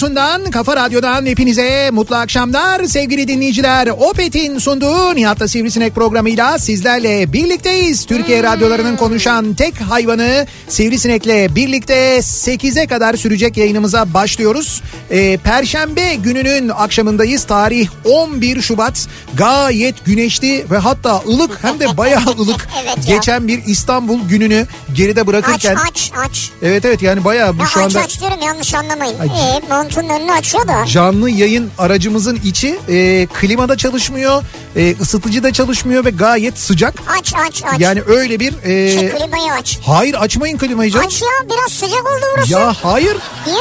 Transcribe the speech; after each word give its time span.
radyosundan, 0.00 0.50
kafa 0.50 0.76
radyodan 0.76 1.26
hepinize 1.26 1.90
mutlu 1.92 2.16
akşamlar 2.16 2.84
sevgili 2.84 3.28
dinleyiciler. 3.28 3.86
Opet'in 3.86 4.58
sunduğu 4.58 5.14
Nihat'la 5.14 5.48
Sivrisinek 5.48 5.94
programıyla 5.94 6.58
sizlerle 6.58 7.32
birlikteyiz. 7.32 8.04
Türkiye 8.06 8.42
radyolarının 8.42 8.96
konuşan 8.96 9.54
tek 9.54 9.80
hayvanı 9.80 10.46
Sivrisinek'le 10.68 11.54
birlikte 11.54 12.18
8'e 12.18 12.86
kadar 12.86 13.14
sürecek 13.14 13.56
yayınımıza 13.56 14.14
başlıyoruz. 14.14 14.82
Ee, 15.10 15.36
Perşembe 15.36 16.14
gününün 16.14 16.68
akşamındayız. 16.68 17.44
Tarih 17.44 17.88
11 18.04 18.62
Şubat. 18.62 19.06
Gayet 19.34 20.04
güneşli 20.04 20.64
ve 20.70 20.78
hatta 20.78 21.22
ılık 21.28 21.64
hem 21.64 21.80
de 21.80 21.96
bayağı 21.96 22.26
ılık 22.38 22.68
Evet 22.82 23.08
ya. 23.08 23.16
geçen 23.16 23.48
bir 23.48 23.62
İstanbul 23.66 24.28
gününü 24.28 24.66
geride 24.94 25.20
Aç 25.20 25.26
bırakırken. 25.26 25.76
aç 25.90 26.12
aç. 26.16 26.50
Evet 26.62 26.84
evet 26.84 27.02
yani 27.02 27.24
bayağı 27.24 27.58
bu 27.58 27.66
şu 27.66 27.80
aç 27.80 27.96
anda 27.96 28.04
aç 28.04 28.20
diyorum 28.20 28.38
yanlış 28.42 28.74
anlamayın. 28.74 29.18
Ay. 29.18 29.26
Ee, 29.28 29.60
montunun 29.96 30.08
önünü 30.20 30.32
açıyor 30.32 30.68
da. 30.68 30.86
canlı 30.86 31.30
yayın 31.30 31.70
aracımızın 31.78 32.40
içi 32.44 32.78
e, 32.88 33.26
klimada 33.40 33.76
çalışmıyor, 33.76 34.42
e, 34.76 34.94
ısıtıcı 35.00 35.42
da 35.42 35.52
çalışmıyor 35.52 36.04
ve 36.04 36.10
gayet 36.10 36.58
sıcak. 36.58 36.94
Aç 37.18 37.32
aç 37.48 37.62
aç. 37.66 37.80
Yani 37.80 38.02
öyle 38.06 38.40
bir 38.40 38.52
e, 38.64 38.90
Şu 39.10 39.16
klimayı 39.18 39.52
aç. 39.52 39.78
hayır 39.86 40.14
açmayın 40.14 40.58
klimayı 40.58 40.90
canım. 40.90 41.06
Aç 41.06 41.22
ya 41.22 41.28
biraz 41.44 41.72
sıcak 41.72 42.00
oldu 42.06 42.24
burası. 42.36 42.52
Ya 42.52 42.74
hayır. 42.82 43.16
Niye? 43.46 43.58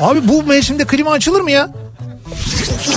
Abi 0.00 0.28
bu 0.28 0.42
mevsimde 0.42 0.84
klima 0.84 1.10
açılır 1.10 1.40
mı 1.40 1.50
ya? 1.50 1.68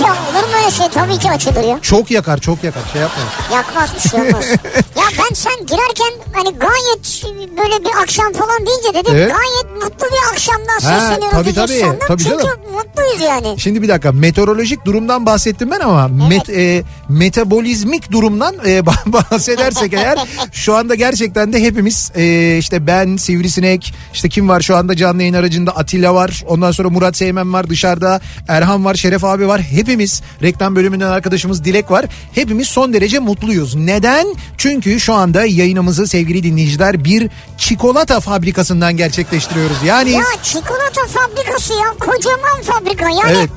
Ya 0.00 0.06
olur 0.12 0.48
mu 0.48 0.54
öyle 0.62 0.70
şey 0.70 0.88
tabii 0.88 1.18
ki 1.18 1.30
açılır 1.30 1.64
ya. 1.64 1.78
Çok 1.82 2.10
yakar, 2.10 2.38
çok 2.38 2.64
yakar. 2.64 2.80
Şey 2.92 3.00
yapma. 3.02 3.22
Yakmaz 3.52 3.90
bir 3.94 4.08
şey 4.10 4.20
olmaz. 4.20 4.44
ya 4.96 5.04
ben 5.18 5.34
sen 5.58 5.66
girerken 5.66 6.12
hani 6.32 6.58
gayet 6.58 7.24
böyle 7.56 7.84
bir 7.84 8.02
akşam 8.02 8.32
falan 8.32 8.66
deyince 8.66 8.88
dedim 8.94 9.12
Evet. 9.16 9.32
gayet 9.32 9.84
mutlu 9.84 10.06
bir 10.06 10.32
akşamdan 10.32 10.78
sesleniyorum 10.78 11.30
tabii, 11.30 11.54
tabii. 11.54 11.72
sandım. 11.72 11.98
Tabii 12.08 12.22
Çünkü 12.22 12.44
canım. 12.44 12.58
mutluyuz 12.72 13.20
yani. 13.20 13.60
Şimdi 13.60 13.82
bir 13.82 13.88
dakika 13.88 14.12
meteorolojik 14.12 14.84
durumdan 14.84 15.26
bahsettim 15.26 15.70
ben 15.70 15.80
ama 15.80 16.08
met, 16.08 16.50
e, 16.50 16.82
metabolizmik 17.08 18.12
durumdan 18.12 18.54
e, 18.66 18.86
bahsedersek 19.06 19.92
eğer 19.92 20.18
şu 20.52 20.74
anda 20.74 20.94
gerçekten 20.94 21.52
de 21.52 21.62
hepimiz 21.62 22.12
e, 22.16 22.56
işte 22.58 22.86
ben 22.86 23.16
Sivrisinek 23.16 23.94
işte 24.14 24.28
kim 24.28 24.48
var 24.48 24.60
şu 24.60 24.76
anda 24.76 24.96
canlı 24.96 25.22
yayın 25.22 25.34
aracında 25.34 25.70
Atilla 25.70 26.14
var 26.14 26.44
ondan 26.48 26.70
sonra 26.70 26.90
Murat 26.90 27.16
Seymen 27.16 27.52
var 27.52 27.70
dışarıda 27.70 28.20
Erhan 28.48 28.84
var 28.84 28.94
Şeref 28.94 29.24
abi 29.24 29.48
var 29.48 29.60
hepimiz 29.60 30.22
reklam 30.42 30.76
bölümünden 30.76 31.10
arkadaşımız 31.10 31.64
Dilek 31.64 31.90
var 31.90 32.06
hepimiz 32.34 32.68
son 32.68 32.92
derece 32.92 33.18
mutluyuz. 33.18 33.74
Neden? 33.74 34.26
Çünkü 34.58 35.00
şu 35.00 35.14
anda 35.14 35.47
yayınımızı 35.50 36.06
sevgili 36.06 36.42
dinleyiciler 36.42 37.04
bir 37.04 37.30
çikolata 37.58 38.20
fabrikasından 38.20 38.96
gerçekleştiriyoruz. 38.96 39.76
Yani 39.84 40.10
Ya 40.10 40.22
çikolata 40.42 41.06
fabrikası 41.06 41.72
ya 41.72 41.94
kocaman 42.00 42.62
fabrika 42.62 43.08
yani 43.10 43.32
Evet. 43.38 43.50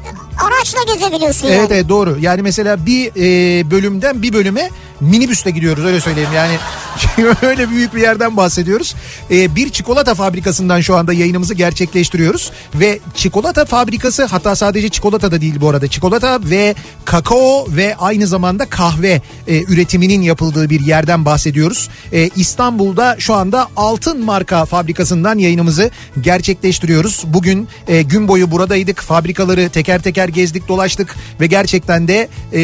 araçla 0.47 0.93
gezebiliyorsun 0.93 1.47
Evet 1.47 1.57
yani. 1.57 1.67
evet 1.73 1.89
doğru. 1.89 2.17
Yani 2.19 2.41
mesela 2.41 2.85
bir 2.85 3.11
e, 3.15 3.71
bölümden 3.71 4.21
bir 4.21 4.33
bölüme 4.33 4.69
minibüsle 5.01 5.51
gidiyoruz 5.51 5.85
öyle 5.85 6.01
söyleyeyim. 6.01 6.29
Yani 6.35 6.57
öyle 7.41 7.69
büyük 7.69 7.95
bir 7.95 8.01
yerden 8.01 8.37
bahsediyoruz. 8.37 8.95
E, 9.31 9.55
bir 9.55 9.69
çikolata 9.69 10.15
fabrikasından 10.15 10.81
şu 10.81 10.95
anda 10.95 11.13
yayınımızı 11.13 11.53
gerçekleştiriyoruz. 11.53 12.51
Ve 12.75 12.99
çikolata 13.15 13.65
fabrikası 13.65 14.25
hatta 14.25 14.55
sadece 14.55 14.89
çikolata 14.89 15.31
da 15.31 15.41
değil 15.41 15.55
bu 15.61 15.69
arada. 15.69 15.87
Çikolata 15.87 16.39
ve 16.43 16.75
kakao 17.05 17.67
ve 17.69 17.95
aynı 17.95 18.27
zamanda 18.27 18.65
kahve 18.65 19.21
e, 19.47 19.63
üretiminin 19.63 20.21
yapıldığı 20.21 20.69
bir 20.69 20.79
yerden 20.79 21.25
bahsediyoruz. 21.25 21.89
E, 22.13 22.29
İstanbul'da 22.35 23.15
şu 23.19 23.33
anda 23.33 23.67
Altın 23.75 24.25
Marka 24.25 24.65
fabrikasından 24.65 25.37
yayınımızı 25.37 25.91
gerçekleştiriyoruz. 26.21 27.23
Bugün 27.27 27.67
e, 27.87 28.01
gün 28.01 28.27
boyu 28.27 28.51
buradaydık. 28.51 28.99
Fabrikaları 29.01 29.69
teker 29.69 30.01
teker 30.01 30.27
gezdik 30.27 30.67
dolaştık 30.67 31.15
ve 31.39 31.47
gerçekten 31.47 32.07
de 32.07 32.29
e, 32.53 32.61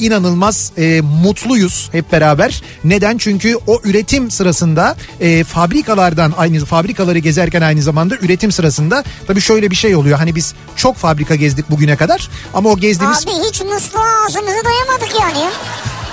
inanılmaz 0.00 0.72
e, 0.78 1.00
mutluyuz 1.00 1.75
hep 1.92 2.12
beraber. 2.12 2.62
Neden? 2.84 3.18
Çünkü 3.18 3.58
o 3.66 3.80
üretim 3.84 4.30
sırasında 4.30 4.96
e, 5.20 5.44
fabrikalardan 5.44 6.32
aynı 6.36 6.64
fabrikaları 6.64 7.18
gezerken 7.18 7.62
aynı 7.62 7.82
zamanda 7.82 8.16
üretim 8.16 8.52
sırasında 8.52 9.04
tabii 9.26 9.40
şöyle 9.40 9.70
bir 9.70 9.76
şey 9.76 9.96
oluyor. 9.96 10.18
Hani 10.18 10.34
biz 10.34 10.54
çok 10.76 10.96
fabrika 10.96 11.34
gezdik 11.34 11.70
bugüne 11.70 11.96
kadar 11.96 12.28
ama 12.54 12.70
o 12.70 12.76
gezdiğimiz 12.76 13.26
Abi 13.26 13.48
hiç 13.48 13.60
musluğa 13.60 14.24
ağzımızı 14.26 14.64
dayamadık 14.64 15.20
yani. 15.20 15.50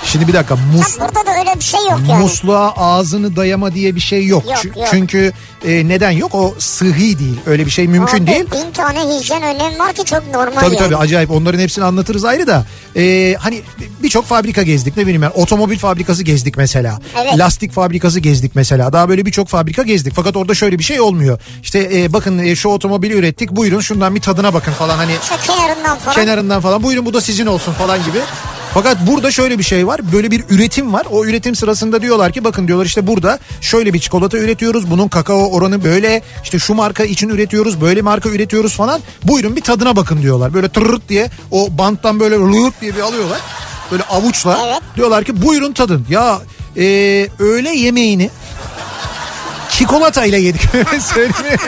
Şimdi 0.04 0.28
bir 0.28 0.32
dakika 0.32 0.56
mus 0.56 0.98
Ya 0.98 1.06
burada 1.06 1.26
da 1.26 1.38
öyle 1.38 1.54
bir 1.58 1.64
şey 1.64 1.80
yok 1.80 2.00
yani. 2.08 2.22
musluğa 2.22 2.72
ağzını 2.76 3.36
dayama 3.36 3.74
diye 3.74 3.94
bir 3.94 4.00
şey 4.00 4.26
yok. 4.26 4.44
Yok, 4.46 4.64
yok. 4.76 4.88
Çünkü 4.90 5.32
e, 5.64 5.88
neden 5.88 6.10
yok? 6.10 6.34
O 6.34 6.54
sıhhi 6.58 7.18
değil. 7.18 7.40
Öyle 7.46 7.66
bir 7.66 7.70
şey 7.70 7.88
mümkün 7.88 8.18
Abi, 8.22 8.26
değil. 8.26 8.44
Bin 8.52 8.72
tane 8.72 9.00
hijyen 9.00 9.42
önlemi 9.42 9.78
var 9.78 9.92
ki 9.92 10.04
çok 10.04 10.26
normal 10.34 10.60
Tabii 10.60 10.64
yani. 10.74 10.76
tabii 10.78 10.96
acayip 10.96 11.30
onların 11.30 11.58
hepsini 11.58 11.84
anlatırız 11.84 12.24
ayrı 12.24 12.46
da 12.46 12.64
Ee, 12.96 13.36
hani 13.40 13.62
birçok 14.02 14.24
fabrika 14.26 14.62
gezdik 14.62 14.96
ne 14.96 15.02
bileyim 15.02 15.22
ben 15.22 15.30
otomobil 15.34 15.78
fabrikası 15.78 16.22
gezdik 16.22 16.56
mesela 16.56 16.98
Evet. 17.22 17.38
lastik 17.38 17.72
fabrikası 17.72 18.20
gezdik 18.20 18.52
mesela 18.54 18.92
daha 18.92 19.08
böyle 19.08 19.26
birçok 19.26 19.48
fabrika 19.48 19.82
gezdik 19.82 20.12
fakat 20.16 20.36
orada 20.36 20.54
şöyle 20.54 20.78
bir 20.78 20.84
şey 20.84 21.00
olmuyor 21.00 21.38
işte 21.62 21.90
e, 21.94 22.12
bakın 22.12 22.38
e, 22.38 22.56
şu 22.56 22.68
otomobili 22.68 23.14
ürettik 23.14 23.50
buyurun 23.50 23.80
şundan 23.80 24.14
bir 24.14 24.20
tadına 24.20 24.54
bakın 24.54 24.72
falan 24.72 24.96
hani 24.96 25.12
İşte 25.22 25.36
kenarından 25.46 25.98
falan. 25.98 26.14
kenarından 26.14 26.60
falan 26.60 26.82
buyurun 26.82 27.06
bu 27.06 27.14
da 27.14 27.20
sizin 27.20 27.46
olsun 27.46 27.72
falan 27.72 27.98
gibi. 28.04 28.18
Fakat 28.74 28.96
burada 29.06 29.30
şöyle 29.30 29.58
bir 29.58 29.62
şey 29.64 29.86
var. 29.86 30.12
Böyle 30.12 30.30
bir 30.30 30.44
üretim 30.50 30.92
var. 30.92 31.06
O 31.10 31.24
üretim 31.24 31.54
sırasında 31.54 32.02
diyorlar 32.02 32.32
ki 32.32 32.44
bakın 32.44 32.66
diyorlar 32.68 32.86
işte 32.86 33.06
burada 33.06 33.38
şöyle 33.60 33.92
bir 33.94 33.98
çikolata 33.98 34.38
üretiyoruz. 34.38 34.90
Bunun 34.90 35.08
kakao 35.08 35.50
oranı 35.50 35.84
böyle. 35.84 36.22
işte 36.44 36.58
şu 36.58 36.74
marka 36.74 37.04
için 37.04 37.28
üretiyoruz. 37.28 37.80
Böyle 37.80 38.02
marka 38.02 38.28
üretiyoruz 38.28 38.76
falan. 38.76 39.00
Buyurun 39.24 39.56
bir 39.56 39.60
tadına 39.60 39.96
bakın 39.96 40.22
diyorlar. 40.22 40.54
Böyle 40.54 40.68
tırırt 40.68 41.08
diye 41.08 41.30
o 41.50 41.68
banttan 41.78 42.20
böyle 42.20 42.34
lırt 42.34 42.80
diye 42.80 42.96
bir 42.96 43.00
alıyorlar. 43.00 43.40
Böyle 43.92 44.02
avuçla. 44.02 44.58
Evet. 44.66 44.80
Diyorlar 44.96 45.24
ki 45.24 45.42
buyurun 45.42 45.72
tadın. 45.72 46.06
Ya 46.10 46.38
e, 46.76 46.82
öğle 47.38 47.70
yemeğini 47.70 48.30
çikolatayla 49.70 50.38
yedik. 50.38 50.62
Söyleyeyim. 51.00 51.58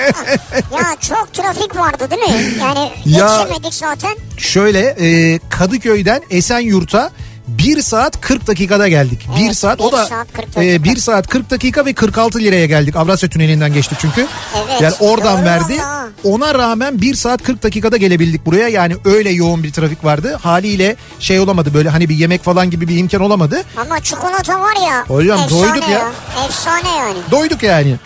Ya 0.72 0.96
çok 1.00 1.32
trafik 1.32 1.76
vardı 1.76 2.08
değil 2.10 2.22
mi? 2.22 2.54
Yani 2.60 2.92
Ya- 3.04 3.28
yetişemedik 3.28 3.74
zaten. 3.74 4.16
Şöyle 4.36 4.80
e, 5.00 5.38
Kadıköy'den 5.50 6.22
Esenyurt'a 6.30 7.10
1 7.48 7.82
saat 7.82 8.20
40 8.20 8.46
dakikada 8.46 8.88
geldik. 8.88 9.28
1 9.38 9.44
Evet, 9.44 9.56
saat 9.56 9.78
bir 9.78 9.84
o 9.84 9.92
da 9.92 10.06
saat 10.06 10.32
40 10.32 10.44
e, 10.44 10.54
dakika. 10.56 10.84
1 10.84 10.96
saat 10.96 11.28
40 11.28 11.50
dakika 11.50 11.86
ve 11.86 11.92
46 11.92 12.38
liraya 12.38 12.66
geldik. 12.66 12.96
Avrasya 12.96 13.28
Tüneli'nden 13.28 13.72
geçtik 13.72 13.98
çünkü. 14.00 14.26
Evet, 14.56 14.80
Yani 14.80 14.94
oradan 15.00 15.44
verdi. 15.44 15.78
valla. 15.78 16.08
Ona 16.24 16.54
rağmen 16.54 17.00
1 17.00 17.14
saat 17.14 17.42
40 17.42 17.62
dakikada 17.62 17.96
gelebildik 17.96 18.46
buraya. 18.46 18.68
Yani 18.68 18.96
öyle 19.04 19.30
yoğun 19.30 19.62
bir 19.62 19.72
trafik 19.72 20.04
vardı. 20.04 20.38
Haliyle 20.42 20.96
şey 21.20 21.40
olamadı 21.40 21.74
böyle 21.74 21.88
hani 21.88 22.08
bir 22.08 22.14
yemek 22.14 22.42
falan 22.44 22.70
gibi 22.70 22.88
bir 22.88 22.98
imkan 22.98 23.20
olamadı. 23.20 23.62
Ama 23.76 24.00
çikolata 24.00 24.60
var 24.60 24.76
ya. 24.88 25.04
Hocam 25.08 25.40
doyduk 25.50 25.88
ya. 25.88 26.12
Efsane 26.46 26.88
yani. 26.98 27.18
Doyduk 27.30 27.62
yani. 27.62 27.96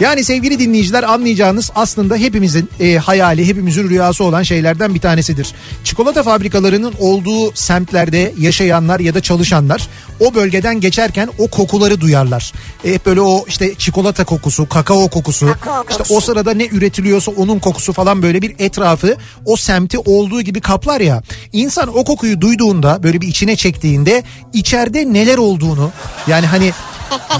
Yani 0.00 0.24
sevgili 0.24 0.58
dinleyiciler 0.58 1.02
anlayacağınız 1.02 1.70
aslında 1.74 2.16
hepimizin 2.16 2.70
e, 2.80 2.96
hayali, 2.96 3.46
hepimizin 3.48 3.88
rüyası 3.88 4.24
olan 4.24 4.42
şeylerden 4.42 4.94
bir 4.94 5.00
tanesidir. 5.00 5.54
Çikolata 5.84 6.22
fabrikalarının 6.22 6.94
olduğu 6.98 7.52
semtlerde 7.54 8.34
yaşayanlar 8.38 9.00
ya 9.00 9.14
da 9.14 9.20
çalışanlar 9.20 9.88
o 10.20 10.34
bölgeden 10.34 10.80
geçerken 10.80 11.28
o 11.38 11.48
kokuları 11.48 12.00
duyarlar. 12.00 12.52
E, 12.84 12.94
hep 12.94 13.06
böyle 13.06 13.20
o 13.20 13.44
işte 13.48 13.74
çikolata 13.74 14.24
kokusu, 14.24 14.68
kakao 14.68 15.08
kokusu, 15.08 15.46
Kakao 15.46 15.84
işte 15.90 15.98
kokusu. 16.02 16.14
o 16.14 16.20
sırada 16.20 16.54
ne 16.54 16.66
üretiliyorsa 16.66 17.32
onun 17.32 17.58
kokusu 17.58 17.92
falan 17.92 18.22
böyle 18.22 18.42
bir 18.42 18.54
etrafı 18.58 19.16
o 19.44 19.56
semti 19.56 19.98
olduğu 19.98 20.42
gibi 20.42 20.60
kaplar 20.60 21.00
ya. 21.00 21.22
İnsan 21.52 21.98
o 21.98 22.04
kokuyu 22.04 22.40
duyduğunda 22.40 23.02
böyle 23.02 23.20
bir 23.20 23.28
içine 23.28 23.56
çektiğinde 23.56 24.22
içeride 24.52 25.12
neler 25.12 25.38
olduğunu 25.38 25.90
yani 26.26 26.46
hani 26.46 26.72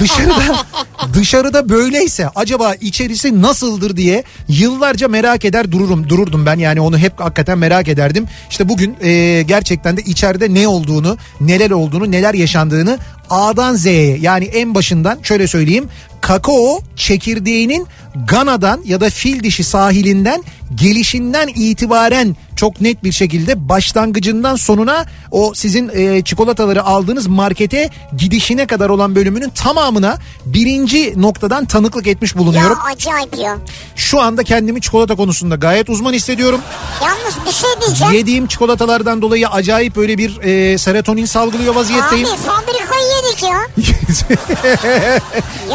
dışarıda 0.01 0.65
dışarıda 1.15 1.69
böyleyse 1.69 2.29
acaba 2.35 2.75
içerisi 2.75 3.43
nasıldır 3.43 3.97
diye 3.97 4.25
yıllarca 4.49 5.09
merak 5.09 5.45
eder 5.45 5.73
dururum 5.73 6.09
dururdum 6.09 6.47
ben 6.47 6.59
yani 6.59 6.81
onu 6.81 6.99
hep 6.99 7.21
hakikaten 7.21 7.59
merak 7.59 7.89
ederdim. 7.89 8.27
İşte 8.51 8.69
bugün 8.69 8.97
e, 9.03 9.43
gerçekten 9.43 9.97
de 9.97 10.01
içeride 10.01 10.55
ne 10.55 10.69
olduğunu, 10.69 11.17
neler 11.41 11.71
olduğunu, 11.71 12.11
neler 12.11 12.35
yaşandığını 12.35 12.99
A'dan 13.31 13.75
Z'ye 13.75 14.19
yani 14.19 14.45
en 14.45 14.75
başından 14.75 15.19
şöyle 15.23 15.47
söyleyeyim 15.47 15.89
kakao 16.21 16.81
çekirdeğinin 16.97 17.87
Gana'dan 18.27 18.81
ya 18.85 19.01
da 19.01 19.11
fil 19.11 19.43
dişi 19.43 19.65
sahilinden 19.65 20.43
gelişinden 20.75 21.49
itibaren 21.49 22.37
çok 22.59 22.81
net 22.81 23.05
bir 23.05 23.13
şekilde 23.13 23.69
başlangıcından 23.69 24.57
sonuna 24.57 25.07
o 25.31 25.53
sizin 25.55 25.91
e, 25.95 26.23
çikolataları 26.23 26.85
aldığınız 26.85 27.27
markete 27.27 27.91
gidişine 28.17 28.67
kadar 28.67 28.89
olan 28.89 29.15
bölümünün 29.15 29.51
tamamına 29.51 30.19
birinci 30.47 31.23
noktadan 31.23 31.65
tanıklık 31.65 32.07
etmiş 32.07 32.37
bulunuyorum. 32.37 32.79
Ya 32.87 32.93
acayip 32.93 33.39
ya. 33.39 33.59
Şu 33.97 34.21
anda 34.21 34.45
kendimi 34.45 34.81
çikolata 34.81 35.17
konusunda 35.17 35.55
gayet 35.55 35.91
uzman 35.91 36.13
hissediyorum. 36.13 36.61
Yalnız 37.05 37.47
bir 37.47 37.53
şey 37.53 37.71
diyeceğim. 37.87 38.15
Yediğim 38.15 38.47
çikolatalardan 38.47 39.23
dolayı 39.23 39.49
acayip 39.49 39.97
böyle 39.97 40.19
bir 40.19 40.41
e, 40.43 40.79
serotonin 40.79 41.25
salgılıyor 41.25 41.75
vaziyetteyim. 41.75 42.29
Abi 42.29 42.37
fabrikayı 42.37 43.07
yedik 43.17 43.43
ya. 43.43 43.59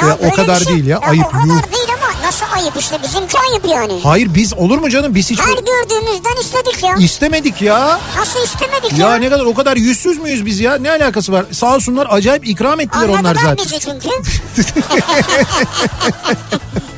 Ya 0.01 0.15
o 0.15 0.21
böyle 0.21 0.31
bir 0.31 0.36
kadar 0.36 0.65
değil 0.65 0.86
ya, 0.86 0.97
ayıp, 1.00 1.25
O 1.25 1.29
kadar 1.29 1.45
yuh. 1.45 1.71
değil 1.74 1.88
ama 1.97 2.02
nasıl 2.23 2.45
ayıp 2.55 2.73
işte 2.79 2.97
bizimki 3.03 3.37
ayıp 3.39 3.65
yani. 3.69 3.99
Hayır 4.03 4.35
biz 4.35 4.53
olur 4.53 4.77
mu 4.77 4.89
canım 4.89 5.15
biz 5.15 5.31
hiç 5.31 5.39
Her 5.39 5.53
gördüğümüzden 5.53 6.41
istedik 6.41 6.83
ya. 6.83 6.95
istemedik 6.95 7.61
ya. 7.61 7.99
Nasıl 8.17 8.43
istemedik 8.43 8.99
ya? 8.99 9.09
Ya 9.09 9.15
ne 9.15 9.29
kadar 9.29 9.45
o 9.45 9.53
kadar 9.53 9.77
yüzsüz 9.77 10.17
müyüz 10.17 10.45
biz 10.45 10.59
ya? 10.59 10.75
Ne 10.75 10.91
alakası 10.91 11.31
var? 11.31 11.45
Sağ 11.51 11.75
olsunlar 11.75 12.07
acayip 12.09 12.47
ikram 12.47 12.79
ettiler 12.79 13.09
onlar 13.09 13.17
Anladılar 13.19 13.41
zaten. 13.41 13.57
bizi 13.65 13.79
çünkü. 13.79 14.09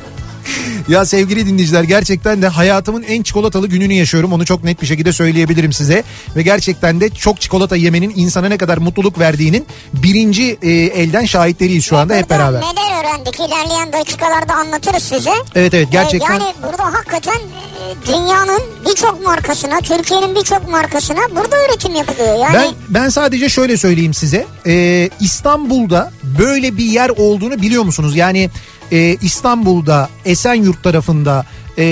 Ya 0.88 1.06
sevgili 1.06 1.46
dinleyiciler 1.46 1.82
gerçekten 1.82 2.42
de 2.42 2.48
hayatımın 2.48 3.02
en 3.02 3.22
çikolatalı 3.22 3.66
gününü 3.66 3.92
yaşıyorum. 3.94 4.32
Onu 4.32 4.44
çok 4.44 4.64
net 4.64 4.82
bir 4.82 4.86
şekilde 4.86 5.12
söyleyebilirim 5.12 5.72
size. 5.72 6.02
Ve 6.36 6.42
gerçekten 6.42 7.00
de 7.00 7.10
çok 7.10 7.40
çikolata 7.40 7.76
yemenin 7.76 8.12
insana 8.16 8.48
ne 8.48 8.58
kadar 8.58 8.78
mutluluk 8.78 9.18
verdiğinin 9.18 9.66
birinci 9.94 10.58
e, 10.62 10.70
elden 10.70 11.24
şahitleriyiz 11.24 11.84
şu 11.84 11.96
anda 11.96 12.14
hep 12.14 12.30
beraber. 12.30 12.60
Neler 12.60 13.00
öğrendik 13.00 13.34
ilerleyen 13.34 13.92
dakikalarda 13.92 14.54
anlatırız 14.54 15.02
size. 15.02 15.30
Evet 15.54 15.74
evet 15.74 15.88
gerçekten. 15.92 16.40
Ee, 16.40 16.44
yani 16.44 16.54
burada 16.62 16.84
hakikaten 16.92 17.36
e, 17.38 18.06
dünyanın 18.06 18.62
birçok 18.88 19.24
markasına, 19.24 19.80
Türkiye'nin 19.80 20.34
birçok 20.34 20.68
markasına 20.70 21.20
burada 21.36 21.56
üretim 21.68 21.94
yapılıyor. 21.94 22.38
Yani 22.38 22.54
Ben 22.54 22.74
ben 22.88 23.08
sadece 23.08 23.48
şöyle 23.48 23.76
söyleyeyim 23.76 24.14
size. 24.14 24.46
Ee, 24.66 25.10
İstanbul'da 25.20 26.12
böyle 26.38 26.76
bir 26.76 26.84
yer 26.84 27.08
olduğunu 27.08 27.62
biliyor 27.62 27.82
musunuz? 27.82 28.16
Yani 28.16 28.50
e, 28.92 29.16
İstanbul'da 29.22 30.08
Esenyurt 30.24 30.82
tarafında 30.82 31.46
e, 31.78 31.84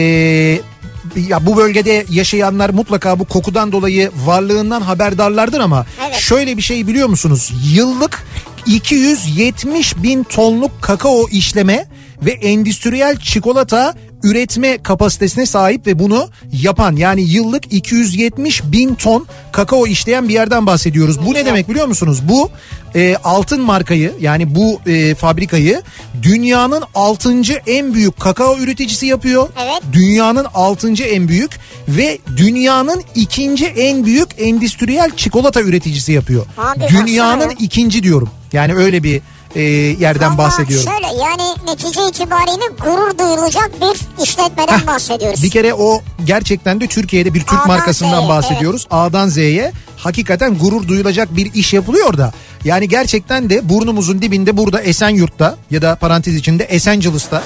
ya 1.28 1.46
bu 1.46 1.56
bölgede 1.56 2.04
yaşayanlar 2.10 2.70
mutlaka 2.70 3.18
bu 3.18 3.24
kokudan 3.24 3.72
dolayı 3.72 4.10
varlığından 4.24 4.80
haberdarlardır 4.80 5.60
ama 5.60 5.86
Evet. 6.06 6.16
şöyle 6.16 6.56
bir 6.56 6.62
şey 6.62 6.86
biliyor 6.86 7.08
musunuz? 7.08 7.52
Yıllık 7.74 8.24
270 8.66 9.96
bin 10.02 10.22
tonluk 10.22 10.82
kakao 10.82 11.28
işleme 11.28 11.86
ve 12.22 12.30
endüstriyel 12.30 13.16
çikolata 13.16 13.94
üretme 14.24 14.82
kapasitesine 14.82 15.46
sahip 15.46 15.86
ve 15.86 15.98
bunu 15.98 16.28
yapan 16.52 16.96
yani 16.96 17.22
yıllık 17.22 17.72
270 17.72 18.64
bin 18.64 18.94
ton 18.94 19.26
kakao 19.52 19.86
işleyen 19.86 20.28
bir 20.28 20.34
yerden 20.34 20.66
bahsediyoruz. 20.66 21.26
Bu 21.26 21.34
ne 21.34 21.46
demek 21.46 21.68
biliyor 21.68 21.86
musunuz? 21.86 22.20
Bu 22.28 22.50
e, 22.94 23.16
altın 23.24 23.60
markayı 23.60 24.12
yani 24.20 24.54
bu 24.54 24.80
e, 24.86 25.14
fabrikayı 25.14 25.82
dünyanın 26.22 26.82
6. 26.94 27.34
en 27.66 27.94
büyük 27.94 28.20
kakao 28.20 28.58
üreticisi 28.58 29.06
yapıyor. 29.06 29.48
Evet. 29.62 29.82
Dünyanın 29.92 30.46
6. 30.54 30.88
en 31.04 31.28
büyük 31.28 31.50
ve 31.88 32.18
dünyanın 32.36 33.02
ikinci 33.14 33.66
en 33.66 34.04
büyük 34.04 34.28
endüstriyel 34.38 35.10
çikolata 35.16 35.60
üreticisi 35.60 36.12
yapıyor. 36.12 36.46
Abi 36.58 36.80
dünyanın 36.88 37.40
baksana. 37.40 37.58
ikinci 37.60 38.02
diyorum. 38.02 38.30
Yani 38.52 38.74
öyle 38.74 39.02
bir 39.02 39.22
e, 39.54 39.62
yerden 39.62 40.26
ama 40.26 40.38
bahsediyorum. 40.38 40.90
şöyle 40.92 41.22
yani 41.22 41.42
netice 41.66 42.08
itibariyle 42.08 42.66
gurur 42.84 43.18
duyulacak 43.18 43.70
bir 43.80 44.22
işletmeden 44.24 44.86
bahsediyoruz. 44.86 45.42
Bir 45.42 45.50
kere 45.50 45.74
o 45.74 46.00
gerçekten 46.24 46.80
de 46.80 46.86
Türkiye'de 46.86 47.34
bir 47.34 47.40
Türk 47.40 47.52
A'dan 47.52 47.68
markasından 47.68 48.20
Z'ye, 48.20 48.28
bahsediyoruz. 48.28 48.86
A'dan 48.90 49.28
Z'ye 49.28 49.72
hakikaten 49.96 50.58
gurur 50.58 50.88
duyulacak 50.88 51.36
bir 51.36 51.54
iş 51.54 51.72
yapılıyor 51.72 52.18
da. 52.18 52.32
Yani 52.64 52.88
gerçekten 52.88 53.50
de 53.50 53.68
burnumuzun 53.68 54.22
dibinde 54.22 54.56
burada 54.56 54.80
Esenyurt'ta 54.80 55.56
ya 55.70 55.82
da 55.82 55.94
parantez 55.94 56.34
içinde 56.34 56.64
Esencilis'ta 56.64 57.42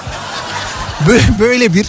böyle 1.41 1.75
bir 1.75 1.87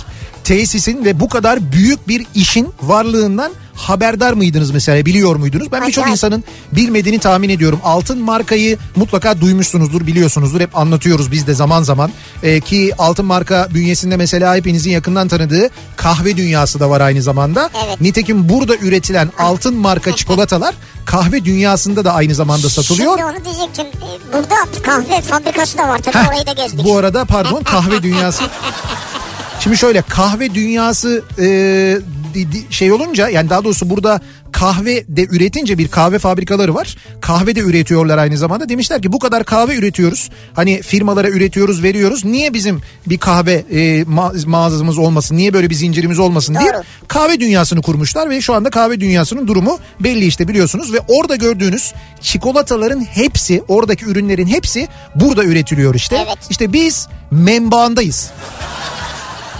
tesisin 0.49 1.05
ve 1.05 1.19
bu 1.19 1.29
kadar 1.29 1.71
büyük 1.71 2.07
bir 2.07 2.25
işin 2.35 2.73
varlığından 2.81 3.51
haberdar 3.75 4.33
mıydınız 4.33 4.71
mesela 4.71 5.05
biliyor 5.05 5.35
muydunuz? 5.35 5.71
Ben 5.71 5.87
birçok 5.87 6.07
insanın 6.07 6.43
bilmediğini 6.71 7.19
tahmin 7.19 7.49
ediyorum. 7.49 7.79
Altın 7.83 8.21
markayı 8.21 8.77
mutlaka 8.95 9.41
duymuşsunuzdur 9.41 10.07
biliyorsunuzdur 10.07 10.61
hep 10.61 10.77
anlatıyoruz 10.77 11.31
biz 11.31 11.47
de 11.47 11.53
zaman 11.53 11.83
zaman. 11.83 12.11
Ee, 12.43 12.59
ki 12.59 12.93
altın 12.97 13.25
marka 13.25 13.67
bünyesinde 13.73 14.17
mesela 14.17 14.55
hepinizin 14.55 14.91
yakından 14.91 15.27
tanıdığı 15.27 15.69
kahve 15.95 16.37
dünyası 16.37 16.79
da 16.79 16.89
var 16.89 17.01
aynı 17.01 17.21
zamanda. 17.21 17.69
Evet. 17.85 18.01
Nitekim 18.01 18.49
burada 18.49 18.75
üretilen 18.75 19.31
altın 19.39 19.75
marka 19.75 20.15
çikolatalar 20.15 20.75
kahve 21.05 21.45
dünyasında 21.45 22.05
da 22.05 22.13
aynı 22.13 22.35
zamanda 22.35 22.69
satılıyor. 22.69 23.17
Şimdi 23.17 23.31
onu 23.31 23.45
diyecektim. 23.45 23.85
Ee, 23.85 24.33
Burada 24.33 24.55
kahve 24.83 25.21
fabrikası 25.21 25.77
da 25.77 25.87
var 25.87 25.97
tabii 25.97 26.17
Heh, 26.17 26.29
orayı 26.29 26.47
da 26.47 26.51
gezdik. 26.53 26.85
Bu 26.85 26.97
arada 26.97 27.25
pardon 27.25 27.63
kahve 27.63 28.03
dünyası. 28.03 28.43
Şimdi 29.59 29.77
şöyle 29.77 30.01
kahve 30.01 30.53
dünyası 30.53 31.23
e, 31.39 31.97
şey 32.69 32.91
olunca 32.91 33.29
yani 33.29 33.49
daha 33.49 33.63
doğrusu 33.63 33.89
burada 33.89 34.21
kahve 34.51 35.05
de 35.07 35.25
üretince 35.25 35.77
bir 35.77 35.87
kahve 35.87 36.19
fabrikaları 36.19 36.75
var. 36.75 36.95
Kahve 37.21 37.55
de 37.55 37.59
üretiyorlar 37.59 38.17
aynı 38.17 38.37
zamanda. 38.37 38.69
Demişler 38.69 39.01
ki 39.01 39.11
bu 39.11 39.19
kadar 39.19 39.43
kahve 39.43 39.75
üretiyoruz. 39.75 40.29
Hani 40.53 40.81
firmalara 40.81 41.29
üretiyoruz 41.29 41.83
veriyoruz. 41.83 42.25
Niye 42.25 42.53
bizim 42.53 42.81
bir 43.05 43.17
kahve 43.17 43.53
e, 43.53 44.01
ma- 44.01 44.47
mağazamız 44.47 44.97
olmasın? 44.97 45.37
Niye 45.37 45.53
böyle 45.53 45.69
bir 45.69 45.75
zincirimiz 45.75 46.19
olmasın 46.19 46.55
diye 46.59 46.73
Doğru. 46.73 46.81
kahve 47.07 47.39
dünyasını 47.39 47.81
kurmuşlar 47.81 48.29
ve 48.29 48.41
şu 48.41 48.53
anda 48.53 48.69
kahve 48.69 48.99
dünyasının 48.99 49.47
durumu 49.47 49.79
belli 49.99 50.25
işte 50.25 50.47
biliyorsunuz 50.47 50.93
ve 50.93 50.99
orada 51.07 51.35
gördüğünüz 51.35 51.93
çikolataların 52.21 53.01
hepsi 53.01 53.63
oradaki 53.67 54.05
ürünlerin 54.05 54.47
hepsi 54.47 54.87
burada 55.15 55.43
üretiliyor 55.43 55.95
işte. 55.95 56.15
Evet. 56.27 56.37
İşte 56.49 56.73
biz 56.73 57.07
menbaındayız. 57.31 58.29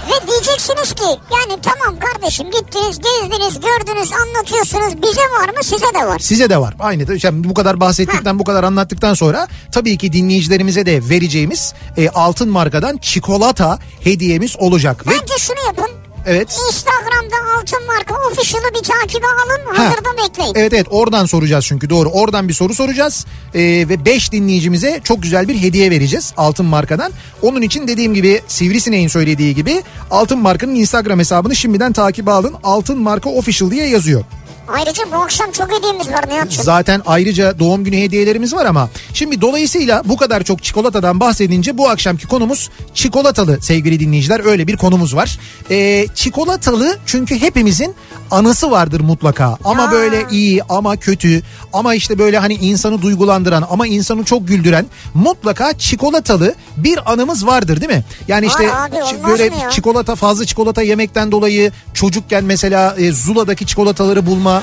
Ve 0.10 0.28
diyeceksiniz 0.28 0.94
ki 0.94 1.04
yani 1.32 1.62
tamam 1.62 2.00
kardeşim 2.00 2.52
gittiniz 2.52 3.00
gezdiniz 3.00 3.60
gördünüz 3.60 4.12
anlatıyorsunuz 4.14 5.02
bize 5.02 5.22
var 5.22 5.50
mı 5.50 5.64
size 5.64 5.86
de 6.02 6.08
var. 6.08 6.20
Size 6.20 6.50
de 6.50 6.58
var. 6.58 6.74
Aynı 6.80 7.16
işte 7.16 7.44
bu 7.44 7.54
kadar 7.54 7.80
bahsettikten 7.80 8.40
bu 8.40 8.44
kadar 8.44 8.64
anlattıktan 8.64 9.14
sonra 9.14 9.48
tabii 9.72 9.98
ki 9.98 10.14
dinleyicilerimize 10.14 10.86
de 10.86 11.10
vereceğimiz 11.10 11.74
e, 11.98 12.10
altın 12.10 12.50
markadan 12.50 12.98
çikolata 12.98 13.80
hediyemiz 14.04 14.56
olacak. 14.60 15.08
Ve 15.08 15.12
Bence 15.12 15.34
şunu 15.38 15.58
yapın. 15.68 15.90
evet. 16.26 16.60
Instagram'da 16.68 17.36
altın 17.60 17.86
marka 17.88 18.16
official'ı 18.58 18.74
bir 18.74 18.84
takibe 18.90 19.26
alın 19.26 19.76
Ha. 19.76 19.84
hazırda 19.86 20.10
bekleyin. 20.28 20.54
Evet 20.56 20.74
evet 20.74 20.88
oradan 20.90 21.26
soracağız 21.26 21.66
çünkü 21.66 21.90
doğru 21.90 22.10
oradan 22.10 22.48
bir 22.48 22.54
soru 22.54 22.74
soracağız 22.74 23.26
Ee, 23.56 23.60
ve 23.90 24.06
5 24.06 24.32
dinleyicimize 24.32 25.02
çok 25.04 25.24
güzel 25.24 25.48
bir 25.48 25.62
hediye 25.62 25.92
vereceğiz 25.92 26.34
altın 26.38 26.66
markadan. 26.66 27.12
Onun 27.42 27.62
için 27.62 27.88
dediğim 27.88 28.14
gibi 28.14 28.42
Sivrisineğin 28.48 29.08
söylediği 29.08 29.56
gibi 29.56 29.84
altın 30.12 30.40
markanın 30.40 30.76
Instagram 30.76 31.20
hesabını 31.20 31.56
şimdiden 31.56 31.94
takibe 31.94 32.32
alın 32.32 32.54
altın 32.64 32.98
marka 32.98 33.30
official 33.30 33.72
diye 33.72 33.88
yazıyor. 33.90 34.24
Ayrıca 34.74 35.04
bu 35.12 35.16
akşam 35.16 35.52
çok 35.52 35.72
hediyemiz 35.78 36.08
var 36.10 36.30
Nihat'cığım. 36.30 36.64
Zaten 36.64 37.02
ayrıca 37.06 37.60
doğum 37.60 37.84
günü 37.84 37.98
hediyelerimiz 37.98 38.54
var 38.54 38.66
ama 38.66 38.90
şimdi 39.14 39.42
dolayısıyla 39.42 40.02
bu 40.06 40.18
kadar 40.18 40.44
çok 40.44 40.64
çikolatadan 40.64 41.20
bahsedince 41.20 41.78
bu 41.78 41.90
akşamki 41.90 42.28
konumuz 42.28 42.70
çikolatalı 42.94 43.62
sevgili 43.62 44.00
dinleyiciler 44.00 44.46
öyle 44.46 44.68
bir 44.68 44.78
konumuz 44.78 45.16
var. 45.16 45.40
Ee, 45.72 46.08
çikolatalı 46.16 46.98
çünkü 47.06 47.42
hepimizin 47.42 47.96
anısı 48.32 48.72
vardır 48.72 49.00
mutlaka 49.02 49.58
ama 49.64 49.84
Ya. 49.84 49.92
böyle 49.92 50.26
iyi 50.32 50.64
ama 50.64 50.96
kötü 50.98 51.42
ama 51.74 51.96
işte 51.96 52.20
böyle 52.20 52.38
hani 52.40 52.54
insanı 52.54 53.02
duygulandıran 53.02 53.66
ama 53.70 53.88
insanı 53.88 54.24
çok 54.24 54.48
güldüren 54.48 54.86
mutlaka 55.14 55.74
çikolatalı 55.74 56.56
bir 56.78 57.12
anımız 57.14 57.48
vardır 57.48 57.82
değil 57.82 57.92
mi? 57.92 58.04
Yani 58.28 58.46
işte 58.46 58.74
abi, 58.74 58.96
böyle 59.28 59.52
çikolata 59.72 60.16
fazla 60.16 60.46
çikolata 60.46 60.82
yemekten 60.82 61.32
dolayı 61.32 61.72
çocukken 61.94 62.44
mesela 62.44 62.96
e, 62.98 63.12
Zula'daki 63.12 63.66
çikolataları 63.66 64.26
bulma 64.26 64.59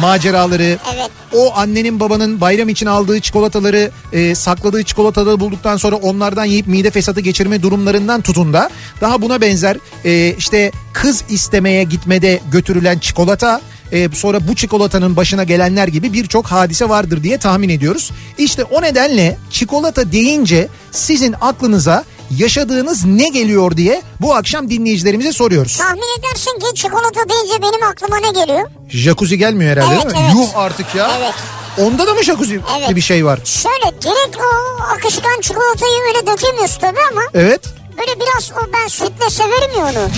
maceraları 0.00 0.78
Evet. 0.94 1.10
o 1.34 1.56
annenin 1.56 2.00
babanın 2.00 2.40
bayram 2.40 2.68
için 2.68 2.86
aldığı 2.86 3.20
çikolataları 3.20 3.90
e, 4.12 4.34
sakladığı 4.34 4.82
çikolataları 4.82 5.40
bulduktan 5.40 5.76
sonra 5.76 5.96
onlardan 5.96 6.44
yiyip 6.44 6.66
mide 6.66 6.90
fesatı 6.90 7.20
geçirme 7.20 7.62
durumlarından 7.62 8.20
tutun 8.20 8.52
da 8.52 8.70
daha 9.00 9.22
buna 9.22 9.40
benzer 9.40 9.76
e, 10.04 10.34
işte 10.38 10.72
kız 10.92 11.24
istemeye 11.28 11.84
gitmede 11.84 12.40
götürülen 12.52 12.98
çikolata 12.98 13.60
e, 13.92 14.08
sonra 14.14 14.48
bu 14.48 14.54
çikolatanın 14.56 15.16
başına 15.16 15.44
gelenler 15.44 15.88
gibi 15.88 16.12
birçok 16.12 16.46
hadise 16.46 16.88
vardır 16.88 17.22
diye 17.22 17.38
tahmin 17.38 17.68
ediyoruz. 17.68 18.10
İşte 18.38 18.64
o 18.64 18.82
nedenle 18.82 19.38
çikolata 19.50 20.12
deyince 20.12 20.68
sizin 20.92 21.34
aklınıza 21.40 22.04
yaşadığınız 22.38 23.04
ne 23.04 23.28
geliyor 23.28 23.76
diye 23.76 24.02
bu 24.20 24.34
akşam 24.34 24.70
dinleyicilerimize 24.70 25.32
soruyoruz. 25.32 25.76
Tahmin 25.76 26.18
edersin 26.18 26.58
ki 26.58 26.74
çikolata 26.74 27.28
deyince 27.28 27.62
benim 27.62 27.82
aklıma 27.82 28.16
ne 28.16 28.40
geliyor? 28.40 28.70
Jacuzzi 28.88 29.38
gelmiyor 29.38 29.70
herhalde 29.76 29.94
Evet, 29.94 30.04
değil 30.04 30.16
mi? 30.16 30.22
evet. 30.24 30.34
Yuh 30.34 30.56
artık 30.58 30.94
ya. 30.94 31.10
Evet. 31.18 31.34
Onda 31.78 32.06
da 32.06 32.14
mı 32.14 32.22
jacuzzi 32.22 32.60
Evet. 32.78 32.96
bir 32.96 33.00
şey 33.00 33.24
var? 33.24 33.38
Şöyle 33.44 34.02
direkt 34.02 34.36
o 34.36 34.82
akışkan 34.82 35.40
çikolatayı 35.40 35.92
öyle 36.08 36.26
dökemiyorsun 36.26 36.80
tabii 36.80 36.98
ama 37.12 37.20
Evet. 37.34 37.60
Böyle 37.98 38.20
biraz 38.20 38.50
o 38.52 38.72
ben 38.72 38.88
sütle 38.88 39.30
severim 39.30 39.70
ya 39.78 39.84
onu. 39.84 40.08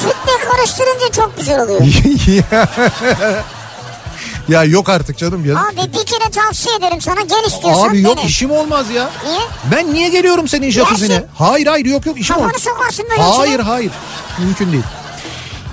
Sütle 0.00 0.48
karıştırınca 0.50 1.12
çok 1.12 1.36
güzel 1.38 1.60
oluyor. 1.62 1.80
ya 4.48 4.64
yok 4.64 4.88
artık 4.88 5.18
canım 5.18 5.44
ya. 5.44 5.54
Abi 5.58 5.76
bir 5.76 6.06
kere 6.06 6.30
tavsiye 6.30 6.76
ederim 6.76 7.00
sana 7.00 7.20
gel 7.20 7.44
istiyorsan 7.46 7.88
Abi 7.88 8.00
yok 8.02 8.16
dene. 8.16 8.26
işim 8.26 8.50
olmaz 8.50 8.90
ya. 8.90 9.10
Niye? 9.26 9.38
Ben 9.72 9.94
niye 9.94 10.08
geliyorum 10.08 10.48
senin 10.48 10.70
jacuzzi'ne? 10.70 11.12
Yersin. 11.12 11.28
Hayır 11.34 11.66
hayır 11.66 11.86
yok 11.86 12.06
yok 12.06 12.20
işim 12.20 12.34
Kafanı 12.34 12.48
olmaz. 12.50 12.62
sokarsın 12.62 13.06
böyle 13.10 13.22
Hayır 13.22 13.52
içine. 13.52 13.62
hayır 13.62 13.90
mümkün 14.38 14.72
değil. 14.72 14.84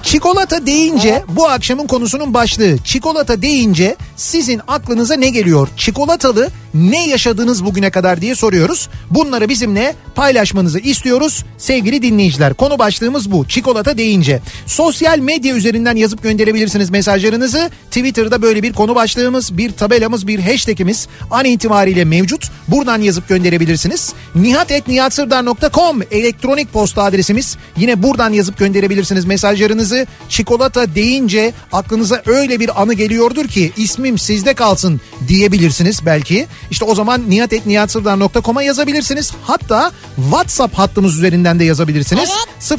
Çikolata 0.03 0.65
deyince 0.65 1.23
bu 1.27 1.47
akşamın 1.49 1.87
konusunun 1.87 2.33
başlığı. 2.33 2.77
Çikolata 2.83 3.41
deyince 3.41 3.95
sizin 4.17 4.61
aklınıza 4.67 5.15
ne 5.15 5.29
geliyor? 5.29 5.67
Çikolatalı 5.77 6.49
ne 6.73 7.07
yaşadınız 7.07 7.65
bugüne 7.65 7.89
kadar 7.89 8.21
diye 8.21 8.35
soruyoruz. 8.35 8.89
Bunları 9.09 9.49
bizimle 9.49 9.95
paylaşmanızı 10.15 10.79
istiyoruz 10.79 11.45
sevgili 11.57 12.01
dinleyiciler. 12.01 12.53
Konu 12.53 12.79
başlığımız 12.79 13.31
bu. 13.31 13.47
Çikolata 13.47 13.97
deyince. 13.97 14.39
Sosyal 14.65 15.19
medya 15.19 15.55
üzerinden 15.55 15.95
yazıp 15.95 16.23
gönderebilirsiniz 16.23 16.89
mesajlarınızı. 16.89 17.69
Twitter'da 17.85 18.41
böyle 18.41 18.63
bir 18.63 18.73
konu 18.73 18.95
başlığımız, 18.95 19.57
bir 19.57 19.71
tabelamız, 19.71 20.27
bir 20.27 20.39
hashtagimiz 20.39 21.07
an 21.31 21.45
itibariyle 21.45 22.05
mevcut. 22.05 22.51
Buradan 22.67 23.01
yazıp 23.01 23.29
gönderebilirsiniz. 23.29 24.13
nihatetnihatsırdar.com 24.35 26.01
elektronik 26.11 26.73
posta 26.73 27.03
adresimiz. 27.03 27.57
Yine 27.77 28.03
buradan 28.03 28.33
yazıp 28.33 28.57
gönderebilirsiniz 28.57 29.25
mesajlarınızı. 29.25 30.07
Çikolata 30.29 30.95
deyince 30.95 31.53
aklınıza 31.71 32.21
öyle 32.25 32.59
bir 32.59 32.81
anı 32.81 32.93
geliyordur 32.93 33.47
ki 33.47 33.71
ismim 33.77 34.17
sizde 34.17 34.53
kalsın 34.53 35.01
diyebilirsiniz 35.27 36.05
belki. 36.05 36.47
İşte 36.71 36.85
o 36.85 36.95
zaman 36.95 37.29
nihatetnihatsırdar.com'a 37.29 38.63
yazabilirsiniz. 38.63 39.31
Hatta 39.43 39.91
WhatsApp 40.15 40.77
hattımız 40.77 41.17
üzerinden 41.17 41.59
de 41.59 41.63
yazabilirsiniz. 41.63 42.29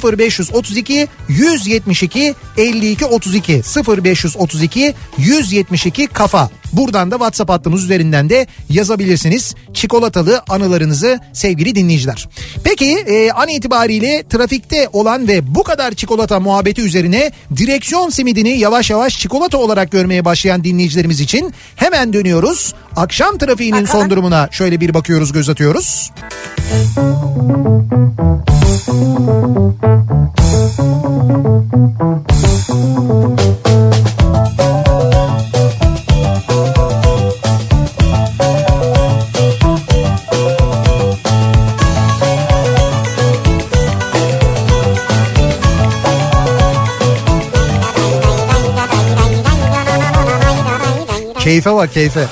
0532 0.04 1.08
172 1.28 2.34
52 2.56 3.04
32 3.04 3.62
0532 3.98 4.94
172 5.18 6.06
kafa. 6.06 6.61
Buradan 6.72 7.10
da 7.10 7.14
WhatsApp 7.14 7.50
hattımız 7.50 7.84
üzerinden 7.84 8.30
de 8.30 8.46
yazabilirsiniz. 8.70 9.54
Çikolatalı 9.74 10.42
anılarınızı 10.48 11.20
sevgili 11.32 11.74
dinleyiciler. 11.74 12.28
Peki 12.64 12.90
e, 12.90 13.30
an 13.30 13.48
itibariyle 13.48 14.24
trafikte 14.30 14.88
olan 14.92 15.28
ve 15.28 15.54
bu 15.54 15.62
kadar 15.62 15.94
çikolata 15.94 16.40
muhabbeti 16.40 16.82
üzerine 16.82 17.32
direksiyon 17.56 18.10
simidini 18.10 18.58
yavaş 18.58 18.90
yavaş 18.90 19.18
çikolata 19.18 19.58
olarak 19.58 19.90
görmeye 19.90 20.24
başlayan 20.24 20.64
dinleyicilerimiz 20.64 21.20
için 21.20 21.54
hemen 21.76 22.12
dönüyoruz. 22.12 22.74
Akşam 22.96 23.38
trafiğinin 23.38 23.84
son 23.84 24.10
durumuna 24.10 24.48
şöyle 24.52 24.80
bir 24.80 24.94
bakıyoruz 24.94 25.32
göz 25.32 25.48
atıyoruz. 25.48 26.10
Keyfe 51.44 51.74
bak 51.74 51.92
keyfe. 51.94 52.26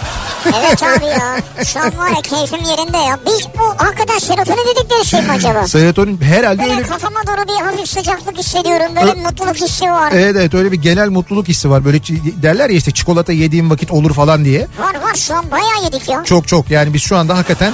Evet 0.46 0.82
abi 0.82 1.04
ya. 1.04 1.36
Şu 1.64 1.80
an 1.80 1.98
var 1.98 2.08
ya 2.10 2.22
keyfim 2.22 2.64
yerinde 2.68 2.96
ya. 2.98 3.18
Biz 3.26 3.46
bu 3.58 3.84
hakikaten 3.84 4.18
serotonin 4.18 4.66
dedikleri 4.76 5.04
şey 5.04 5.20
mi 5.22 5.30
acaba? 5.32 5.66
Serotonin 5.66 6.20
herhalde 6.20 6.62
Böyle 6.62 6.74
öyle... 6.74 6.82
kafama 6.82 7.20
doğru 7.26 7.48
bir 7.48 7.64
hafif 7.64 7.88
sıcaklık 7.88 8.38
hissediyorum. 8.38 8.96
Böyle 8.96 9.12
Ö- 9.12 9.22
mutluluk 9.22 9.56
hissi 9.56 9.84
var. 9.90 10.12
Evet 10.14 10.36
evet 10.38 10.54
öyle 10.54 10.72
bir 10.72 10.76
genel 10.82 11.08
mutluluk 11.08 11.48
hissi 11.48 11.70
var. 11.70 11.84
Böyle 11.84 11.98
derler 12.42 12.70
ya 12.70 12.76
işte 12.76 12.90
çikolata 12.90 13.32
yediğim 13.32 13.70
vakit 13.70 13.90
olur 13.90 14.14
falan 14.14 14.44
diye. 14.44 14.60
Var 14.78 14.94
var 15.02 15.14
şu 15.14 15.34
an 15.34 15.50
bayağı 15.50 15.84
yedik 15.84 16.08
ya. 16.08 16.24
Çok 16.24 16.48
çok 16.48 16.70
yani 16.70 16.94
biz 16.94 17.02
şu 17.02 17.16
anda 17.16 17.36
hakikaten 17.36 17.72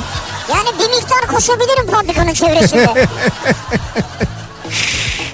Yani 0.50 0.68
bir 0.78 0.88
miktar 0.96 1.26
koşabilirim 1.34 1.86
fabrikanın 1.90 2.32
çevresinde. 2.34 3.06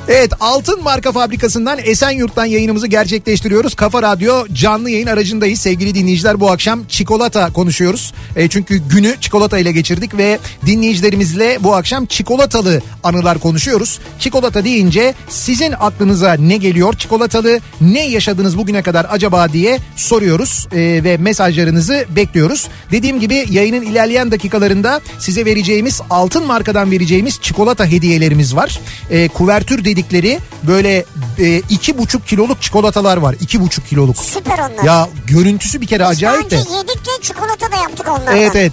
Evet 0.09 0.33
Altın 0.41 0.83
Marka 0.83 1.13
Fabrikası'ndan 1.13 1.79
Esenyurt'tan 1.85 2.45
yayınımızı 2.45 2.87
gerçekleştiriyoruz. 2.87 3.75
Kafa 3.75 4.03
Radyo 4.03 4.47
canlı 4.53 4.91
yayın 4.91 5.07
aracındayız. 5.07 5.61
Sevgili 5.61 5.95
dinleyiciler 5.95 6.41
bu 6.41 6.51
akşam 6.51 6.85
çikolata 6.85 7.53
konuşuyoruz. 7.53 8.13
E, 8.37 8.49
çünkü 8.49 8.77
günü 8.77 9.17
çikolata 9.21 9.59
ile 9.59 9.73
geçirdik 9.73 10.17
ve 10.17 10.39
dinleyicilerimizle 10.67 11.59
bu 11.61 11.75
akşam 11.75 12.07
çikolatalı 12.07 12.83
anılar 13.05 13.39
konuşuyoruz. 13.39 13.99
Çikolata 14.19 14.65
deyince 14.65 15.15
sizin 15.29 15.75
aklınıza 15.81 16.35
ne 16.35 16.57
geliyor? 16.57 16.95
Çikolatalı 16.95 17.61
ne 17.81 18.07
yaşadınız 18.07 18.59
bugüne 18.59 18.83
kadar 18.83 19.07
acaba 19.11 19.53
diye 19.53 19.79
soruyoruz 19.97 20.69
e, 20.73 20.79
ve 21.05 21.17
mesajlarınızı 21.17 22.05
bekliyoruz. 22.17 22.69
Dediğim 22.91 23.21
gibi 23.21 23.47
yayının 23.51 23.83
ilerleyen 23.83 24.31
dakikalarında 24.31 25.01
size 25.19 25.45
vereceğimiz 25.45 26.01
altın 26.11 26.47
markadan 26.47 26.91
vereceğimiz 26.91 27.41
çikolata 27.43 27.87
hediyelerimiz 27.87 28.57
var. 28.57 28.81
E, 29.11 29.29
kuvertür 29.29 29.85
dedikleri 29.97 30.39
böyle 30.63 31.05
e, 31.39 31.57
iki 31.71 31.99
buçuk 31.99 32.27
kiloluk 32.27 32.63
çikolatalar 32.63 33.17
var. 33.17 33.37
iki 33.41 33.61
buçuk 33.61 33.87
kiloluk. 33.89 34.17
Süper 34.17 34.59
onlar. 34.59 34.85
Ya 34.85 35.09
görüntüsü 35.27 35.81
bir 35.81 35.87
kere 35.87 36.03
Biz 36.03 36.09
acayip 36.11 36.51
de. 36.51 36.55
yedik 36.57 37.07
de 37.07 37.11
çikolata 37.23 37.73
da 37.73 37.77
yaptık 37.77 38.09
onlardan. 38.09 38.37
Evet 38.37 38.57
evet 38.57 38.73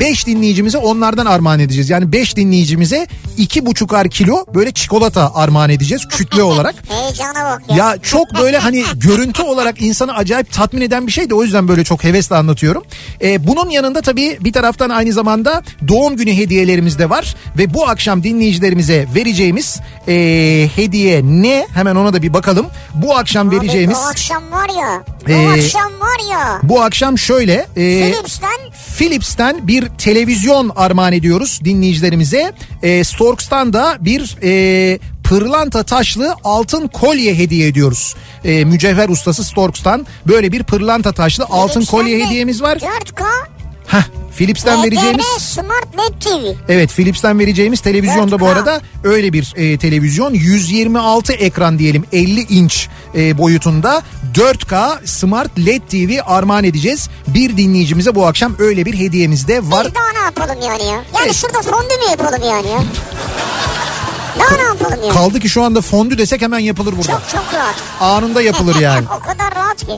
5 0.00 0.26
dinleyicimize 0.26 0.78
onlardan 0.78 1.26
armağan 1.26 1.60
edeceğiz. 1.60 1.90
Yani 1.90 2.12
5 2.12 2.36
dinleyicimize 2.36 3.06
iki 3.36 3.66
buçukar 3.66 4.08
kilo 4.08 4.44
böyle 4.54 4.72
çikolata 4.72 5.34
armağan 5.34 5.70
edeceğiz 5.70 6.08
kütle 6.08 6.42
olarak. 6.52 6.74
Heyecana 6.88 7.44
bak 7.44 7.62
ya. 7.70 7.76
Ya 7.76 7.96
çok 8.02 8.26
böyle 8.40 8.58
hani 8.58 8.84
görüntü 8.94 9.42
olarak 9.42 9.82
insanı 9.82 10.14
acayip 10.14 10.52
tatmin 10.52 10.80
eden 10.80 11.06
bir 11.06 11.12
şey 11.12 11.30
de 11.30 11.34
o 11.34 11.42
yüzden 11.42 11.68
böyle 11.68 11.84
çok 11.84 12.04
hevesle 12.04 12.36
anlatıyorum. 12.36 12.82
Ee, 13.22 13.46
bunun 13.46 13.70
yanında 13.70 14.00
tabii 14.00 14.38
bir 14.40 14.52
taraftan 14.52 14.90
aynı 14.90 15.12
zamanda 15.12 15.62
doğum 15.88 16.16
günü 16.16 16.32
hediyelerimiz 16.36 16.98
de 16.98 17.10
var. 17.10 17.34
Ve 17.58 17.74
bu 17.74 17.88
akşam 17.88 18.22
dinleyicilerimize 18.22 19.06
vereceğimiz 19.14 19.80
ee, 20.38 20.68
hediye 20.76 21.22
ne? 21.24 21.66
Hemen 21.74 21.96
ona 21.96 22.12
da 22.12 22.22
bir 22.22 22.32
bakalım. 22.34 22.66
Bu 22.94 23.16
akşam 23.16 23.48
Abi 23.48 23.56
vereceğimiz... 23.56 23.96
Bu 23.96 24.08
akşam 24.08 24.52
var 24.52 24.68
ya. 24.80 25.04
Bu 25.28 25.30
Ee, 25.32 25.48
akşam 25.48 25.92
var 26.00 26.30
ya. 26.30 26.60
Bu 26.62 26.82
akşam 26.82 27.18
şöyle... 27.18 27.66
ee, 27.76 28.12
Philips'ten 28.12 28.58
Philips'ten 28.98 29.68
bir 29.68 29.88
televizyon 29.88 30.72
armağan 30.76 31.12
ediyoruz 31.12 31.60
dinleyicilerimize. 31.64 32.52
E, 32.82 33.04
Storks'tan 33.04 33.72
da 33.72 33.96
bir 34.00 34.36
e, 34.42 34.98
pırlanta 35.24 35.82
taşlı 35.82 36.36
altın 36.44 36.88
kolye 36.88 37.38
hediye 37.38 37.68
ediyoruz. 37.68 38.14
E, 38.44 38.64
mücevher 38.64 39.08
ustası 39.08 39.44
Storks'tan 39.44 40.06
böyle 40.26 40.52
bir 40.52 40.62
pırlanta 40.62 41.12
taşlı 41.12 41.44
altın 41.44 41.72
Philips'ten 41.72 41.98
kolye 41.98 42.26
hediyemiz 42.26 42.62
var. 42.62 42.76
4K 42.76 43.24
Heh, 43.88 44.02
Philips'ten 44.36 44.82
vereceğimiz 44.82 45.26
Smart 45.38 45.86
LED 45.98 46.20
TV. 46.20 46.58
Evet 46.72 46.90
Philips'ten 46.92 47.38
vereceğimiz 47.38 47.80
televizyonda 47.80 48.40
bu 48.40 48.44
4K. 48.44 48.52
arada 48.52 48.80
öyle 49.04 49.32
bir 49.32 49.52
e, 49.56 49.78
televizyon 49.78 50.34
126 50.34 51.32
ekran 51.32 51.78
diyelim 51.78 52.04
50 52.12 52.40
inç 52.40 52.88
e, 53.14 53.38
boyutunda 53.38 54.02
4K 54.34 55.06
Smart 55.06 55.58
LED 55.58 55.80
TV 55.90 56.20
armağan 56.26 56.64
edeceğiz. 56.64 57.08
Bir 57.26 57.56
dinleyicimize 57.56 58.14
bu 58.14 58.26
akşam 58.26 58.54
öyle 58.58 58.84
bir 58.84 58.98
hediyemiz 58.98 59.48
de 59.48 59.70
var. 59.70 59.86
Biz 59.86 59.94
daha 59.94 60.12
ne 60.12 60.18
yapalım 60.18 60.62
yani 60.62 60.82
ya? 60.82 60.88
Yani 60.94 61.04
Evet. 61.24 61.34
şurada 61.34 61.62
fondü 61.62 61.94
mü 62.04 62.10
yapalım 62.10 62.42
yani 62.50 62.68
ya? 62.68 62.78
Daha 64.38 64.56
ne 64.56 64.62
yapalım 64.62 64.98
yani? 65.02 65.12
Kaldı 65.12 65.40
ki 65.40 65.48
şu 65.48 65.62
anda 65.64 65.80
fondü 65.80 66.18
desek 66.18 66.42
hemen 66.42 66.58
yapılır 66.58 66.92
burada. 66.96 67.12
Çok 67.12 67.28
çok 67.32 67.54
rahat. 67.54 67.74
Anında 68.00 68.42
yapılır 68.42 68.76
yani. 68.80 69.06
o 69.16 69.20
kadar 69.20 69.54
rahat 69.54 69.76
ki. 69.86 69.92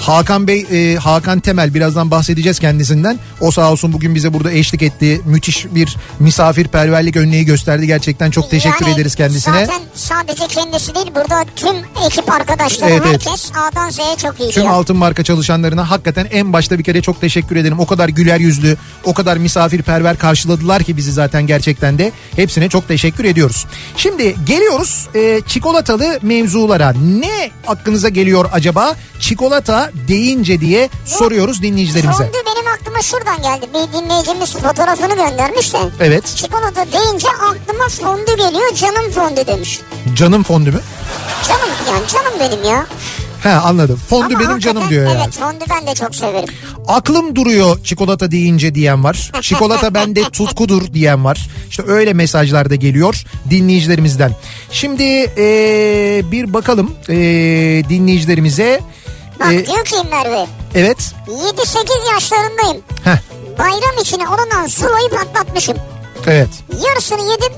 Hakan 0.00 0.46
Bey, 0.46 0.66
e, 0.72 0.96
Hakan 0.96 1.40
Temel 1.40 1.74
birazdan 1.74 2.10
bahsedeceğiz 2.10 2.58
kendisinden. 2.58 3.18
O 3.40 3.50
sağ 3.50 3.72
olsun 3.72 3.92
bugün 3.92 4.14
bize 4.14 4.32
burada 4.34 4.52
eşlik 4.52 4.82
etti. 4.82 5.20
Müthiş 5.24 5.66
bir 5.74 5.96
misafirperverlik 6.18 7.16
örneği 7.16 7.44
gösterdi. 7.44 7.86
Gerçekten 7.86 8.30
çok 8.30 8.50
teşekkür 8.50 8.86
Yani 8.86 8.94
ederiz 8.94 9.14
kendisine. 9.14 9.66
Zaten 9.66 9.80
sadece 9.94 10.46
kendisi 10.46 10.94
değil 10.94 11.06
burada 11.14 11.44
tüm 11.56 11.76
ekip 12.06 12.32
arkadaşları 12.32 12.90
Evet, 12.90 13.02
evet. 13.06 13.26
herkes 13.26 13.50
A'dan 13.56 13.90
Z'ye 13.90 14.16
çok 14.22 14.40
iyi 14.40 14.50
Tüm 14.50 14.62
diyor. 14.62 14.74
altın 14.74 14.96
marka 14.96 15.24
çalışanlarına 15.24 15.90
hakikaten 15.90 16.26
en 16.30 16.52
başta 16.52 16.78
bir 16.78 16.84
kere 16.84 17.02
çok 17.02 17.20
teşekkür 17.20 17.56
ederim. 17.56 17.80
O 17.80 17.86
kadar 17.86 18.08
güler 18.08 18.40
yüzlü, 18.40 18.76
o 19.04 19.14
kadar 19.14 19.36
misafirperver 19.36 20.16
karşıladılar 20.18 20.82
ki 20.82 20.96
bizi 20.96 21.12
zaten 21.12 21.46
gerçekten 21.46 21.98
de. 21.98 22.12
Hepsine 22.36 22.68
çok 22.68 22.88
teşekkür 22.88 23.24
ediyoruz. 23.24 23.66
Şimdi 23.96 24.36
geliyoruz 24.46 25.08
e, 25.14 25.40
çikolatalı 25.46 26.18
mevzulara. 26.22 26.92
Ne 26.92 27.50
aklınıza 27.66 28.08
geliyor 28.08 28.48
acaba? 28.52 28.94
Çikolata 29.20 29.87
deyince 30.08 30.60
diye 30.60 30.88
soruyoruz 31.04 31.62
dinleyicilerimize. 31.62 32.24
Fondü 32.24 32.38
benim 32.46 32.68
aklıma 32.74 33.02
şuradan 33.02 33.42
geldi. 33.42 33.66
Bir 33.74 33.98
dinleyicimiz 33.98 34.54
fotoğrafını 34.54 35.14
göndermiş 35.16 35.72
de. 35.74 35.78
Evet. 36.00 36.26
Çikolata 36.36 36.86
deyince 36.92 37.28
aklıma 37.28 37.88
fondü 37.88 38.36
geliyor 38.36 38.74
canım 38.74 39.10
fondü 39.10 39.46
demiş. 39.46 39.80
Canım 40.14 40.42
fondü 40.42 40.70
mü? 40.70 40.80
Canım 41.48 41.68
yani 41.88 42.06
canım 42.06 42.32
benim 42.40 42.64
ya. 42.64 42.86
He 43.42 43.50
anladım. 43.50 44.00
Fondü 44.08 44.34
Ama 44.34 44.44
benim 44.44 44.58
canım 44.58 44.88
diyor 44.90 45.06
yani. 45.06 45.20
Evet 45.24 45.34
fondü 45.34 45.64
ben 45.70 45.86
de 45.86 45.94
çok 45.94 46.14
severim. 46.14 46.54
Aklım 46.88 47.36
duruyor 47.36 47.84
çikolata 47.84 48.30
deyince 48.30 48.74
diyen 48.74 49.04
var. 49.04 49.32
Çikolata 49.40 49.94
bende 49.94 50.22
tutkudur 50.32 50.92
diyen 50.92 51.24
var. 51.24 51.48
İşte 51.70 51.82
öyle 51.86 52.12
mesajlar 52.12 52.70
da 52.70 52.74
geliyor 52.74 53.24
dinleyicilerimizden. 53.50 54.32
Şimdi 54.70 55.02
ee, 55.38 56.22
bir 56.32 56.54
bakalım 56.54 56.90
ee, 57.08 57.14
dinleyicilerimize. 57.88 58.80
Bak 59.40 59.52
Ee, 59.52 59.66
diyor 59.66 59.84
ki 59.84 59.96
Merve 60.10 60.46
evet. 60.74 60.98
7-8 61.28 62.12
yaşlarındayım. 62.14 62.82
Heh, 63.04 63.16
Bayram 63.58 63.98
içine 64.00 64.26
alınan 64.26 64.66
sulayı 64.66 65.08
patlatmışım. 65.10 65.76
evet. 66.26 66.48
Yarısını 66.88 67.20
yedim. 67.30 67.52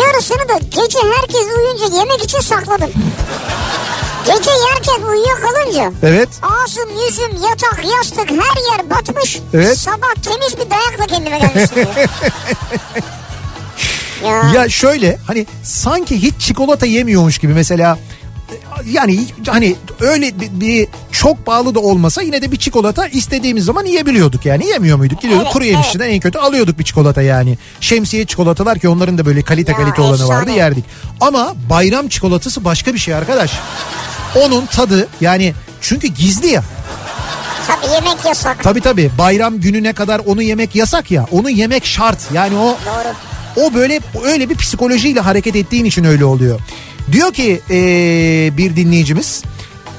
Yarısını 0.00 0.48
da 0.48 0.58
gece 0.58 0.98
herkes 1.16 1.46
uyuyunca 1.56 1.96
yemek 1.98 2.24
için 2.24 2.40
sakladım. 2.40 2.90
Gece 4.26 4.50
yerken 4.50 5.02
uyuyakalınca 5.08 5.92
Evet. 6.02 6.28
ağzım, 6.42 6.88
yüzüm, 7.06 7.42
yatak, 7.50 7.84
yastık 7.96 8.30
her 8.30 8.70
yer 8.78 8.90
batmış. 8.90 9.38
Evet. 9.54 9.78
Sabah 9.78 10.14
temiz 10.22 10.58
bir 10.58 10.70
dayakla 10.70 11.06
kendime 11.06 11.38
gelmiştim 11.38 11.88
ya. 14.24 14.50
Ya 14.54 14.68
şöyle 14.68 15.18
hani 15.26 15.46
sanki 15.64 16.22
hiç 16.22 16.34
çikolata 16.40 16.86
yemiyormuş 16.86 17.38
gibi 17.38 17.52
mesela 17.54 17.98
yani 18.90 19.24
hani 19.48 19.76
öyle 20.00 20.32
bir, 20.40 20.88
çok 21.12 21.46
pahalı 21.46 21.74
da 21.74 21.80
olmasa 21.80 22.22
yine 22.22 22.42
de 22.42 22.52
bir 22.52 22.56
çikolata 22.56 23.06
istediğimiz 23.08 23.64
zaman 23.64 23.84
yiyebiliyorduk 23.86 24.46
yani 24.46 24.66
yemiyor 24.66 24.96
muyduk? 24.98 25.20
Gidiyorduk 25.20 25.44
Evet, 25.44 25.52
kuru 25.52 25.64
yemişçiden 25.64 26.08
en 26.08 26.20
kötü 26.20 26.38
alıyorduk 26.38 26.78
bir 26.78 26.84
çikolata 26.84 27.22
yani. 27.22 27.58
Şemsiye 27.80 28.26
çikolatalar 28.26 28.78
ki 28.78 28.88
onların 28.88 29.18
da 29.18 29.26
böyle 29.26 29.42
kalite 29.42 29.72
Ya, 29.72 29.78
kalite 29.78 30.02
olanı 30.02 30.28
vardı 30.28 30.40
efsane. 30.42 30.56
yerdik. 30.56 30.84
Ama 31.20 31.54
bayram 31.70 32.08
çikolatası 32.08 32.64
başka 32.64 32.94
bir 32.94 32.98
şey 32.98 33.14
arkadaş. 33.14 33.52
Onun 34.36 34.66
tadı 34.66 35.08
yani 35.20 35.54
çünkü 35.80 36.06
gizli 36.08 36.46
ya. 36.46 36.62
Tabii 37.66 37.92
yemek 37.94 38.24
yasak. 38.24 38.62
Tabii 38.62 38.80
tabii 38.80 39.10
bayram 39.18 39.60
gününe 39.60 39.92
kadar 39.92 40.18
onu 40.26 40.42
yemek 40.42 40.74
yasak 40.74 41.10
ya. 41.10 41.26
Onu 41.30 41.50
yemek 41.50 41.86
şart. 41.86 42.18
Yani 42.32 42.56
o 42.58 42.76
Doğru. 42.86 43.14
o 43.66 43.74
böyle 43.74 44.00
öyle 44.24 44.50
bir 44.50 44.56
psikolojiyle 44.56 45.20
hareket 45.20 45.56
ettiğin 45.56 45.84
için 45.84 46.04
öyle 46.04 46.24
oluyor. 46.24 46.60
Diyor 47.12 47.32
ki 47.32 47.60
ee, 47.70 48.50
bir 48.56 48.76
dinleyicimiz 48.76 49.42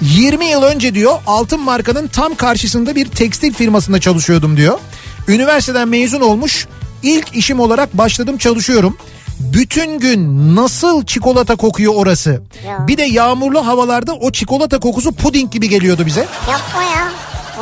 20 0.02 0.46
yıl 0.46 0.64
önce 0.64 0.96
diyor 0.96 1.14
altın 1.28 1.60
markanın 1.60 2.08
tam 2.08 2.36
karşısında 2.36 2.96
bir 2.96 3.06
tekstil 3.06 3.54
firmasında 3.54 4.00
çalışıyordum 4.00 4.58
diyor. 4.58 4.80
Üniversiteden 5.28 5.88
mezun 5.88 6.22
olmuş 6.22 6.68
ilk 7.04 7.36
işim 7.36 7.60
olarak 7.60 7.98
başladım 7.98 8.38
çalışıyorum. 8.38 8.98
Bütün 9.40 10.00
gün 10.00 10.56
nasıl 10.56 11.06
çikolata 11.06 11.56
kokuyor 11.56 11.94
orası. 11.96 12.42
Ya. 12.68 12.88
Bir 12.88 12.98
de 12.98 13.04
yağmurlu 13.04 13.68
havalarda 13.68 14.14
o 14.14 14.32
çikolata 14.32 14.80
kokusu 14.80 15.12
puding 15.12 15.52
gibi 15.52 15.70
geliyordu 15.70 16.06
bize. 16.06 16.28
Yapma 16.52 16.84
ya. 16.84 17.12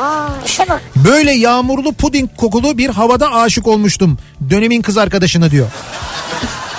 Aa, 0.04 0.28
işte 0.46 0.68
bak. 0.68 0.82
Böyle 0.96 1.32
yağmurlu 1.32 1.92
puding 1.92 2.30
kokulu 2.36 2.78
bir 2.78 2.90
havada 2.90 3.32
aşık 3.34 3.66
olmuştum. 3.66 4.18
Dönemin 4.50 4.82
kız 4.82 4.96
arkadaşına 4.98 5.50
diyor. 5.50 5.66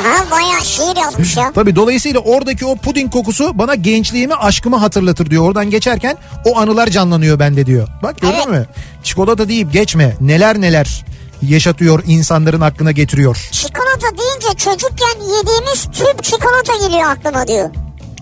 Ha 0.04 0.26
bayağı 0.32 0.66
şiir 0.66 0.98
yazmış 1.02 1.38
ya. 1.38 1.52
Tabii 1.56 1.76
dolayısıyla 1.76 2.20
oradaki 2.20 2.66
o 2.66 2.76
puding 2.76 3.14
kokusu 3.14 3.52
bana 3.60 3.76
gençliğimi 3.76 4.36
aşkımı 4.36 4.78
hatırlatır 4.78 5.30
diyor. 5.30 5.44
Oradan 5.48 5.70
geçerken 5.70 6.18
o 6.46 6.58
anılar 6.60 6.88
canlanıyor 6.88 7.40
bende 7.40 7.66
diyor. 7.66 7.88
Bak 8.04 8.22
gördün 8.22 8.34
Evet. 8.36 8.48
mü? 8.48 8.66
Çikolata 9.04 9.48
deyip 9.50 9.74
geçme. 9.74 10.16
Neler 10.22 10.62
neler 10.62 11.06
yaşatıyor 11.42 12.04
insanların 12.08 12.62
aklına 12.62 12.92
getiriyor. 12.92 13.50
Çikolata 13.52 14.18
deyince 14.18 14.58
çocukken 14.58 15.20
yediğimiz 15.38 15.84
tüp 15.92 16.24
çikolata 16.24 16.88
geliyor 16.88 17.10
aklıma 17.10 17.48
diyor. 17.48 17.70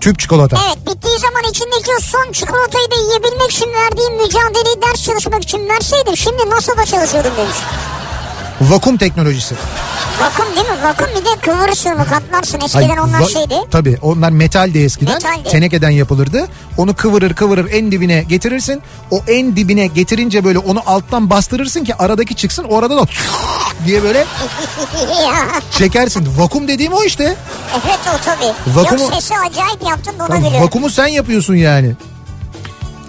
Tüp 0.02 0.20
çikolata. 0.20 0.58
Evet 0.68 0.78
bittiği 0.88 1.18
zaman 1.20 1.44
içindeki 1.52 1.92
o 1.98 2.02
son 2.02 2.32
çikolatayı 2.32 2.92
da 2.92 2.96
yiyebilmek 2.96 3.52
için 3.52 3.68
verdiğim 3.74 4.14
mücadeleyi 4.16 4.82
ders 4.82 5.04
çalışmak 5.04 5.44
için 5.44 5.70
verseydim 5.70 6.18
şimdi 6.18 6.50
nasıl 6.50 6.78
da 6.78 6.86
çalışıyordum 6.86 7.32
demiş. 7.38 7.58
Vakum 8.62 8.98
teknolojisi. 8.98 9.56
Vakum 10.22 10.56
değil 10.56 10.68
mi? 10.68 10.84
Vakum 10.84 11.08
bir 11.16 11.26
de 11.26 11.30
kıvırırsın 11.42 11.98
mı 11.98 12.06
katlarsın 12.10 12.60
eskiden 12.66 12.90
Ay, 12.90 13.00
onlar 13.00 13.24
şeydi. 13.30 13.56
Tabii 13.72 13.98
onlar 14.02 14.30
metaldi 14.32 14.80
eskiden. 14.80 15.14
Metaldi. 15.14 15.50
Tenekeden 15.50 15.90
yapılırdı. 15.90 16.48
Onu 16.78 16.94
kıvırır 16.96 17.34
kıvırır 17.34 17.72
en 17.72 17.92
dibine 17.92 18.24
getirirsin. 18.30 18.82
O 19.12 19.22
en 19.28 19.56
dibine 19.56 19.88
getirince 19.88 20.44
böyle 20.44 20.60
onu 20.60 20.82
alttan 20.86 21.30
bastırırsın 21.30 21.84
ki 21.84 21.96
aradaki 21.96 22.36
çıksın. 22.36 22.64
Orada 22.64 22.98
da 22.98 23.06
diye 23.86 24.04
böyle 24.04 24.26
çekersin. 25.72 26.28
Vakum 26.38 26.68
dediğim 26.68 26.94
o 26.94 27.04
işte. 27.04 27.36
evet 27.86 28.00
o 28.16 28.18
tabii. 28.26 28.80
Vakumu- 28.80 29.02
Yok 29.02 29.14
sesi 29.14 29.34
acayip 29.38 29.84
yaptın 29.90 30.20
da 30.20 30.36
gülüyorum. 30.36 30.62
vakumu 30.62 30.90
sen 30.90 31.08
yapıyorsun 31.08 31.56
yani. 31.56 31.94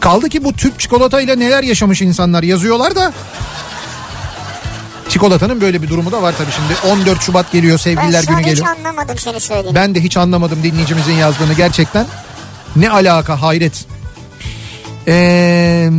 Kaldı 0.00 0.28
ki 0.28 0.44
bu 0.44 0.52
tüp 0.52 0.80
çikolatayla 0.80 1.36
neler 1.36 1.62
yaşamış 1.62 2.02
insanlar 2.02 2.42
yazıyorlar 2.42 2.94
da. 2.96 3.12
Çikolatanın 5.10 5.60
böyle 5.60 5.82
bir 5.82 5.88
durumu 5.88 6.12
da 6.12 6.22
var 6.22 6.34
tabii 6.38 6.50
şimdi. 6.52 6.92
14 6.94 7.22
Şubat 7.22 7.52
geliyor 7.52 7.72
Ben 7.78 7.82
sevgililer 7.82 8.22
şu 8.22 8.30
an 8.32 8.36
günü 8.36 8.50
hiç 8.50 8.58
geliyor. 8.58 8.76
anlamadım 8.76 9.18
seni 9.18 9.40
söylediğini. 9.40 9.74
Ben 9.74 9.94
de 9.94 10.00
hiç 10.02 10.16
anlamadım 10.16 10.58
dinleyicimizin 10.62 11.12
yazdığını 11.12 11.52
gerçekten. 11.52 12.06
Ne 12.76 12.90
alaka 12.90 13.42
hayret. 13.42 13.86
Ee, 15.08 15.90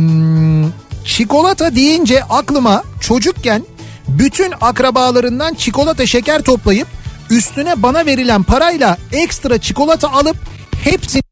çikolata 1.04 1.74
deyince 1.74 2.24
aklıma 2.24 2.82
çocukken 3.00 3.62
bütün 4.08 4.52
akrabalarından 4.60 5.54
çikolata 5.54 6.06
şeker 6.06 6.42
toplayıp 6.42 6.88
üstüne 7.30 7.82
bana 7.82 8.06
verilen 8.06 8.42
parayla 8.42 8.96
ekstra 9.12 9.58
çikolata 9.58 10.12
alıp 10.12 10.36
hepsini 10.84 11.22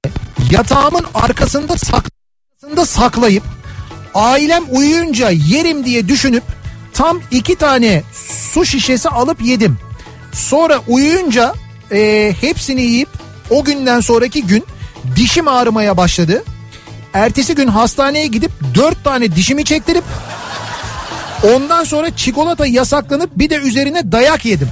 yatağımın 0.50 1.04
arkasında 1.14 1.76
saklayıp 2.86 3.42
ailem 4.14 4.62
uyuyunca 4.70 5.30
yerim 5.30 5.84
diye 5.84 6.08
düşünüp 6.08 6.42
tam 7.00 7.20
iki 7.30 7.54
tane 7.56 8.02
su 8.52 8.64
şişesi 8.64 9.08
alıp 9.08 9.42
yedim. 9.42 9.78
Sonra 10.32 10.80
uyuyunca 10.88 11.54
e, 11.92 12.32
hepsini 12.40 12.82
yiyip 12.82 13.08
o 13.50 13.64
günden 13.64 14.00
sonraki 14.00 14.46
gün 14.46 14.64
dişim 15.16 15.48
ağrımaya 15.48 15.96
başladı. 15.96 16.44
Ertesi 17.12 17.54
gün 17.54 17.68
hastaneye 17.68 18.26
gidip 18.26 18.50
dört 18.74 19.04
tane 19.04 19.36
dişimi 19.36 19.64
çektirip 19.64 20.04
ondan 21.54 21.84
sonra 21.84 22.16
çikolata 22.16 22.66
yasaklanıp 22.66 23.30
bir 23.38 23.50
de 23.50 23.56
üzerine 23.56 24.12
dayak 24.12 24.44
yedim. 24.44 24.68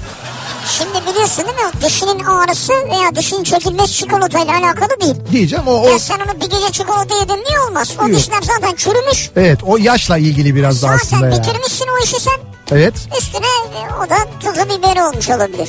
Şimdi 0.67 1.07
biliyorsun 1.11 1.45
değil 1.45 1.57
mi? 1.57 1.73
Dişinin 1.87 2.25
ağrısı 2.25 2.73
veya 2.73 3.15
dişin 3.17 3.45
çekilmesi 3.45 3.93
çikolatayla 3.93 4.53
alakalı 4.59 5.01
değil. 5.01 5.15
Diyeceğim 5.33 5.69
o, 5.69 5.73
o 5.83 5.89
Ya 5.89 5.99
sen 5.99 6.17
onu 6.19 6.41
bir 6.41 6.51
gece 6.51 6.73
çikolata 6.73 7.15
yedin 7.15 7.45
niye 7.49 7.61
olmaz? 7.69 7.95
O 8.03 8.09
Yok. 8.09 8.17
dişler 8.19 8.43
zaten 8.43 8.75
çürümüş. 8.77 9.31
evet 9.37 9.59
o 9.67 9.77
yaşla 9.77 10.19
ilgili 10.19 10.55
biraz 10.55 10.83
da 10.83 10.89
aslında 10.91 11.31
Zaten 11.31 11.43
bitirmişsin 11.45 11.87
o 12.01 12.05
işi 12.05 12.21
sen. 12.21 12.35
Evet 12.73 12.95
Üstüne 13.19 13.47
e, 13.47 13.95
o 14.07 14.11
da 14.11 14.17
tuzu 14.41 14.65
biberi 14.79 15.03
olmuş 15.03 15.29
olabilir. 15.31 15.69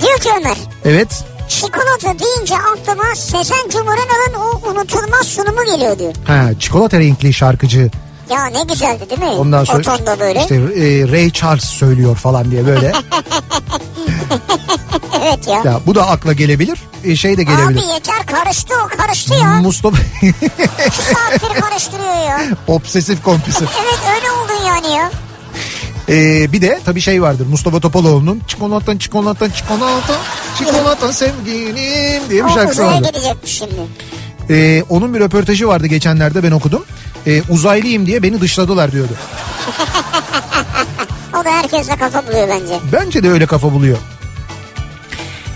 Diyor 0.00 0.18
ki 0.18 0.28
Ömer. 0.40 0.56
evet 0.84 1.08
Çikolata 1.48 2.18
deyince 2.18 2.54
aklıma 2.56 3.14
Sezen 3.14 3.68
Cumhur'un 3.70 4.34
o 4.34 4.70
unutulmaz 4.70 5.26
sunumu 5.26 5.64
geliyor 5.64 5.98
diyor. 5.98 6.12
ha, 6.26 6.44
çikolata 6.60 6.98
renkli 6.98 7.32
şarkıcı 7.32 7.90
Ya 8.30 8.46
ne 8.46 8.62
güzeldi 8.62 9.10
değil 9.10 9.20
mi? 9.20 9.26
Ondan 9.38 9.64
sonra 9.64 9.78
o 9.78 9.82
tonda 9.82 10.20
böyle. 10.20 10.40
işte 10.40 10.54
e, 10.54 11.12
Ray 11.12 11.30
Charles 11.30 11.64
söylüyor 11.64 12.16
falan 12.16 12.50
diye 12.50 12.66
böyle. 12.66 12.92
evet 15.22 15.48
ya. 15.48 15.62
ya 15.64 15.80
bu 15.86 15.94
da 15.94 16.06
akla 16.08 16.32
gelebilir. 16.32 16.78
E, 17.04 17.16
şey 17.16 17.36
de 17.36 17.42
gelebilir. 17.42 17.82
Abi 17.82 17.92
yeter 17.94 18.26
karıştı 18.26 18.74
o 18.86 18.96
karıştı 18.96 19.34
ya. 19.34 19.54
Mustafa 19.54 19.96
İki 20.86 21.02
saattir 21.02 21.60
karıştırıyor 21.60 22.16
ya. 22.28 22.40
obsesif 22.66 23.22
kompulsif. 23.22 23.68
Evet 23.82 23.98
öyle 24.16 24.30
oldun 24.30 24.66
yani 24.66 24.90
ya. 24.96 25.10
Ee, 26.08 26.52
bir 26.52 26.62
de 26.62 26.80
tabii 26.84 27.00
şey 27.00 27.22
vardır 27.22 27.46
Mustafa 27.46 27.80
Topaloğlu'nun 27.80 28.42
çikolata 28.48 28.98
çikolata 28.98 29.52
çikolata 29.52 30.14
çikolata 30.58 31.12
sevgilim 31.12 32.22
diye 32.30 32.44
bir 32.44 32.50
O 32.50 32.54
şarkısı 32.54 32.82
uzaya 32.82 32.96
vardı. 32.96 33.08
gidecekmiş 33.08 33.52
şimdi. 33.58 33.72
Ee, 34.50 34.84
onun 34.88 35.14
bir 35.14 35.20
röportajı 35.20 35.68
vardı 35.68 35.86
geçenlerde 35.86 36.42
ben 36.42 36.50
okudum. 36.50 36.84
Ee, 37.26 37.42
uzaylıyım 37.48 38.06
diye 38.06 38.22
beni 38.22 38.40
dışladılar 38.40 38.92
diyordu. 38.92 39.12
O 41.40 41.44
da 41.44 41.50
herkesle 41.50 41.96
kafa 41.96 42.26
buluyor 42.26 42.48
bence. 42.48 42.78
Bence 42.92 43.22
de 43.22 43.30
öyle 43.30 43.46
kafa 43.46 43.72
buluyor. 43.72 43.98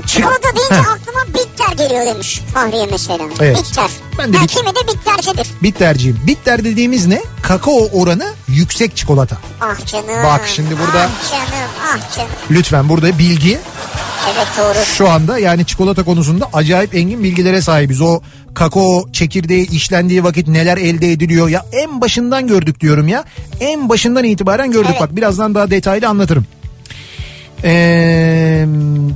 Çikolata 0.06 0.56
deyince 0.56 0.74
Heh. 0.74 0.90
aklıma 0.92 1.34
bitter 1.72 1.84
geliyor 1.88 2.06
demiş 2.14 2.40
Fahriye 2.54 2.86
mesela. 2.90 3.24
Evet. 3.40 3.56
Bitter. 3.70 3.90
Ben 4.18 4.32
de 4.32 4.36
ha, 4.36 4.44
bit- 4.44 4.50
kimi 4.56 4.68
de 4.68 4.92
bittercidir. 4.92 5.48
Bitterciğim. 5.62 6.20
Bitter 6.26 6.64
dediğimiz 6.64 7.06
ne? 7.06 7.22
Kakao 7.42 7.88
oranı 7.92 8.26
yüksek 8.48 8.96
çikolata. 8.96 9.36
Ah 9.60 9.86
canım. 9.86 10.24
Bak 10.24 10.40
şimdi 10.46 10.70
burada- 10.78 11.08
Ah 11.24 11.30
canım 11.30 11.70
ah 11.84 12.16
canım. 12.16 12.30
Lütfen 12.50 12.88
burada 12.88 13.18
bilgi 13.18 13.58
Evet 14.34 14.46
doğru. 14.58 14.84
şu 14.84 15.10
anda 15.10 15.38
yani 15.38 15.66
çikolata 15.66 16.02
konusunda 16.04 16.48
acayip 16.52 16.94
engin 16.94 17.22
bilgilere 17.24 17.60
sahibiz. 17.62 18.00
O 18.00 18.20
kakao 18.54 19.12
çekirdeği 19.12 19.70
işlendiği 19.70 20.24
vakit 20.24 20.48
neler 20.48 20.76
elde 20.76 21.12
ediliyor 21.12 21.48
ya 21.48 21.66
en 21.72 22.00
başından 22.00 22.46
gördük 22.46 22.80
diyorum 22.80 23.08
ya. 23.08 23.24
En 23.60 23.88
başından 23.88 24.24
itibaren 24.24 24.70
gördük 24.70 24.90
Evet. 24.90 25.00
bak 25.00 25.16
birazdan 25.16 25.54
daha 25.54 25.70
detaylı 25.70 26.08
anlatırım. 26.08 26.46
Ee, 27.64 28.64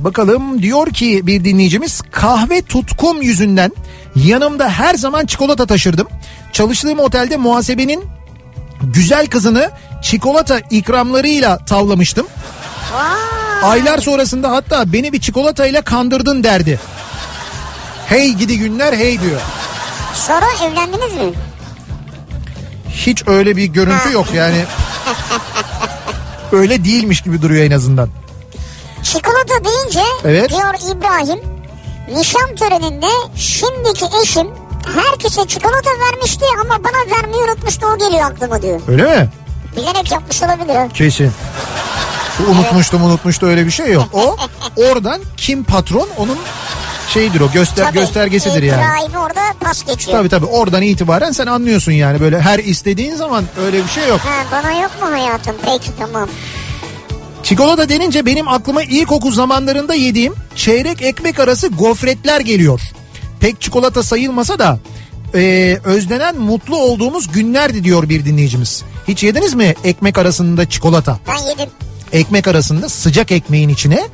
bakalım 0.03 0.61
diyor 0.61 0.87
ki 0.87 1.27
bir 1.27 1.43
dinleyicimiz 1.43 2.01
kahve 2.11 2.61
tutkum 2.61 3.21
yüzünden 3.21 3.71
yanımda 4.15 4.69
her 4.69 4.95
zaman 4.95 5.25
çikolata 5.25 5.65
taşırdım. 5.65 6.07
Çalıştığım 6.51 6.99
otelde 6.99 7.37
muhasebenin 7.37 8.03
güzel 8.81 9.27
kızını 9.27 9.71
çikolata 10.01 10.59
ikramlarıyla 10.69 11.57
tavlamıştım. 11.57 12.27
Vay. 12.93 13.71
Aylar 13.71 13.97
sonrasında 13.97 14.51
hatta 14.51 14.93
beni 14.93 15.13
bir 15.13 15.21
çikolatayla 15.21 15.81
kandırdın 15.81 16.43
derdi. 16.43 16.79
Hey 18.07 18.33
gidi 18.33 18.57
günler 18.57 18.93
hey 18.93 19.21
diyor. 19.21 19.41
Sonra 20.13 20.45
evlendiniz 20.63 21.13
mi? 21.13 21.33
Hiç 22.89 23.27
öyle 23.27 23.57
bir 23.57 23.65
görüntü 23.65 24.11
yok 24.11 24.27
yani. 24.33 24.63
Öyle 26.51 26.83
değilmiş 26.83 27.21
gibi 27.21 27.41
duruyor 27.41 27.65
en 27.65 27.71
azından. 27.71 28.09
Çikolata 29.13 29.63
deyince 29.65 30.03
Evet. 30.25 30.49
diyor 30.49 30.73
İbrahim 30.95 31.39
nişan 32.17 32.55
töreninde 32.55 33.07
şimdiki 33.35 34.05
eşim 34.23 34.47
herkese 34.95 35.47
çikolata 35.47 35.89
vermişti 35.89 36.45
ama 36.61 36.83
bana 36.83 37.17
vermeyi 37.17 37.43
unutmuştu 37.43 37.85
o 37.95 37.97
geliyor 37.97 38.31
aklıma 38.31 38.61
diyor. 38.61 38.81
Öyle 38.87 39.03
mi? 39.03 39.29
Bilerek 39.77 40.11
yapmış 40.11 40.43
olabilir. 40.43 40.93
Kesin. 40.93 41.31
Unutmuştum 42.47 43.03
unutmuştu 43.03 43.45
öyle 43.45 43.65
bir 43.65 43.71
şey 43.71 43.91
yok. 43.91 44.07
O 44.13 44.37
oradan 44.77 45.21
kim 45.37 45.63
patron 45.63 46.09
onun 46.17 46.37
şeyidir 47.13 47.41
o 47.41 47.51
göster 47.51 47.85
Tabii, 47.85 47.99
göstergesidir 47.99 48.63
yani. 48.63 48.81
İbrahim 48.81 49.15
orada 49.15 49.41
pas 49.59 49.85
geçiyor. 49.85 50.17
Tabii 50.17 50.29
tabii 50.29 50.45
oradan 50.45 50.81
itibaren 50.81 51.31
sen 51.31 51.47
anlıyorsun 51.47 51.91
yani 51.91 52.19
böyle 52.19 52.41
her 52.41 52.59
istediğin 52.59 53.15
zaman 53.15 53.45
öyle 53.65 53.83
bir 53.83 53.89
şey 53.89 54.07
yok. 54.07 54.19
Ha, 54.19 54.45
bana 54.51 54.71
yok 54.71 54.91
mu 55.01 55.11
hayatım? 55.11 55.55
Peki 55.65 55.91
tamam. 55.99 56.29
Çikolata 57.47 57.89
denince 57.89 58.25
benim 58.25 58.47
aklıma 58.47 58.83
ilkokul 58.83 59.31
zamanlarında 59.31 59.93
yediğim 59.93 60.33
çeyrek 60.55 61.01
ekmek 61.01 61.39
arası 61.39 61.67
gofretler 61.67 62.41
geliyor. 62.41 62.81
Pek 63.39 63.61
çikolata 63.61 64.03
sayılmasa 64.03 64.59
da 64.59 64.79
e, 65.35 65.77
özlenen 65.83 66.37
mutlu 66.37 66.77
olduğumuz 66.77 67.31
günlerdi 67.31 67.83
diyor 67.83 68.09
bir 68.09 68.25
dinleyicimiz. 68.25 68.83
Hiç 69.07 69.23
yediniz 69.23 69.53
mi 69.53 69.75
ekmek 69.83 70.17
arasında 70.17 70.69
çikolata? 70.69 71.19
Ben 71.27 71.49
yedim. 71.49 71.69
Ekmek 72.11 72.47
arasında 72.47 72.89
sıcak 72.89 73.31
ekmeğin 73.31 73.69
içine 73.69 74.07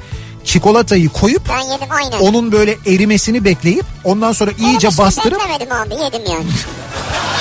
çikolatayı 0.43 1.09
koyup 1.09 1.41
Ben 1.49 1.71
yedim 1.73 1.87
aynen. 1.91 2.19
onun 2.19 2.51
böyle 2.51 2.77
erimesini 2.85 3.45
bekleyip 3.45 3.85
ondan 4.03 4.31
sonra 4.31 4.51
iyice 4.51 4.67
Erimesini 4.67 5.05
bastırıp 5.05 5.39
Beklemedim 5.39 5.71
abi 5.71 6.03
yedim 6.03 6.31
yani. 6.31 6.45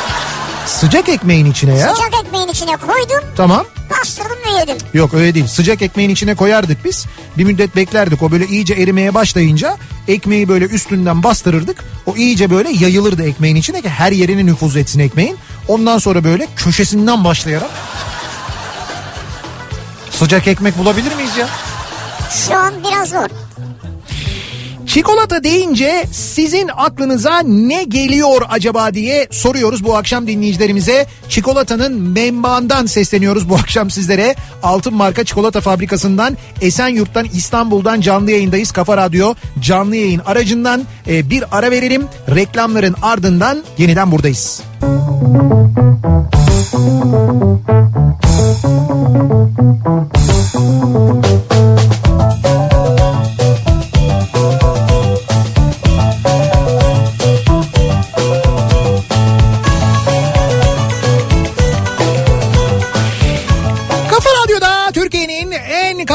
sıcak 0.66 1.08
ekmeğin 1.08 1.46
içine 1.50 1.78
ya. 1.78 1.94
Sıcak 1.94 2.24
ekmeğin 2.24 2.48
içine 2.48 2.76
koydum 2.76 3.28
Tamam. 3.36 3.64
bastırdım 3.90 4.36
ve 4.46 4.60
yedim. 4.60 4.76
Yok 4.94 5.14
öyle 5.14 5.34
değil. 5.34 5.46
Sıcak 5.46 5.82
ekmeğin 5.82 6.10
içine 6.10 6.34
koyardık 6.34 6.84
biz. 6.84 7.06
Bir 7.38 7.44
müddet 7.44 7.76
beklerdik. 7.76 8.22
O 8.22 8.30
böyle 8.30 8.46
iyice 8.46 8.74
erimeye 8.74 9.14
başlayınca 9.14 9.76
ekmeği 10.08 10.48
böyle 10.48 10.64
üstünden 10.64 11.22
bastırırdık. 11.22 11.84
O 12.06 12.16
iyice 12.16 12.50
böyle 12.50 12.70
yayılırdı 12.70 13.22
ekmeğin 13.22 13.56
içine 13.56 13.82
ki 13.82 13.88
her 13.88 14.12
yerine 14.12 14.46
nüfuz 14.46 14.76
etsin 14.76 15.00
ekmeğin. 15.00 15.36
Ondan 15.68 15.98
sonra 15.98 16.24
böyle 16.24 16.48
köşesinden 16.56 17.24
başlayarak 17.24 17.70
sıcak 20.10 20.48
ekmek 20.48 20.78
bulabilir 20.78 21.14
miyiz 21.16 21.36
ya? 21.36 21.48
Şu 22.30 22.54
an 22.58 22.74
biraz 22.84 23.08
zor. 23.08 23.28
Çikolata 24.92 25.44
deyince 25.44 26.04
sizin 26.12 26.70
aklınıza 26.76 27.38
ne 27.42 27.84
geliyor 27.84 28.42
acaba 28.48 28.94
diye 28.94 29.28
soruyoruz 29.30 29.84
bu 29.84 29.96
akşam 29.96 30.26
dinleyicilerimize. 30.26 31.06
Çikolatanın 31.28 32.00
menbaından 32.00 32.86
sesleniyoruz 32.86 33.48
bu 33.48 33.54
akşam 33.54 33.90
sizlere. 33.90 34.34
Altın 34.62 34.94
marka 34.94 35.24
çikolata 35.24 35.60
fabrikasından 35.60 36.36
Esenyurt'tan 36.60 37.26
İstanbul'dan 37.34 38.00
canlı 38.00 38.30
yayındayız. 38.30 38.72
Kafa 38.72 38.96
Radyo 38.96 39.34
canlı 39.60 39.96
yayın 39.96 40.20
aracından 40.26 40.82
e, 41.08 41.30
bir 41.30 41.44
ara 41.52 41.70
verelim. 41.70 42.06
Reklamların 42.34 42.94
ardından 43.02 43.62
yeniden 43.78 44.12
buradayız. 44.12 44.62
Kafa 44.80 45.51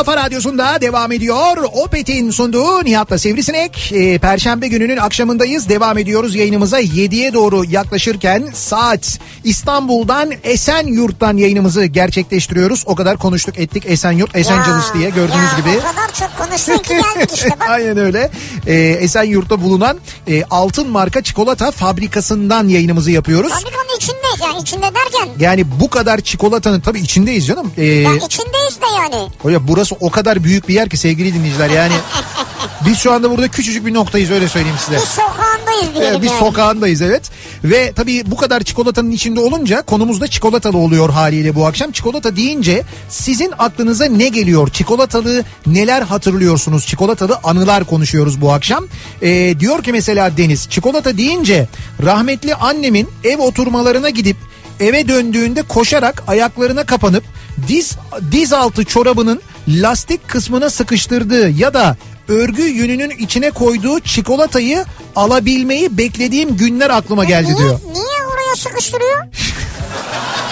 kafa 0.07 0.25
radyosunda 0.25 0.81
devam 0.81 1.11
ediyor. 1.11 1.57
Opet'in 1.73 2.31
sunduğu 2.31 2.85
Nihat'la 2.85 3.17
Sivrisinek. 3.17 3.91
Ee, 3.93 4.17
Perşembe 4.17 4.67
gününün 4.67 4.97
akşamındayız. 4.97 5.69
Devam 5.69 5.97
ediyoruz 5.97 6.35
yayınımıza 6.35 6.81
7'ye 6.81 7.33
doğru 7.33 7.65
yaklaşırken 7.65 8.49
saat 8.53 9.19
İstanbul'dan 9.43 10.31
Esenyurt'tan 10.43 11.37
yayınımızı 11.37 11.85
gerçekleştiriyoruz. 11.85 12.83
O 12.85 12.95
kadar 12.95 13.17
konuştuk 13.17 13.59
ettik 13.59 13.83
Esenyurt, 13.87 14.35
Esenciles 14.35 14.93
diye 14.93 15.09
gördüğünüz 15.09 15.51
ya, 15.51 15.59
gibi. 15.59 15.77
O 15.77 15.95
kadar 15.95 16.13
çok 16.13 16.37
konuştun 16.37 16.77
ki 16.77 16.89
geldik 16.89 17.31
işte 17.35 17.49
bak. 17.49 17.69
Aynen 17.69 17.97
öyle. 17.97 18.31
Ee, 18.67 18.75
Esenyurt'ta 18.75 19.61
bulunan 19.61 19.97
e, 20.27 20.43
altın 20.43 20.89
marka 20.89 21.23
çikolata 21.23 21.71
fabrikasından 21.71 22.67
yayınımızı 22.67 23.11
yapıyoruz. 23.11 23.51
Fabrikanın 23.51 23.86
içindeyiz 23.97 24.39
yani 24.43 24.61
içinde 24.61 24.81
derken. 24.85 25.29
Yani 25.39 25.65
bu 25.79 25.89
kadar 25.89 26.21
çikolatanın 26.21 26.79
tabii 26.81 26.99
içindeyiz 26.99 27.47
canım. 27.47 27.71
Ee, 27.77 27.85
Ya 27.85 28.15
içindeyiz 28.15 28.81
de 28.81 28.85
yani. 28.97 29.29
Hocam 29.41 29.63
burası 29.67 29.95
o 29.99 30.09
kadar 30.11 30.43
büyük 30.43 30.69
bir 30.69 30.73
yer 30.73 30.89
ki 30.89 30.97
sevgili 30.97 31.33
dinleyiciler 31.33 31.69
yani 31.69 31.93
biz 32.85 32.97
şu 32.97 33.13
anda 33.13 33.31
burada 33.31 33.47
küçücük 33.47 33.85
bir 33.85 33.93
noktayız 33.93 34.31
öyle 34.31 34.47
söyleyeyim 34.47 34.77
size. 34.85 34.97
Biz 34.97 35.03
sokağındayız 35.03 35.95
diyelim 35.95 36.21
Biz 36.21 36.31
yani. 36.31 36.39
sokağındayız 36.39 37.01
evet. 37.01 37.31
Ve 37.63 37.91
tabii 37.91 38.23
bu 38.25 38.35
kadar 38.35 38.63
çikolatanın 38.63 39.11
içinde 39.11 39.39
olunca 39.39 39.81
konumuz 39.81 40.21
da 40.21 40.27
çikolatalı 40.27 40.77
oluyor 40.77 41.09
haliyle 41.09 41.55
bu 41.55 41.65
akşam. 41.65 41.91
Çikolata 41.91 42.35
deyince 42.35 42.83
sizin 43.09 43.53
aklınıza 43.59 44.05
ne 44.05 44.27
geliyor? 44.29 44.69
Çikolatalı 44.69 45.43
neler 45.65 46.01
hatırlıyorsunuz? 46.01 46.85
Çikolatalı 46.85 47.39
anılar 47.43 47.83
konuşuyoruz 47.83 48.41
bu 48.41 48.53
akşam. 48.53 48.85
Ee, 49.21 49.59
diyor 49.59 49.83
ki 49.83 49.91
mesela 49.91 50.37
Deniz 50.37 50.69
çikolata 50.69 51.17
deyince 51.17 51.67
rahmetli 52.03 52.55
annemin 52.55 53.09
ev 53.23 53.37
oturmalarına 53.37 54.09
gidip 54.09 54.37
eve 54.79 55.07
döndüğünde 55.07 55.61
koşarak 55.61 56.23
ayaklarına 56.27 56.85
kapanıp 56.85 57.23
diz 57.67 57.95
diz 58.31 58.53
altı 58.53 58.83
çorabının 58.83 59.41
lastik 59.67 60.27
kısmına 60.27 60.69
sıkıştırdığı 60.69 61.49
ya 61.49 61.73
da 61.73 61.97
örgü 62.27 62.63
yününün 62.63 63.09
içine 63.09 63.51
koyduğu 63.51 63.99
çikolatayı 63.99 64.85
alabilmeyi 65.15 65.97
beklediğim 65.97 66.57
günler 66.57 66.89
aklıma 66.89 67.25
geldi 67.25 67.45
niye, 67.47 67.57
diyor. 67.57 67.79
Niye 67.93 68.25
oraya 68.33 68.55
sıkıştırıyor? 68.55 69.25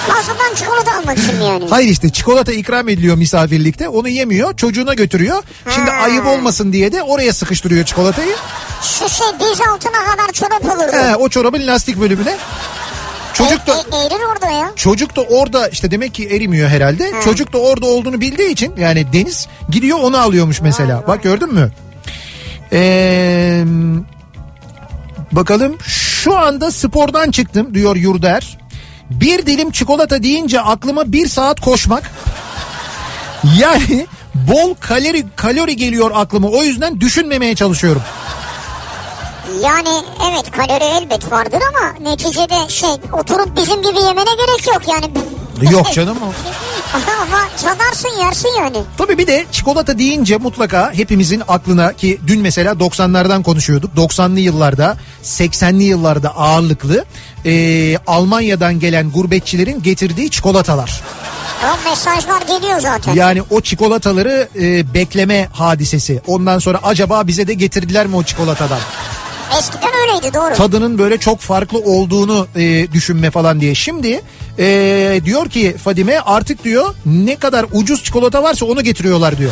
Fazladan 0.08 0.56
çikolata 0.56 0.98
almak 0.98 1.18
için 1.18 1.42
yani. 1.42 1.66
Hayır 1.70 1.90
işte 1.90 2.10
çikolata 2.10 2.52
ikram 2.52 2.90
ediliyor 2.90 3.16
misafirlikte 3.16 3.90
onu 3.90 4.10
yemiyor 4.10 4.58
çocuğuna 4.58 4.94
götürüyor. 4.94 5.44
Şimdi 5.76 5.90
Ha. 5.92 5.98
ayıp 6.04 6.26
olmasın 6.26 6.74
diye 6.74 6.92
de 6.92 7.04
oraya 7.04 7.34
sıkıştırıyor 7.34 7.86
çikolatayı. 7.86 8.36
Şu 8.82 9.10
şey 9.10 9.28
diz 9.40 9.62
altına 9.62 10.06
kadar 10.12 10.32
çorap 10.34 10.66
olurdu. 10.66 10.92
He, 10.98 11.16
o 11.16 11.30
çorabın 11.30 11.68
lastik 11.68 12.00
bölümüne 12.00 12.38
Çocuk 13.38 13.68
da 13.68 13.74
E, 13.74 13.98
e, 13.98 14.06
erir 14.06 14.22
orada 14.34 14.52
ya. 14.52 14.72
çocuk 14.76 15.16
da 15.16 15.22
orada 15.22 15.68
işte 15.68 15.92
demek 15.92 16.14
ki 16.14 16.28
erimiyor 16.28 16.70
herhalde. 16.70 17.12
Çocuk 17.24 17.54
da 17.54 17.58
orada 17.58 17.86
olduğunu 17.86 18.22
bildiği 18.22 18.50
için 18.52 18.74
yani 18.78 19.14
Deniz 19.14 19.48
gidiyor 19.70 19.98
onu 20.02 20.18
alıyormuş 20.18 20.62
mesela. 20.62 21.04
Bak 21.08 21.24
gördün 21.24 21.54
mü? 21.54 21.72
Ee, 22.74 23.64
bakalım 25.32 25.78
şu 25.86 26.38
anda 26.38 26.72
spordan 26.72 27.32
çıktım 27.32 27.74
diyor 27.74 27.96
Yurder. 27.96 28.58
Bir 29.10 29.46
dilim 29.46 29.72
çikolata 29.72 30.24
deyince 30.24 30.62
aklıma 30.62 31.12
bir 31.12 31.28
saat 31.28 31.60
koşmak. 31.60 32.12
Yani 33.60 34.08
bol 34.34 34.74
kalori 34.80 35.26
kalori 35.36 35.76
geliyor 35.76 36.12
aklıma. 36.14 36.48
O 36.48 36.64
yüzden 36.64 37.02
düşünmemeye 37.02 37.56
çalışıyorum. 37.56 38.02
Yani 39.64 40.04
evet 40.32 40.52
kalori 40.52 40.84
elbet 40.84 41.32
vardır 41.32 41.60
ama 41.70 42.10
neticede 42.12 42.70
şey 42.70 42.90
oturup 43.14 43.58
bizim 43.58 43.82
gibi 43.82 44.00
yemene 44.00 44.30
gerek 44.38 44.68
yok 44.68 44.82
yani. 44.88 45.06
Yok 45.72 45.94
canım 45.94 46.18
o. 46.24 46.34
ama 47.22 47.48
tadarsın 47.64 48.10
yersin 48.20 48.50
yani. 48.60 48.78
Tabii 48.98 49.18
bir 49.18 49.28
de 49.28 49.46
çikolata 49.52 50.00
deyince 50.00 50.38
mutlaka 50.38 50.94
hepimizin 50.94 51.44
aklına 51.48 51.94
ki 51.94 52.20
dün 52.28 52.42
mesela 52.42 52.72
90'lardan 52.72 53.44
konuşuyorduk. 53.44 53.92
90'lı 53.98 54.40
yıllarda 54.40 54.98
80'li 55.24 55.84
yıllarda 55.84 56.38
ağırlıklı 56.38 57.06
e, 57.46 57.98
Almanya'dan 58.08 58.80
gelen 58.80 59.12
gurbetçilerin 59.12 59.84
getirdiği 59.84 60.32
çikolatalar. 60.32 61.02
O 61.64 61.90
mesajlar 61.90 62.42
geliyor 62.42 62.80
zaten. 62.80 63.14
Yani 63.14 63.42
o 63.50 63.62
çikolataları 63.62 64.50
e, 64.56 64.94
bekleme 64.94 65.48
hadisesi. 65.52 66.22
Ondan 66.28 66.60
sonra 66.60 66.80
acaba 66.84 67.28
bize 67.28 67.48
de 67.48 67.54
getirdiler 67.54 68.08
mi 68.08 68.16
o 68.16 68.24
çikolatadan? 68.24 68.80
Eskiden 69.60 69.92
öyleydi 70.04 70.34
doğru. 70.34 70.54
Tadının 70.54 70.98
böyle 70.98 71.18
çok 71.18 71.40
farklı 71.40 71.80
olduğunu 71.80 72.48
e, 72.56 72.92
düşünme 72.92 73.32
falan 73.32 73.62
diye. 73.62 73.76
Şimdi 73.76 74.22
e, 74.60 75.22
diyor 75.26 75.50
ki 75.50 75.76
Fadime 75.84 76.20
artık 76.20 76.64
diyor 76.64 76.96
ne 77.06 77.36
kadar 77.36 77.66
ucuz 77.72 78.04
çikolata 78.04 78.44
varsa 78.44 78.66
onu 78.66 78.82
getiriyorlar 78.82 79.38
diyor 79.38 79.52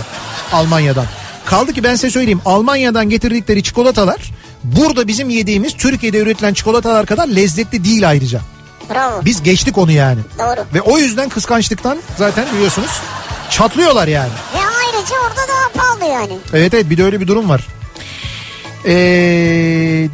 Almanya'dan. 0.53 1.05
Kaldı 1.45 1.73
ki 1.73 1.83
ben 1.83 1.95
size 1.95 2.09
söyleyeyim 2.09 2.41
Almanya'dan 2.45 3.09
getirdikleri 3.09 3.63
çikolatalar 3.63 4.31
burada 4.63 5.07
bizim 5.07 5.29
yediğimiz 5.29 5.73
Türkiye'de 5.77 6.17
üretilen 6.17 6.53
çikolatalar 6.53 7.05
kadar 7.05 7.27
lezzetli 7.27 7.83
değil 7.85 8.09
ayrıca. 8.09 8.41
Bravo. 8.89 9.25
Biz 9.25 9.43
geçtik 9.43 9.77
onu 9.77 9.91
yani. 9.91 10.19
Doğru. 10.39 10.65
Ve 10.73 10.81
o 10.81 10.97
yüzden 10.97 11.29
kıskançlıktan 11.29 11.97
zaten 12.17 12.45
biliyorsunuz 12.53 12.91
çatlıyorlar 13.49 14.07
yani. 14.07 14.31
Ve 14.53 14.59
ayrıca 14.59 15.15
orada 15.27 15.41
daha 15.47 15.83
pahalı 15.83 16.11
yani. 16.11 16.37
Evet 16.53 16.73
evet 16.73 16.89
bir 16.89 16.97
de 16.97 17.03
öyle 17.03 17.21
bir 17.21 17.27
durum 17.27 17.49
var. 17.49 17.67
Ee, 18.87 20.07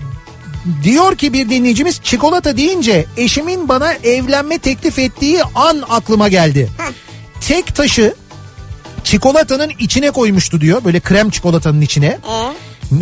diyor 0.83 1.15
ki 1.15 1.33
bir 1.33 1.49
dinleyicimiz 1.49 1.99
çikolata 2.03 2.57
deyince 2.57 3.05
eşimin 3.17 3.69
bana 3.69 3.93
evlenme 3.93 4.57
teklif 4.59 4.99
ettiği 4.99 5.43
an 5.55 5.83
aklıma 5.89 6.27
geldi. 6.27 6.69
Tek 7.47 7.75
taşı 7.75 8.13
çikolatanın 9.03 9.71
içine 9.79 10.11
koymuştu 10.11 10.61
diyor 10.61 10.83
böyle 10.85 10.99
krem 10.99 11.29
çikolatanın 11.29 11.81
içine. 11.81 12.05
E, 12.05 12.19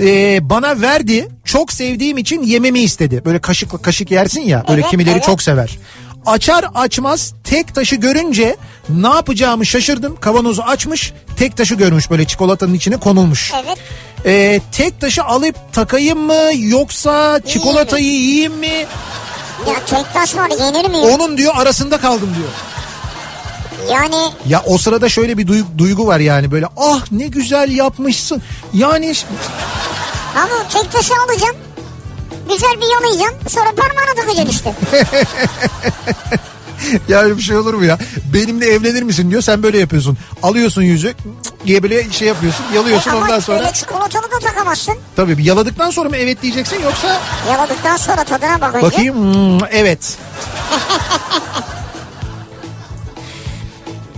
Ee, 0.01 0.39
bana 0.49 0.82
verdi 0.82 1.27
çok 1.45 1.73
sevdiğim 1.73 2.17
için 2.17 2.43
yememi 2.43 2.80
istedi. 2.80 3.21
Böyle 3.25 3.39
kaşık 3.39 3.84
kaşık 3.84 4.12
yersin 4.12 4.41
ya 4.41 4.65
böyle 4.69 4.82
Evet, 4.82 4.89
kimileri 4.91 5.13
evet. 5.15 5.23
çok 5.23 5.41
sever. 5.41 5.77
Açar 6.25 6.65
açmaz 6.75 7.34
tek 7.43 7.75
taşı 7.75 7.95
görünce 7.95 8.56
ne 8.89 9.08
yapacağımı 9.08 9.65
şaşırdım. 9.65 10.15
Kavanozu 10.19 10.62
açmış 10.62 11.13
tek 11.38 11.58
taşı 11.58 11.75
görmüş 11.75 12.10
böyle 12.10 12.25
çikolatanın 12.25 12.73
içine 12.73 12.97
konulmuş. 12.97 13.51
evet. 13.65 13.77
Ee, 14.25 14.62
tek 14.71 15.01
taşı 15.01 15.23
alıp 15.23 15.56
takayım 15.73 16.19
mı 16.19 16.49
yoksa 16.56 17.41
çikolatayı 17.47 18.06
yiyeyim 18.06 18.53
mi? 18.53 18.86
Ya 19.67 19.86
tek 19.86 20.13
taş 20.13 20.36
var 20.36 20.49
yenir 20.49 20.89
mi? 20.89 20.97
Onun 20.97 21.38
diyor 21.38 21.53
arasında 21.56 21.97
kaldım 21.97 22.30
diyor. 22.38 22.49
Yani 23.91 24.32
Ya 24.47 24.63
o 24.65 24.77
sırada 24.77 25.10
şöyle 25.10 25.38
bir 25.38 25.47
duygu, 25.47 25.67
duygu 25.77 26.08
var 26.08 26.19
yani 26.19 26.51
böyle 26.51 26.67
ah 26.77 27.01
ne 27.12 27.27
güzel 27.27 27.71
yapmışsın. 27.71 28.41
Yani 28.73 29.13
ama 30.36 30.67
tek 30.73 30.91
taşı 30.91 31.13
alacağım. 31.25 31.56
Güzel 32.49 32.82
bir 32.82 32.93
yalayacağım. 32.93 33.36
Sonra 33.49 33.71
parmağına 33.75 34.15
takacaksın 34.15 34.51
işte. 34.51 34.75
ya 37.07 37.19
öyle 37.19 37.37
bir 37.37 37.41
şey 37.41 37.57
olur 37.57 37.73
mu 37.73 37.85
ya? 37.85 37.97
Benimle 38.33 38.65
evlenir 38.65 39.03
misin 39.03 39.31
diyor 39.31 39.41
sen 39.41 39.63
böyle 39.63 39.77
yapıyorsun. 39.79 40.17
Alıyorsun 40.43 40.81
yüzük 40.81 41.15
diye 41.65 41.83
böyle 41.83 42.11
şey 42.11 42.27
yapıyorsun 42.27 42.65
yalıyorsun 42.75 43.11
Ama 43.11 43.19
ondan 43.21 43.39
sonra. 43.39 43.59
öyle 43.59 43.73
çikolatalı 43.73 44.23
da 44.31 44.39
takamazsın. 44.39 44.95
Tabii 45.15 45.43
yaladıktan 45.43 45.89
sonra 45.91 46.09
mı 46.09 46.17
evet 46.17 46.41
diyeceksin 46.41 46.81
yoksa 46.83 47.21
Yaladıktan 47.51 47.97
sonra 47.97 48.23
tadına 48.23 48.61
bak 48.61 48.75
önce. 48.75 48.85
bakayım 48.85 49.15
hmm, 49.15 49.59
evet. 49.71 50.17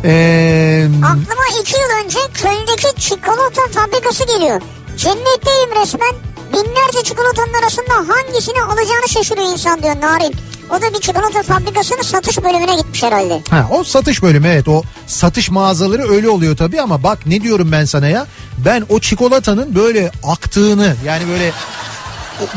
Ee, 0.04 0.88
Aklıma 1.04 1.44
iki 1.62 1.74
yıl 1.82 2.06
önce 2.06 2.20
köydeki 2.34 3.02
çikolata 3.02 3.62
fabrikası 3.74 4.26
geliyor. 4.28 4.62
Cennetteyim 4.98 5.82
resmen. 5.82 6.16
Binlerce 6.54 7.04
çikolatanın 7.04 7.54
arasında 7.64 8.14
hangisini 8.14 8.62
alacağını 8.62 9.10
şaşırıyor 9.10 9.52
insan 9.52 9.84
diyor 9.84 10.02
Narin. 10.02 10.36
O 10.70 10.82
da 10.82 10.94
bir 10.94 11.00
çikolata 11.02 11.44
fabrikasının 11.44 12.02
satış 12.02 12.38
bölümüne 12.38 12.76
gitmiş 12.76 13.04
herhalde. 13.04 13.42
Ha, 13.50 13.68
o 13.72 13.84
satış 13.84 14.24
bölümü 14.24 14.48
evet 14.48 14.68
o 14.68 14.84
satış 15.08 15.50
mağazaları 15.50 16.10
öyle 16.12 16.30
oluyor 16.30 16.58
tabii 16.58 16.82
ama 16.82 17.04
bak 17.04 17.26
ne 17.26 17.42
diyorum 17.42 17.72
ben 17.72 17.86
sana 17.86 18.08
ya 18.08 18.28
ben 18.66 18.84
o 18.90 19.00
çikolatanın 19.00 19.76
böyle 19.76 20.12
aktığını 20.24 20.96
yani 21.06 21.24
böyle 21.28 21.52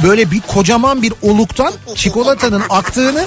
böyle 0.02 0.30
bir 0.30 0.40
kocaman 0.40 1.02
bir 1.02 1.12
oluktan 1.22 1.72
çikolatanın 1.94 2.62
aktığını 2.70 3.24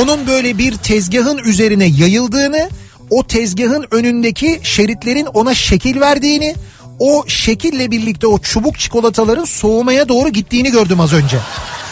onun 0.00 0.26
böyle 0.26 0.58
bir 0.58 0.76
tezgahın 0.76 1.38
üzerine 1.38 1.84
yayıldığını 1.84 2.70
o 3.10 3.26
tezgahın 3.26 3.86
önündeki 3.90 4.60
şeritlerin 4.62 5.26
ona 5.26 5.54
şekil 5.54 6.00
verdiğini 6.00 6.54
o 7.02 7.24
şekille 7.28 7.90
birlikte 7.90 8.26
o 8.26 8.38
çubuk 8.38 8.78
çikolataların 8.78 9.44
soğumaya 9.44 10.08
doğru 10.08 10.28
gittiğini 10.28 10.70
gördüm 10.70 11.00
az 11.00 11.12
önce. 11.12 11.38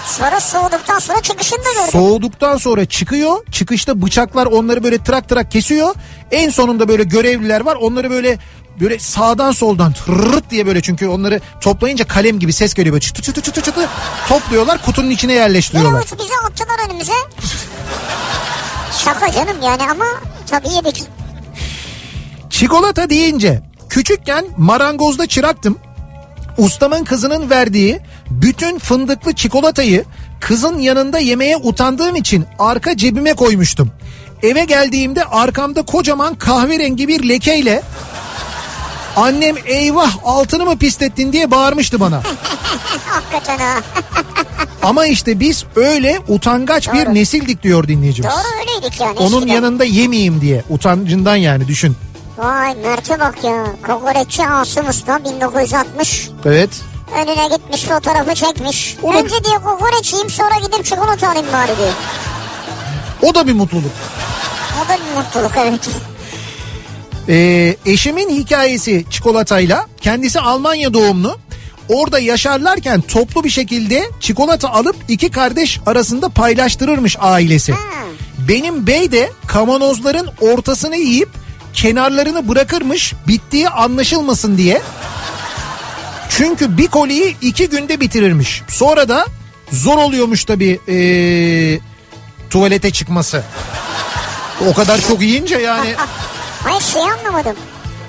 Sonra 0.07 0.41
soğuduktan 0.41 0.99
sonra 0.99 1.23
çıkışını 1.23 1.59
da 1.59 1.73
gördüm. 1.75 1.91
Soğuduktan 1.93 2.57
sonra 2.57 2.85
çıkıyor. 2.85 3.47
Çıkışta 3.53 4.03
bıçaklar 4.03 4.47
onları 4.47 4.83
böyle 4.85 5.05
trak 5.05 5.29
trak 5.29 5.51
kesiyor. 5.51 5.95
En 6.31 6.51
sonunda 6.51 6.89
böyle 6.89 7.03
görevliler 7.03 7.61
var. 7.61 7.77
Onları 7.81 8.11
böyle 8.11 8.39
böyle 8.81 8.99
sağdan 8.99 9.53
soldan 9.53 9.93
tırırt 9.93 10.51
diye 10.51 10.67
böyle 10.67 10.81
çünkü 10.83 11.09
onları 11.09 11.41
toplayınca 11.61 12.05
kalem 12.09 12.39
gibi 12.39 12.53
ses 12.53 12.75
geliyor 12.75 12.93
böyle 12.93 13.01
çıtı 13.01 13.23
çıtı 13.23 13.41
çıtı 13.41 13.61
çıtı 13.63 13.89
topluyorlar 14.29 14.83
kutunun 14.85 15.11
içine 15.11 15.33
Bir 15.33 15.37
yerleştiriyorlar. 15.37 15.99
avuç 15.99 16.13
bize 16.13 16.35
attılar 16.47 16.87
önümüze. 16.89 17.13
Şaka 19.05 19.33
canım 19.33 19.57
yani 19.65 19.83
ama 19.91 20.05
tabii 20.51 20.69
yedik. 20.75 21.03
Çikolata 22.51 23.11
deyince 23.11 23.70
küçükken 23.91 24.45
marangozda 24.57 25.27
çıraktım. 25.27 25.79
Ustamın 26.59 27.05
kızının 27.05 27.51
verdiği 27.51 28.01
bütün 28.31 28.79
fındıklı 28.79 29.33
çikolatayı 29.33 30.05
kızın 30.41 30.79
yanında 30.79 31.19
yemeye 31.19 31.57
utandığım 31.57 32.17
için 32.17 32.45
arka 32.59 32.97
cebime 32.97 33.33
koymuştum. 33.33 33.91
Eve 34.43 34.65
geldiğimde 34.65 35.25
arkamda 35.25 35.83
kocaman 35.83 36.35
kahverengi 36.35 37.09
bir 37.09 37.29
lekeyle 37.29 37.83
annem 39.17 39.57
eyvah 39.67 40.17
altını 40.25 40.65
mı 40.65 40.79
pislettin 40.79 41.33
diye 41.33 41.51
bağırmıştı 41.51 42.01
bana. 42.01 42.23
Hakikaten 43.07 43.59
ha. 43.59 43.75
Ama 44.83 45.07
işte 45.07 45.41
biz 45.41 45.65
öyle 45.77 46.19
utangaç 46.29 46.93
bir 46.93 47.07
Doğru. 47.07 47.15
nesildik 47.15 47.63
diyor 47.63 47.89
dinleyicimiz. 47.89 48.31
Doğru 48.33 48.61
öyleydik 48.61 49.01
yani. 49.01 49.19
Onun 49.19 49.37
eskiden. 49.37 49.55
yanında 49.55 49.85
yemeyeyim 49.85 50.41
diye 50.41 50.65
utancından 50.69 51.37
yani 51.37 51.69
düşün. 51.69 51.97
Vay 52.41 52.75
Mert'e 52.75 53.21
bak 53.21 53.45
ya. 53.45 53.65
Kokoreççi 53.87 54.47
Asım 54.47 54.89
Usta 54.89 55.25
1960. 55.25 56.29
Evet. 56.45 56.71
Önüne 57.17 57.57
gitmiş 57.57 57.85
fotoğrafı 57.85 58.35
çekmiş. 58.35 58.97
O 59.03 59.15
da- 59.15 59.19
Önce 59.19 59.45
diyor 59.45 59.63
kokoreç 59.63 60.13
yiyeyim 60.13 60.31
sonra 60.31 60.55
gidip 60.67 60.85
çikolata 60.85 61.29
alayım 61.31 61.47
bari 61.53 61.77
diyor. 61.79 61.93
O 63.23 63.35
da 63.35 63.47
bir 63.47 63.53
mutluluk. 63.53 63.91
O 64.85 64.89
da 64.89 64.97
bir 64.97 65.17
mutluluk 65.19 65.53
evet. 65.57 65.89
Ee, 67.29 67.77
eşimin 67.87 68.31
hikayesi 68.31 69.05
çikolatayla 69.11 69.87
kendisi 70.01 70.41
Almanya 70.41 70.95
doğumlu. 70.95 71.39
Orada 71.89 72.19
yaşarlarken 72.19 73.01
toplu 73.01 73.45
bir 73.45 73.51
şekilde 73.51 74.11
çikolata 74.21 74.69
alıp 74.71 74.97
iki 75.09 75.31
kardeş 75.31 75.81
arasında 75.87 76.29
paylaştırırmış 76.29 77.17
ailesi. 77.21 77.75
Benim 78.49 78.87
bey 78.87 79.13
de 79.13 79.31
kavanozların 79.47 80.29
ortasını 80.41 80.97
yiyip 80.97 81.29
kenarlarını 81.75 82.49
bırakırmış 82.49 83.15
bittiği 83.29 83.69
anlaşılmasın 83.69 84.59
diye. 84.59 84.83
Çünkü 86.29 86.79
bir 86.79 86.87
koliyi 86.87 87.37
iki 87.41 87.69
günde 87.69 88.01
bitirirmiş. 88.01 88.63
Sonra 88.69 89.09
da 89.09 89.27
zor 89.73 89.99
oluyormuş 89.99 90.45
tabii 90.45 90.81
ee, 90.89 91.81
tuvalete 92.51 92.91
çıkması. 92.91 93.43
O 94.71 94.75
kadar 94.75 95.01
çok 95.01 95.23
yiyince 95.23 95.59
yani 95.59 95.95
Hayır 96.65 96.81
şey 96.81 97.03
anlamadım. 97.03 97.57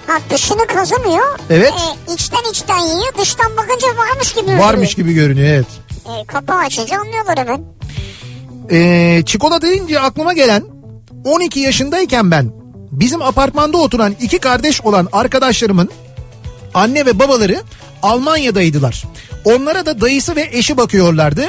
Ha 0.07 0.17
dışını 0.29 0.67
kazımıyor. 0.67 1.39
Evet. 1.49 1.73
E, 2.09 2.13
içten 2.13 2.51
içten 2.51 2.79
yiyor. 2.79 3.13
Dıştan 3.17 3.57
bakınca 3.57 3.87
varmış 3.87 4.33
gibi. 4.33 4.59
varmış 4.59 4.95
gibi 4.95 5.13
görünüyor 5.13 5.47
evet. 5.47 5.65
E, 6.05 6.25
kapağı 6.25 6.57
açınca 6.57 6.99
anlıyorlar 6.99 7.39
hemen. 7.39 7.61
Ee, 8.71 9.23
çikolata 9.25 9.67
deyince 9.67 9.99
aklıma 9.99 10.33
gelen 10.33 10.63
12 11.25 11.59
yaşındayken 11.59 12.31
ben 12.31 12.60
bizim 12.91 13.21
apartmanda 13.21 13.77
oturan 13.77 14.15
iki 14.21 14.39
kardeş 14.39 14.81
olan 14.81 15.07
arkadaşlarımın 15.11 15.89
anne 16.73 17.05
ve 17.05 17.19
babaları 17.19 17.61
Almanya'daydılar. 18.03 19.03
Onlara 19.45 19.85
da 19.85 20.01
dayısı 20.01 20.35
ve 20.35 20.49
eşi 20.51 20.77
bakıyorlardı. 20.77 21.45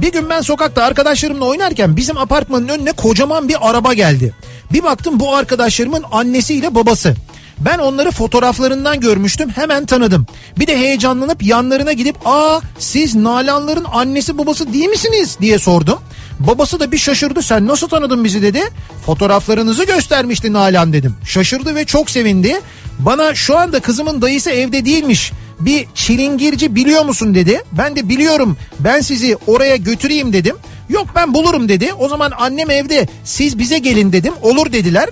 Bir 0.00 0.12
gün 0.12 0.30
ben 0.30 0.40
sokakta 0.40 0.82
arkadaşlarımla 0.82 1.44
oynarken 1.44 1.96
bizim 1.96 2.18
apartmanın 2.18 2.68
önüne 2.68 2.92
kocaman 2.92 3.48
bir 3.48 3.70
araba 3.70 3.94
geldi. 3.94 4.34
Bir 4.72 4.82
baktım 4.82 5.20
bu 5.20 5.34
arkadaşlarımın 5.34 6.04
annesiyle 6.12 6.74
babası. 6.74 7.14
Ben 7.58 7.78
onları 7.78 8.10
fotoğraflarından 8.10 9.00
görmüştüm 9.00 9.50
hemen 9.50 9.86
tanıdım. 9.86 10.26
Bir 10.58 10.66
de 10.66 10.78
heyecanlanıp 10.78 11.42
yanlarına 11.42 11.92
gidip 11.92 12.16
aa 12.24 12.60
siz 12.78 13.14
Nalanların 13.14 13.84
annesi 13.92 14.38
babası 14.38 14.72
değil 14.72 14.88
misiniz 14.88 15.38
diye 15.40 15.58
sordum. 15.58 15.98
Babası 16.40 16.80
da 16.80 16.92
bir 16.92 16.98
şaşırdı 16.98 17.42
sen 17.42 17.66
nasıl 17.66 17.88
tanıdın 17.88 18.24
bizi 18.24 18.42
dedi. 18.42 18.62
Fotoğraflarınızı 19.06 19.84
göstermişti 19.84 20.52
Nalan 20.52 20.92
dedim. 20.92 21.14
Şaşırdı 21.24 21.74
ve 21.74 21.84
çok 21.84 22.10
sevindi. 22.10 22.60
Bana 22.98 23.34
şu 23.34 23.58
anda 23.58 23.80
kızımın 23.80 24.22
dayısı 24.22 24.50
evde 24.50 24.84
değilmiş. 24.84 25.32
Bir 25.60 25.86
çilingirci 25.94 26.74
biliyor 26.74 27.04
musun 27.04 27.34
dedi. 27.34 27.62
Ben 27.72 27.96
de 27.96 28.08
biliyorum 28.08 28.56
ben 28.80 29.00
sizi 29.00 29.36
oraya 29.46 29.76
götüreyim 29.76 30.32
dedim. 30.32 30.56
Yok 30.88 31.06
ben 31.14 31.34
bulurum 31.34 31.68
dedi. 31.68 31.92
O 31.98 32.08
zaman 32.08 32.32
annem 32.38 32.70
evde 32.70 33.08
siz 33.24 33.58
bize 33.58 33.78
gelin 33.78 34.12
dedim. 34.12 34.32
Olur 34.42 34.72
dediler. 34.72 35.08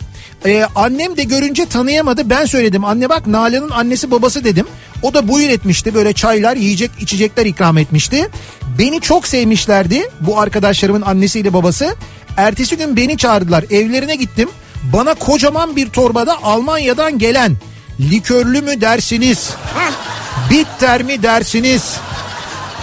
Ee, 0.46 0.64
annem 0.74 1.16
de 1.16 1.22
görünce 1.22 1.66
tanıyamadı. 1.66 2.30
Ben 2.30 2.44
söyledim 2.44 2.84
anne 2.84 3.08
bak 3.08 3.26
Nalan'ın 3.26 3.70
annesi 3.70 4.10
babası 4.10 4.44
dedim. 4.44 4.66
O 5.02 5.14
da 5.14 5.28
buyur 5.28 5.48
etmişti 5.48 5.94
böyle 5.94 6.12
çaylar 6.12 6.56
yiyecek 6.56 6.90
içecekler 7.00 7.46
ikram 7.46 7.78
etmişti. 7.78 8.28
Beni 8.78 9.00
çok 9.00 9.26
sevmişlerdi 9.26 10.08
bu 10.20 10.40
arkadaşlarımın 10.40 11.02
annesiyle 11.02 11.52
babası. 11.52 11.96
Ertesi 12.36 12.76
gün 12.76 12.96
beni 12.96 13.16
çağırdılar 13.16 13.64
evlerine 13.70 14.16
gittim. 14.16 14.48
Bana 14.92 15.14
kocaman 15.14 15.76
bir 15.76 15.88
torbada 15.90 16.42
Almanya'dan 16.42 17.18
gelen 17.18 17.56
likörlü 18.00 18.60
mü 18.62 18.80
dersiniz? 18.80 19.50
Bitter 20.50 21.02
mi 21.02 21.22
dersiniz? 21.22 21.96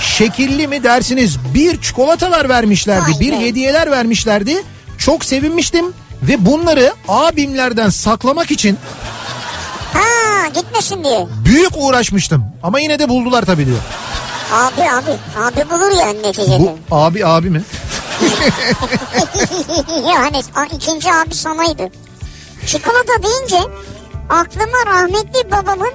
Şekilli 0.02 0.68
mi 0.68 0.84
dersiniz? 0.84 1.38
Bir 1.54 1.82
çikolatalar 1.82 2.50
vermişlerdi. 2.50 3.12
Bir 3.20 3.34
hediyeler 3.34 3.92
vermişlerdi. 3.92 4.64
Çok 4.98 5.26
sevinmiştim 5.26 5.86
ve 6.24 6.46
bunları 6.46 6.94
abimlerden 7.08 7.90
saklamak 7.90 8.52
için 8.52 8.78
Ha 9.94 10.48
gitmesin 10.54 11.04
diye. 11.04 11.28
büyük 11.46 11.72
uğraşmıştım. 11.78 12.46
Ama 12.64 12.80
yine 12.80 13.00
de 13.00 13.10
buldular 13.10 13.46
tabii 13.46 13.66
diyor. 13.66 13.78
Abi 14.54 14.82
abi. 14.82 15.12
Abi 15.44 15.70
bulur 15.70 16.00
yani 16.00 16.24
neticede. 16.24 16.60
Bu 16.60 16.96
abi 16.96 17.26
abi 17.26 17.50
mi? 17.50 17.62
yani 20.08 20.42
ikinci 20.76 21.14
abi 21.14 21.36
sanaydı. 21.36 21.90
Çikolata 22.68 23.24
deyince 23.24 23.60
aklıma 24.30 24.86
rahmetli 24.86 25.52
babamın 25.52 25.92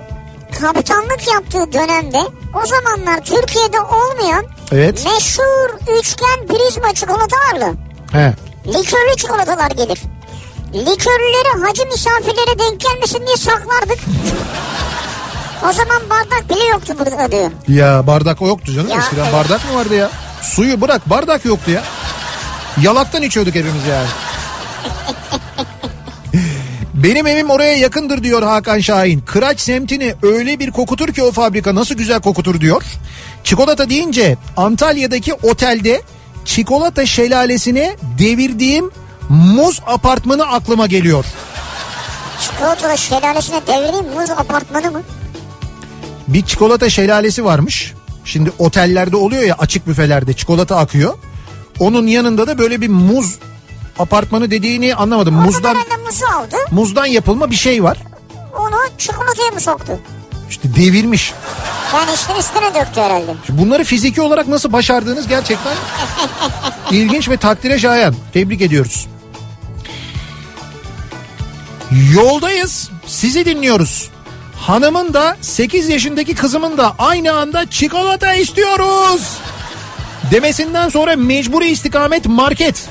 kaptanlık 0.60 1.28
yaptığı 1.34 1.72
dönemde 1.72 2.18
o 2.62 2.66
zamanlar 2.66 3.24
Türkiye'de 3.24 3.80
olmayan 3.80 4.44
Evet. 4.72 5.04
meşhur 5.04 5.96
üçgen 5.98 6.46
prizma 6.48 6.94
çikolatalarla 6.94 7.72
He. 8.12 8.34
Likörlü 8.66 9.16
çikolatalar 9.16 9.70
gelir. 9.70 9.98
Likörlüleri 10.74 11.64
hacı 11.66 11.87
misafirlere 11.87 12.59
denk 12.59 12.81
gelmesin 12.81 13.27
diye 13.27 13.37
saklardık. 13.37 13.98
O 15.68 15.72
zaman 15.72 16.03
bardak 16.11 16.50
bile 16.50 16.64
yoktu 16.64 16.94
burada 16.98 17.33
diyor. 17.33 17.50
Ya 17.68 18.07
bardak 18.07 18.42
o 18.42 18.46
yoktu 18.46 18.72
canım 18.72 18.88
Ya, 18.90 18.98
eskiden 18.98 19.22
evet. 19.24 19.33
bardak 19.33 19.70
mı 19.70 19.79
vardı 19.79 19.94
ya? 19.94 20.11
Suyu 20.42 20.81
bırak 20.81 21.11
bardak 21.11 21.44
yoktu 21.44 21.70
ya. 21.70 21.83
Yalaktan 22.83 23.22
içiyorduk 23.22 23.55
hepimiz 23.55 23.87
yani. 23.90 24.07
Benim 26.94 27.27
evim 27.27 27.50
oraya 27.50 27.77
yakındır 27.77 28.22
diyor 28.22 28.42
Hakan 28.42 28.81
Şahin. 28.81 29.20
Kıraç 29.20 29.61
semtini 29.61 30.14
öyle 30.22 30.59
bir 30.59 30.70
kokutur 30.70 31.09
ki 31.14 31.22
o 31.22 31.33
fabrika 31.33 31.74
nasıl 31.74 31.94
güzel 31.94 32.20
kokutur 32.20 32.61
diyor. 32.61 32.83
Çikolata 33.44 33.90
deyince 33.90 34.37
Antalya'daki 34.57 35.35
otelde 35.35 36.03
çikolata 36.44 37.07
şelalesine 37.07 37.96
devirdiğim 38.18 38.90
muz 39.28 39.80
apartmanı 39.87 40.46
aklıma 40.46 40.87
geliyor. 40.87 41.24
Çikolatalı 42.40 42.98
şelalesine 42.98 43.66
devireyim 43.66 44.07
muz 44.20 44.30
apartmanı 44.30 44.90
mı? 44.90 45.02
bir 46.28 46.42
çikolata 46.42 46.90
şelalesi 46.90 47.44
varmış. 47.44 47.94
Şimdi 48.24 48.52
otellerde 48.59 49.16
oluyor 49.16 49.42
ya 49.42 49.54
açık 49.59 49.87
büfelerde 49.87 50.33
çikolata 50.33 50.76
akıyor. 50.76 51.14
Onun 51.78 52.07
yanında 52.07 52.46
da 52.46 52.59
böyle 52.59 52.80
bir 52.80 52.88
muz 52.88 53.38
apartmanı 53.98 54.50
dediğini 54.50 54.94
anlamadım. 54.94 55.35
Muzdan... 55.35 55.76
Muzu 56.07 56.26
aldı. 56.26 56.57
muzdan 56.70 57.07
yapılma 57.07 57.50
bir 57.50 57.57
şey 57.57 57.83
var. 57.85 57.98
Onu 58.59 58.76
çikolataya 58.98 59.50
mı 59.50 59.61
soktu? 59.61 59.98
İşte 60.50 60.76
devirmiş. 60.76 61.33
Yani 61.94 62.11
işte 62.14 62.33
üstüne 62.38 62.74
döktü 62.74 63.00
herhalde. 63.00 63.35
Şimdi 63.46 63.62
Bunları 63.62 63.85
fiziki 63.85 64.20
olarak 64.20 64.48
nasıl 64.48 64.72
başardığınız 64.72 65.28
gerçekten 65.28 65.72
ilginç 66.90 67.28
ve 67.28 67.37
takdire 67.37 67.78
şayan. 67.78 68.14
Tebrik 68.33 68.61
ediyoruz. 68.62 69.07
Yoldayız. 72.14 72.90
Sizi 73.07 73.44
dinliyoruz. 73.44 74.11
Hanımın 74.57 75.14
da 75.14 75.37
8 75.40 75.88
yaşındaki 75.88 76.35
kızımın 76.35 76.78
da 76.78 76.94
aynı 76.98 77.33
anda 77.33 77.70
çikolata 77.70 78.35
istiyoruz. 78.35 79.38
Demesinden 80.30 80.88
sonra 80.88 81.16
mecburi 81.16 81.68
istikamet 81.68 82.26
market. 82.26 82.88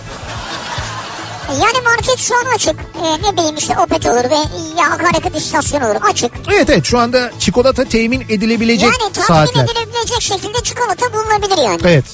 Yani 1.61 1.81
market 1.85 2.17
şu 2.19 2.35
an 2.35 2.45
açık. 2.55 2.75
Ee, 3.03 3.27
ne 3.29 3.33
bileyim 3.37 3.55
işte 3.55 3.77
Opet 3.79 4.05
olur 4.05 4.29
ve 4.29 4.35
ya 4.81 4.89
akaryakıt 4.91 5.35
istasyonu 5.37 5.85
olur 5.85 5.95
açık. 6.11 6.31
Evet 6.53 6.69
evet 6.69 6.85
şu 6.85 6.99
anda 6.99 7.31
çikolata 7.39 7.83
temin 7.85 8.21
edilebilecek 8.21 8.89
Yani 9.01 9.13
saatler. 9.27 9.63
edilebilecek 9.63 10.21
şekilde 10.21 10.63
çikolata 10.63 11.13
bulunabilir 11.13 11.57
yani. 11.57 11.81
Evet. 11.83 12.05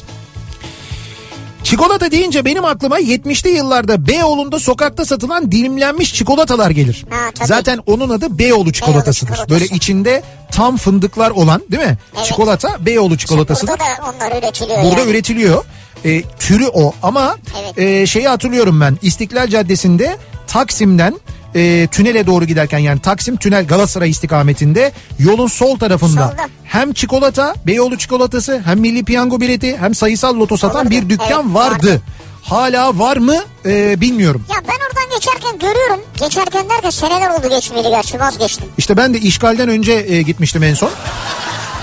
Çikolata 1.70 2.12
deyince 2.12 2.46
benim 2.46 2.66
aklıma 2.66 3.00
70'li 3.00 3.50
yıllarda 3.50 4.08
Beyoğlu'nda 4.08 4.60
sokakta 4.60 5.06
satılan 5.06 5.52
dilimlenmiş 5.52 6.14
çikolatalar 6.14 6.70
gelir. 6.70 7.06
Ha, 7.10 7.32
tabii. 7.36 7.48
Zaten 7.48 7.80
onun 7.86 8.10
adı 8.10 8.40
Beyoğlu 8.40 8.72
çikolatasıdır. 8.74 9.32
çikolatası. 9.34 9.50
Böyle 9.50 9.66
içinde 9.76 10.24
tam 10.52 10.78
fındıklar 10.78 11.32
olan 11.32 11.62
değil 11.72 11.84
mi? 11.84 11.98
Evet. 12.18 12.26
Çikolata 12.26 12.86
Beyoğlu 12.86 13.18
çikolatasıdır. 13.18 13.68
Burada 13.72 13.84
da 13.84 14.12
onlar 14.28 14.38
üretiliyor 14.42 14.84
Burada 14.84 15.00
yani. 15.00 15.12
üretiliyor. 15.12 15.66
E, 16.06 16.22
türü 16.24 16.68
o 16.68 16.94
ama 17.04 17.36
Evet. 17.64 17.78
e, 17.78 18.06
şeyi 18.08 18.28
hatırlıyorum 18.28 18.82
ben 18.82 18.98
İstiklal 19.02 19.48
Caddesi'nde 19.48 20.18
Taksim'den 20.48 21.20
e, 21.56 21.88
tünele 21.92 22.28
doğru 22.28 22.46
giderken 22.46 22.80
yani 22.80 23.00
Taksim 23.00 23.38
tünel 23.38 23.68
Galatasaray 23.68 24.10
istikametinde 24.10 24.92
yolun 25.20 25.48
sol 25.48 25.80
tarafında 25.80 26.28
Solda. 26.30 26.50
hem 26.64 26.94
çikolata 26.94 27.54
Beyoğlu 27.68 27.98
çikolatası 27.98 28.62
hem 28.66 28.80
milli 28.80 29.04
piyango 29.04 29.42
bileti 29.42 29.78
hem 29.78 29.96
sayısal 29.96 30.36
loto 30.40 30.58
satan 30.58 30.82
Olurdu. 30.82 30.92
bir 30.92 31.10
dükkan 31.10 31.44
Evet, 31.46 31.56
vardı. 31.56 31.88
vardı. 31.88 32.02
Hala 32.42 33.00
var 33.00 33.18
mı 33.18 33.36
e, 33.66 34.02
bilmiyorum. 34.02 34.46
Ya 34.50 34.56
ben 34.68 34.74
oradan 34.88 35.16
geçerken 35.20 35.60
görüyorum. 35.60 36.00
Geçerken 36.20 36.70
derken 36.70 36.90
seneler 36.90 37.30
oldu 37.30 37.50
geçmeyeli 37.50 37.90
gerçi 37.90 38.20
vazgeçtim. 38.20 38.66
İşte 38.78 38.98
ben 38.98 39.14
de 39.14 39.20
işgalden 39.20 39.70
önce 39.70 39.92
e, 39.94 40.22
gitmiştim 40.22 40.64
en 40.64 40.74
son. 40.74 40.90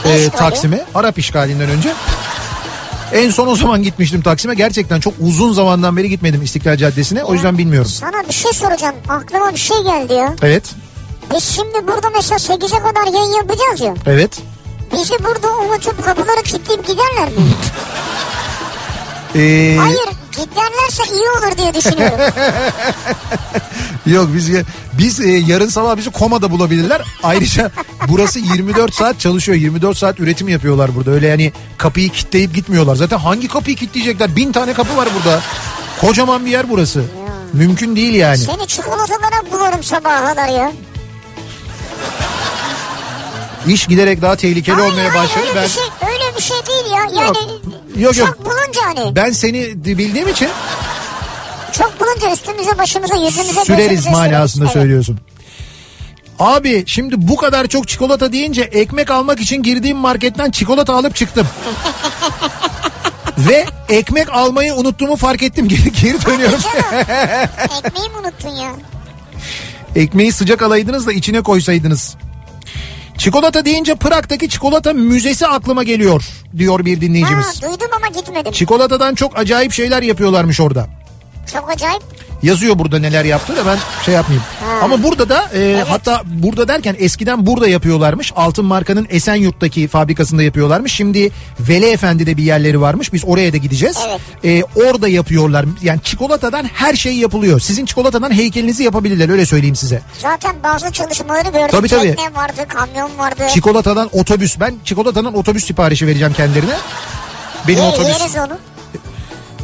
E? 0.05 0.29
Taksim'e. 0.31 0.85
Arap 0.95 1.19
işgalinden 1.19 1.69
önce. 1.71 1.93
En 3.13 3.31
son 3.31 3.47
o 3.47 3.57
zaman 3.57 3.83
gitmiştim 3.83 4.23
Taksim'e. 4.23 4.55
Gerçekten 4.55 5.01
çok 5.01 5.15
uzun 5.21 5.53
zamandan 5.53 5.97
beri 5.97 6.09
gitmedim 6.09 6.43
İstiklal 6.43 6.77
Caddesi'ne. 6.77 7.25
O 7.25 7.35
yüzden 7.35 7.59
bilmiyorum. 7.59 7.91
Sana 7.91 8.29
bir 8.29 8.33
şey 8.35 8.53
soracağım. 8.53 8.95
Aklıma 9.09 9.53
bir 9.53 9.59
şey 9.59 9.77
geldi 9.83 10.13
ya. 10.13 10.35
Evet. 10.43 10.65
Biz 11.35 11.45
şimdi 11.45 11.87
burada 11.89 12.11
mesela 12.11 12.39
8'e 12.39 12.79
kadar 12.83 13.13
yayın 13.13 13.33
yapacağız 13.37 13.81
ya. 13.81 13.95
Evet. 14.07 14.39
Bizi 14.93 15.15
burada 15.25 15.57
unutup 15.57 16.05
kapıları 16.05 16.43
kilitleyip 16.43 16.87
giderler 16.87 17.29
mi? 17.29 17.35
Ee, 19.35 19.77
Hayır 19.81 20.09
giderlerse 20.33 21.15
iyi 21.15 21.23
olur 21.31 21.59
diye 21.59 21.75
düşünüyorum. 21.75 22.19
Yok 24.07 24.29
biz 24.35 24.51
biz 24.93 25.21
e, 25.21 25.29
yarın 25.31 25.69
sabah 25.69 25.97
bizi 25.97 26.11
komada 26.11 26.51
bulabilirler. 26.51 27.03
Ayrıca 27.23 27.71
burası 28.09 28.39
24 28.39 28.95
saat 28.95 29.21
çalışıyor. 29.21 29.59
24 29.59 29.97
saat 29.97 30.21
üretim 30.21 30.49
yapıyorlar 30.49 30.95
burada. 30.95 31.11
Öyle 31.11 31.27
yani 31.27 31.53
kapıyı 31.79 32.09
kilitleyip 32.11 32.55
gitmiyorlar. 32.55 32.97
Zaten 32.97 33.19
hangi 33.19 33.49
kapıyı 33.49 33.77
kilitleyecekler? 33.77 34.37
Bin 34.37 34.53
tane 34.53 34.73
kapı 34.75 34.97
var 34.97 35.09
burada. 35.19 35.41
Kocaman 36.01 36.47
bir 36.47 36.51
yer 36.51 36.71
burası. 36.71 37.05
Mümkün 37.53 37.97
değil 37.97 38.15
yani. 38.15 38.39
Seni 38.39 38.67
çikolatalara 38.67 39.51
bularım 39.53 39.83
sabaha 39.83 40.27
kadar 40.27 40.49
ya. 40.49 40.73
İş 43.67 43.87
giderek 43.87 44.23
daha 44.23 44.37
tehlikeli 44.37 44.77
Hayır, 44.77 44.91
olmaya 44.93 45.15
hayır, 45.15 45.15
başladı. 45.15 45.47
öyle 45.49 45.55
Ben 45.57 45.65
bir 45.65 45.69
şey 45.69 45.83
öyle 46.09 46.37
bir 46.37 46.43
şey 46.43 46.57
değil 46.67 46.93
ya. 46.93 47.23
Yani 47.23 47.37
Yok, 48.03 48.17
yok. 48.17 48.27
çok 48.29 48.45
bulunca 48.45 48.81
hani. 48.85 49.17
ben 49.17 49.31
seni 49.31 49.85
bildiğim 49.85 50.29
için 50.29 50.49
Çok 51.73 52.01
bulunca 52.01 52.33
üstümüze 52.33 52.79
başımıza 52.79 53.15
yüzümüze 53.17 53.65
süreriz 53.65 54.07
manasında. 54.07 54.65
Evet. 54.65 54.73
söylüyorsun. 54.73 55.19
Abi 56.39 56.85
şimdi 56.87 57.29
bu 57.29 57.37
kadar 57.37 57.67
çok 57.67 57.89
çikolata 57.89 58.33
deyince 58.33 58.63
ekmek 58.63 59.11
almak 59.11 59.41
için 59.41 59.63
girdiğim 59.63 59.97
marketten 59.97 60.51
çikolata 60.51 60.95
alıp 60.95 61.17
çıktım. 61.17 61.47
Ve 63.39 63.65
ekmek 63.89 64.33
almayı 64.33 64.75
unuttuğumu 64.75 65.17
fark 65.17 65.43
ettim. 65.43 65.69
Geri, 65.69 65.93
geri 65.93 66.27
dönüyorum. 66.27 66.59
Ekmeği 67.85 68.09
mi 68.09 68.17
unuttun 68.23 68.49
ya? 68.49 68.73
Ekmeği 69.97 70.33
sıcak 70.33 70.63
alaydınız 70.63 71.07
da 71.07 71.13
içine 71.13 71.41
koysaydınız. 71.43 72.17
Çikolata 73.19 73.65
deyince 73.65 73.95
Prag'daki 73.95 74.49
çikolata 74.49 74.93
müzesi 74.93 75.47
aklıma 75.47 75.83
geliyor 75.83 76.25
diyor 76.57 76.85
bir 76.85 76.95
Ha, 76.95 77.01
dinleyicimiz. 77.01 77.63
duydum 77.63 77.89
ama 77.97 78.09
gitmedim. 78.09 78.53
Çikolatadan 78.53 79.15
çok 79.15 79.39
acayip 79.39 79.73
şeyler 79.73 80.03
yapıyorlarmış 80.03 80.61
orada. 80.61 80.87
Çok 81.53 81.71
acayip. 81.71 82.03
Yazıyor 82.43 82.79
burada 82.79 82.99
neler 82.99 83.25
yaptı 83.25 83.57
da 83.57 83.67
ben 83.67 83.79
şey 84.05 84.15
yapmayayım. 84.15 84.45
Ha. 84.61 84.85
Ama 84.85 85.03
burada 85.03 85.29
da 85.29 85.51
e, 85.55 85.85
hatta 85.89 86.23
burada 86.27 86.69
derken 86.69 86.97
eskiden 86.99 87.47
burada 87.47 87.69
yapıyorlarmış. 87.69 88.33
Altın 88.37 88.65
markanın 88.65 89.07
Esenyurt'taki 89.11 89.89
fabrikasında 89.89 90.43
yapıyorlarmış. 90.43 90.93
Şimdi 90.93 91.31
Veli 91.61 91.87
Efendi'de 91.87 92.37
bir 92.37 92.43
yerleri 92.43 92.81
varmış. 92.81 93.13
Biz 93.13 93.25
oraya 93.25 93.53
da 93.53 93.57
gideceğiz. 93.57 93.99
Evet. 94.09 94.21
E, 94.77 94.81
orada 94.87 95.09
yapıyorlar. 95.09 95.67
Yani 95.83 96.01
çikolatadan 96.03 96.65
her 96.75 96.95
şey 96.95 97.17
yapılıyor. 97.17 97.61
Sizin 97.61 97.87
çikolatadan 97.87 98.31
heykelinizi 98.33 98.83
yapabilirler 98.85 99.29
öyle 99.29 99.47
söyleyeyim 99.47 99.77
size. 99.77 100.03
Zaten 100.19 100.57
bazı 100.63 100.93
çalışmaları 100.93 101.49
gördüm. 101.49 101.69
Tabii, 101.71 101.89
tabii. 101.89 102.17
Tekne 102.17 102.35
vardı, 102.35 102.61
kamyon 102.69 103.19
vardı. 103.19 103.43
Çikolatadan 103.55 104.09
otobüs. 104.13 104.61
Ben 104.61 104.75
çikolatadan 104.85 105.35
otobüs 105.39 105.65
siparişi 105.67 106.07
vereceğim 106.07 106.33
kendilerine. 106.33 106.77
Benim 107.69 107.83
Ye- 107.83 107.89
otobüs. 107.89 108.21
Yeriz 108.21 108.37
onu. 108.37 108.59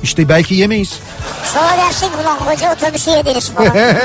İşte 0.02 0.28
belki 0.28 0.54
yemeyiz. 0.54 0.98
Sonra 1.54 1.76
dersin 1.76 2.08
ulan 2.22 2.38
koca 2.38 2.74
otobüsü 2.74 3.10
yediniz 3.10 3.50
falan. 3.50 3.72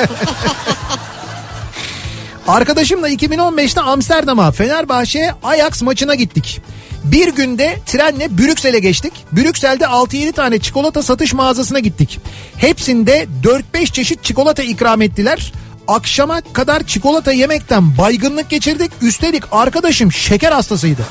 Arkadaşımla 2.47 3.09
2015'te 3.09 3.81
Amsterdam'a 3.81 4.51
Fenerbahçe 4.51 5.31
Ajax 5.43 5.81
maçına 5.81 6.15
gittik. 6.15 6.61
Bir 7.03 7.27
günde 7.35 7.79
trenle 7.85 8.37
Brüksel'e 8.37 8.79
geçtik. 8.79 9.13
Brüksel'de 9.31 9.83
6-7 9.83 10.31
tane 10.31 10.59
çikolata 10.59 11.03
satış 11.03 11.33
mağazasına 11.33 11.79
gittik. 11.79 12.19
Hepsinde 12.57 13.27
4-5 13.73 13.91
çeşit 13.91 14.23
çikolata 14.23 14.63
ikram 14.63 15.01
ettiler. 15.01 15.53
Akşama 15.87 16.41
kadar 16.53 16.83
çikolata 16.83 17.31
yemekten 17.31 17.97
baygınlık 17.97 18.49
geçirdik. 18.49 18.91
Üstelik 19.01 19.43
arkadaşım 19.51 20.11
şeker 20.11 20.51
hastasıydı. 20.51 21.01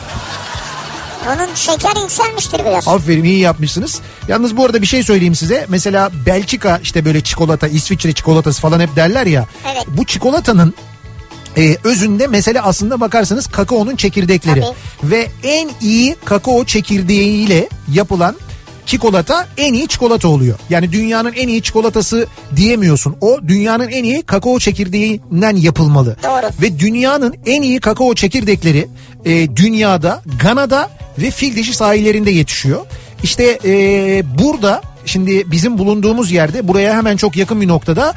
Onun 1.27 1.55
şeker 1.55 2.03
yükselmiştir 2.03 2.59
biraz. 2.59 2.89
Aferin 2.89 3.25
iyi 3.25 3.39
yapmışsınız. 3.39 4.01
Yalnız 4.29 4.57
bu 4.57 4.65
arada 4.65 4.83
bir 4.83 4.87
şey 4.87 5.03
söyleyeyim 5.03 5.35
size. 5.35 5.67
Mesela 5.69 6.11
Belçika 6.27 6.79
işte 6.83 7.05
böyle 7.05 7.21
çikolata, 7.21 7.69
İsviçre 7.69 8.13
çikolatası 8.13 8.61
falan 8.61 8.81
hep 8.81 8.97
derler 8.97 9.27
ya. 9.27 9.47
Evet. 9.73 9.85
Bu 9.89 10.05
çikolatanın 10.05 10.75
e, 11.57 11.77
özünde 11.85 12.27
mesele 12.27 12.61
aslında 12.61 13.01
bakarsanız 13.01 13.47
kakaonun 13.47 13.97
çekirdekleri. 13.97 14.61
Tabii. 14.61 15.11
Ve 15.11 15.29
en 15.43 15.71
iyi 15.81 16.17
kakao 16.25 16.65
çekirdeğiyle 16.65 17.69
yapılan 17.93 18.37
çikolata 18.87 19.47
en 19.57 19.75
iyi 19.75 19.89
çikolata 19.89 20.29
oluyor. 20.29 20.59
Yani 20.71 20.93
dünyanın 20.93 21.33
en 21.33 21.49
iyi 21.49 21.63
çikolatası 21.63 22.27
diyemiyorsun. 22.57 23.17
O 23.21 23.39
dünyanın 23.49 23.89
en 23.89 24.05
iyi 24.05 24.23
kakao 24.23 24.59
çekirdeğinden 24.59 25.57
yapılmalı. 25.57 26.17
Doğru. 26.25 26.51
Ve 26.63 26.79
dünyanın 26.79 27.35
en 27.47 27.63
iyi 27.63 27.81
kakao 27.81 28.15
çekirdekleri 28.15 28.89
e, 29.25 29.57
dünyada, 29.57 30.23
Gana'da 30.43 30.91
ve 31.19 31.31
fil 31.31 31.57
dişi 31.57 31.75
sahillerinde 31.75 32.31
yetişiyor. 32.31 32.81
İşte 33.23 33.59
e, 33.65 34.23
burada 34.39 34.83
şimdi 35.07 35.51
bizim 35.51 35.79
bulunduğumuz 35.79 36.31
yerde 36.33 36.69
buraya 36.69 36.97
hemen 36.97 37.17
çok 37.17 37.37
yakın 37.37 37.61
bir 37.61 37.69
noktada 37.69 38.15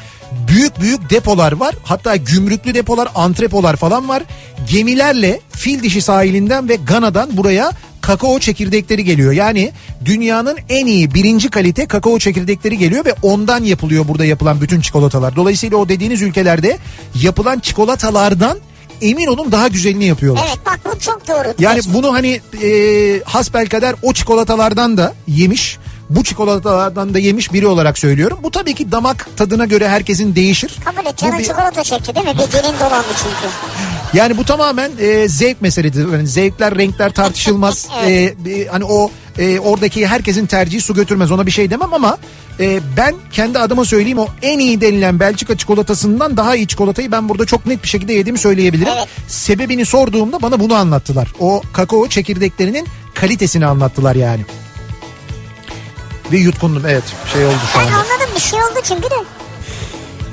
büyük 0.47 0.81
büyük 0.81 1.09
depolar 1.09 1.51
var. 1.51 1.75
Hatta 1.83 2.15
gümrüklü 2.15 2.73
depolar, 2.73 3.09
antrepolar 3.15 3.75
falan 3.75 4.09
var. 4.09 4.23
Gemilerle 4.69 5.39
fil 5.51 5.83
dişi 5.83 6.01
sahilinden 6.01 6.69
ve 6.69 6.75
Gana'dan 6.75 7.37
buraya 7.37 7.71
kakao 8.09 8.39
çekirdekleri 8.39 9.03
geliyor. 9.03 9.31
Yani 9.31 9.71
dünyanın 10.05 10.57
en 10.69 10.85
iyi 10.85 11.13
birinci 11.13 11.49
kalite 11.49 11.85
kakao 11.85 12.19
çekirdekleri 12.19 12.77
geliyor 12.77 13.05
ve 13.05 13.15
ondan 13.21 13.63
yapılıyor 13.63 14.07
burada 14.07 14.25
yapılan 14.25 14.61
bütün 14.61 14.81
çikolatalar. 14.81 15.35
Dolayısıyla 15.35 15.77
o 15.77 15.89
dediğiniz 15.89 16.21
ülkelerde 16.21 16.77
yapılan 17.21 17.59
çikolatalardan 17.59 18.59
emin 19.01 19.27
olun 19.27 19.51
daha 19.51 19.67
güzelini 19.67 20.05
yapıyorlar. 20.05 20.45
Evet 20.47 20.65
bak 20.65 20.79
bu 20.85 20.99
çok 20.99 21.27
doğru. 21.27 21.53
Yani 21.59 21.79
bunu 21.93 22.13
hani 22.13 22.41
e, 22.63 23.21
hasbelkader 23.23 23.95
o 24.01 24.13
çikolatalardan 24.13 24.97
da 24.97 25.13
yemiş. 25.27 25.77
Bu 26.09 26.23
çikolatalardan 26.23 27.13
da 27.13 27.19
yemiş 27.19 27.53
biri 27.53 27.67
olarak 27.67 27.97
söylüyorum. 27.97 28.39
Bu 28.43 28.51
tabii 28.51 28.75
ki 28.75 28.91
damak 28.91 29.27
tadına 29.37 29.65
göre 29.65 29.89
herkesin 29.89 30.35
değişir. 30.35 30.75
Kabul 30.85 31.05
et 31.09 31.17
canın 31.17 31.39
bir- 31.39 31.43
çikolata 31.43 31.83
çekti 31.83 32.15
değil 32.15 32.25
mi? 32.27 32.33
Bir 32.33 32.51
dilin 32.51 32.79
dolandı 32.79 33.07
çünkü. 33.17 33.53
Yani 34.13 34.37
bu 34.37 34.43
tamamen 34.45 34.91
e, 34.99 35.27
zevk 35.27 35.61
meselesidir. 35.61 36.13
Yani 36.13 36.27
zevkler, 36.27 36.77
renkler 36.77 37.11
tartışılmaz. 37.13 37.87
Evet. 38.05 38.35
E, 38.47 38.51
e, 38.51 38.67
hani 38.67 38.83
o 38.83 39.11
e, 39.37 39.59
oradaki 39.59 40.07
herkesin 40.07 40.45
tercihi 40.45 40.81
su 40.81 40.93
götürmez. 40.93 41.31
Ona 41.31 41.45
bir 41.45 41.51
şey 41.51 41.69
demem 41.71 41.93
ama 41.93 42.17
e, 42.59 42.79
ben 42.97 43.15
kendi 43.31 43.59
adıma 43.59 43.85
söyleyeyim 43.85 44.19
o 44.19 44.27
en 44.41 44.59
iyi 44.59 44.81
denilen 44.81 45.19
Belçika 45.19 45.57
çikolatasından 45.57 46.37
daha 46.37 46.55
iyi 46.55 46.67
çikolatayı 46.67 47.11
ben 47.11 47.29
burada 47.29 47.45
çok 47.45 47.65
net 47.65 47.83
bir 47.83 47.87
şekilde 47.87 48.13
yediğimi 48.13 48.39
söyleyebilirim. 48.39 48.93
Evet. 48.97 49.07
Sebebini 49.27 49.85
sorduğumda 49.85 50.41
bana 50.41 50.59
bunu 50.59 50.73
anlattılar. 50.73 51.27
O 51.39 51.61
kakao 51.73 52.07
çekirdeklerinin 52.07 52.87
kalitesini 53.13 53.65
anlattılar 53.65 54.15
yani. 54.15 54.41
Ve 56.31 56.37
yutkundum 56.37 56.83
evet 56.87 57.03
şey 57.33 57.45
oldu 57.45 57.55
şu 57.73 57.79
Ben 57.79 57.83
anda. 57.85 57.95
anladım 57.95 58.29
bir 58.35 58.39
şey 58.41 58.59
oldu 58.63 58.79
çünkü 58.83 59.03
de. 59.09 59.15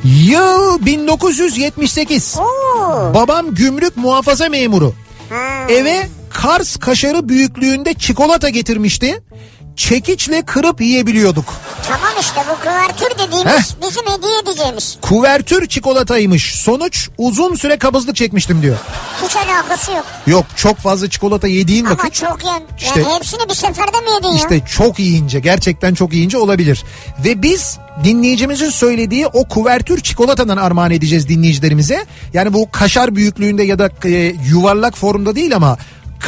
Yıl 0.05 0.87
1978. 0.87 2.37
Oo. 2.39 3.15
Babam 3.15 3.55
gümrük 3.55 3.97
muhafaza 3.97 4.49
memuru. 4.49 4.95
Ha. 5.31 5.67
Eve 5.69 6.09
Kars 6.31 6.77
kaşarı 6.77 7.29
büyüklüğünde 7.29 7.95
çikolata 7.95 8.49
getirmişti. 8.49 9.21
Çekiçle 9.77 10.43
kırıp 10.43 10.81
yiyebiliyorduk. 10.81 11.55
Tamam 11.87 12.11
işte 12.21 12.41
bu 12.51 12.61
kıvertür 12.63 13.19
dediğimiz 13.19 13.75
bizim 13.83 14.03
hediye 14.07 14.39
edeceğimiz. 14.43 14.99
Kuvertür 15.03 15.67
çikolataymış. 15.69 16.55
Sonuç 16.55 17.09
uzun 17.19 17.55
süre 17.55 17.79
kabızlık 17.79 18.17
çekmiştim 18.17 18.63
diyor. 18.63 18.77
Hiç 19.25 19.37
alakası 19.37 19.93
yok. 19.93 20.05
Yok 20.27 20.47
çok 20.57 20.77
fazla 20.79 21.11
çikolata 21.11 21.49
yediğin 21.49 21.85
Ama 21.85 21.99
vakit 21.99 22.15
çok 22.15 22.45
yem. 22.45 22.63
İşte- 22.79 23.01
yani 23.01 23.15
hepsini 23.15 23.49
bir 23.49 23.55
seferde 23.55 24.01
mi 24.01 24.11
yedin 24.17 24.29
ya? 24.29 24.35
işte 24.37 24.61
çok 24.77 24.99
yiyince 24.99 25.41
gerçekten 25.41 25.95
çok 25.95 26.13
yiyince 26.13 26.39
olabilir. 26.39 26.85
Ve 27.25 27.43
biz 27.43 27.79
dinleyicimizin 28.05 28.71
söylediği 28.71 29.27
o 29.27 29.49
kuvertür 29.49 30.01
çikolatadan 30.01 30.57
armağan 30.57 30.91
edeceğiz 30.91 31.29
dinleyicilerimize. 31.29 32.07
Yani 32.33 32.53
bu 32.53 32.71
kaşar 32.71 33.17
büyüklüğünde 33.17 33.63
ya 33.63 33.79
da 33.79 33.91
e, 34.05 34.11
yuvarlak 34.49 34.97
formda 34.99 35.37
değil 35.37 35.57
ama 35.57 35.79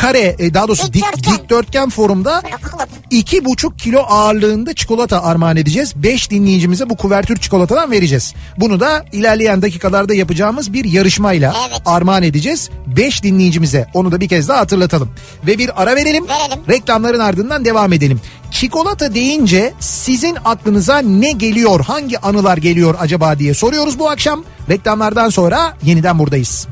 kare 0.01 0.37
e, 0.39 0.55
daha 0.55 0.69
doğrusu 0.69 0.87
dik, 0.87 0.95
Dikdörtgen. 0.95 1.35
dikdörtgen 1.35 1.91
formda 1.91 2.41
Böyle 2.45 2.57
kalıp. 2.57 2.89
iki 3.11 3.45
buçuk 3.45 3.79
kilo 3.79 4.01
ağırlığında 4.09 4.75
çikolata 4.75 5.23
armağan 5.23 5.57
edeceğiz. 5.57 5.93
Beş 5.97 6.31
dinleyicimize 6.31 6.91
bu 6.91 6.97
kuvertür 6.97 7.37
çikolatadan 7.37 7.91
vereceğiz. 7.91 8.35
Bunu 8.57 8.81
da 8.81 9.05
ilerleyen 9.13 9.63
dakikalarda 9.63 10.15
yapacağımız 10.15 10.73
bir 10.73 10.85
yarışmayla 10.85 11.55
Evet. 11.69 11.81
armağan 11.87 12.23
edeceğiz. 12.23 12.71
Beş 12.87 13.23
dinleyicimize 13.23 13.87
onu 13.95 14.13
da 14.13 14.21
bir 14.21 14.29
kez 14.29 14.49
daha 14.49 14.59
hatırlatalım. 14.59 15.11
Ve 15.47 15.59
bir 15.59 15.83
ara 15.83 15.97
verelim. 15.97 16.29
Verelim. 16.29 16.59
Reklamların 16.69 17.21
ardından 17.21 17.65
devam 17.65 17.93
edelim. 17.93 18.21
Çikolata 18.51 19.15
deyince 19.15 19.73
sizin 19.81 20.37
aklınıza 20.45 20.99
ne 20.99 21.33
geliyor? 21.33 21.81
Hangi 21.85 22.19
anılar 22.19 22.57
geliyor 22.57 22.95
acaba 23.01 23.39
diye 23.39 23.55
soruyoruz 23.55 23.99
bu 23.99 24.11
akşam. 24.11 24.45
Reklamlardan 24.71 25.29
sonra 25.29 25.77
yeniden 25.85 26.19
buradayız. 26.19 26.67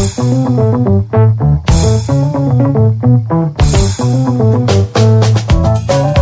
Thank 0.00 0.18
you. 6.08 6.19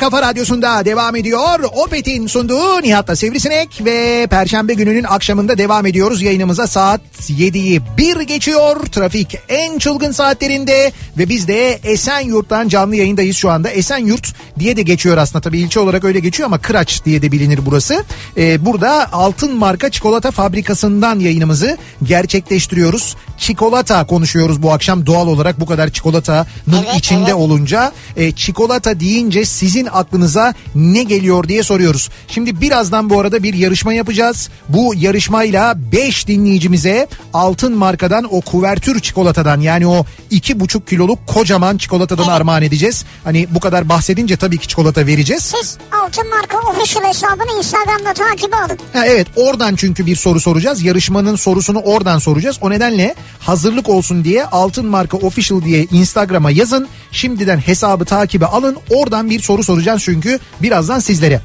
Kafa 0.00 0.22
radyosunda 0.22 0.84
devam 0.84 1.16
ediyor. 1.16 1.60
Opet'in 1.72 2.26
sunduğu 2.26 2.82
Nihat'la 2.82 3.16
Sivrisinek 3.16 3.84
ve 3.84 4.26
Perşembe 4.30 4.74
gününün 4.74 5.04
akşamında 5.04 5.58
devam 5.58 5.86
ediyoruz. 5.86 6.22
Yayınımıza 6.22 6.66
saat 6.66 7.00
7'yi 7.28 7.80
1 7.98 8.20
geçiyor. 8.20 8.86
Trafik 8.86 9.38
en 9.48 9.78
çılgın 9.78 10.12
saatlerinde 10.12 10.92
ve 11.18 11.28
biz 11.28 11.48
de 11.48 11.72
Esenyurt'tan 11.72 12.68
canlı 12.68 12.96
yayındayız 12.96 13.36
şu 13.36 13.50
anda. 13.50 13.70
Esenyurt 13.70 14.34
diye 14.58 14.76
de 14.76 14.82
geçiyor 14.82 15.16
aslında 15.16 15.40
tabii 15.40 15.58
ilçe 15.58 15.80
olarak 15.80 16.04
öyle 16.04 16.20
geçiyor 16.20 16.46
ama 16.46 16.58
Kıraç 16.58 17.04
diye 17.04 17.22
de 17.22 17.32
bilinir 17.32 17.60
burası. 17.66 18.04
Ee, 18.36 18.64
burada 18.64 19.12
Altın 19.12 19.56
Marka 19.56 19.90
Çikolata 19.90 20.30
Fabrikası'ndan 20.30 21.18
yayınımızı 21.18 21.78
gerçekleştiriyoruz. 22.02 23.16
Çikolata 23.38 24.06
konuşuyoruz 24.06 24.62
bu 24.62 24.72
akşam 24.72 25.06
doğal 25.06 25.28
olarak 25.28 25.60
bu 25.60 25.66
kadar 25.66 25.90
çikolatanın 25.90 26.46
Evet, 26.70 26.96
içinde 26.96 27.22
evet. 27.24 27.34
olunca 27.34 27.92
e, 28.16 28.32
çikolata 28.32 29.00
deyince 29.00 29.44
sizin 29.44 29.89
aklınıza 29.90 30.54
ne 30.74 31.02
geliyor 31.02 31.48
diye 31.48 31.62
soruyoruz. 31.62 32.08
Şimdi 32.28 32.60
birazdan 32.60 33.10
bu 33.10 33.20
arada 33.20 33.42
bir 33.42 33.54
yarışma 33.54 33.92
yapacağız. 33.92 34.48
Bu 34.68 34.94
yarışmayla 34.96 35.74
5 35.92 36.26
dinleyicimize 36.28 37.06
altın 37.34 37.76
markadan 37.76 38.34
o 38.34 38.40
kuvertür 38.40 39.00
çikolatadan 39.00 39.60
yani 39.60 39.86
o 39.86 40.04
2,5 40.32 40.84
kiloluk 40.90 41.26
kocaman 41.26 41.76
çikolatadan 41.76 42.24
Evet. 42.24 42.32
armağan 42.34 42.62
edeceğiz. 42.62 43.04
Hani 43.24 43.46
bu 43.50 43.60
kadar 43.60 43.88
bahsedince 43.88 44.36
tabii 44.36 44.58
ki 44.58 44.68
çikolata 44.68 45.06
vereceğiz. 45.06 45.42
Siz 45.60 45.78
Altın 46.04 46.30
Marka 46.30 46.58
official 46.58 47.04
hesabını 47.04 47.58
Instagram'da 47.58 48.12
takip 48.12 48.54
alın. 48.54 48.78
Ha, 48.92 49.06
evet 49.06 49.26
oradan 49.36 49.74
çünkü 49.76 50.06
bir 50.06 50.16
soru 50.16 50.40
soracağız. 50.40 50.82
Yarışmanın 50.82 51.36
sorusunu 51.36 51.78
oradan 51.78 52.18
soracağız. 52.18 52.58
O 52.60 52.70
nedenle 52.70 53.14
hazırlık 53.40 53.88
olsun 53.88 54.24
diye 54.24 54.44
Altın 54.44 54.86
Marka 54.86 55.16
Official 55.16 55.62
diye 55.62 55.84
Instagram'a 55.84 56.50
yazın. 56.50 56.88
Şimdiden 57.12 57.58
hesabı 57.58 58.04
takibe 58.04 58.46
alın. 58.46 58.76
Oradan 58.90 59.30
bir 59.30 59.40
soru 59.40 59.64
soracağız 59.64 59.79
çünkü 59.98 60.38
birazdan 60.62 60.98
sizlere. 60.98 61.40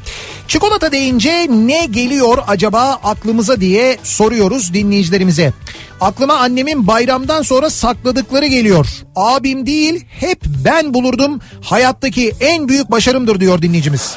Çikolata 0.48 0.92
deyince 0.92 1.48
ne 1.50 1.86
geliyor 1.86 2.38
acaba 2.48 3.00
aklımıza 3.04 3.62
diye 3.62 3.98
soruyoruz 4.04 4.74
dinleyicilerimize. 4.74 5.54
Aklıma 6.02 6.38
annemin 6.38 6.88
bayramdan 6.88 7.42
sonra 7.42 7.70
sakladıkları 7.70 8.46
geliyor. 8.46 8.88
Abim 9.16 9.66
değil 9.66 10.06
hep 10.10 10.40
ben 10.66 10.94
bulurdum. 10.94 11.40
Hayattaki 11.62 12.34
en 12.40 12.70
büyük 12.70 12.92
başarımdır 12.92 13.40
diyor 13.40 13.62
dinleyicimiz. 13.62 14.16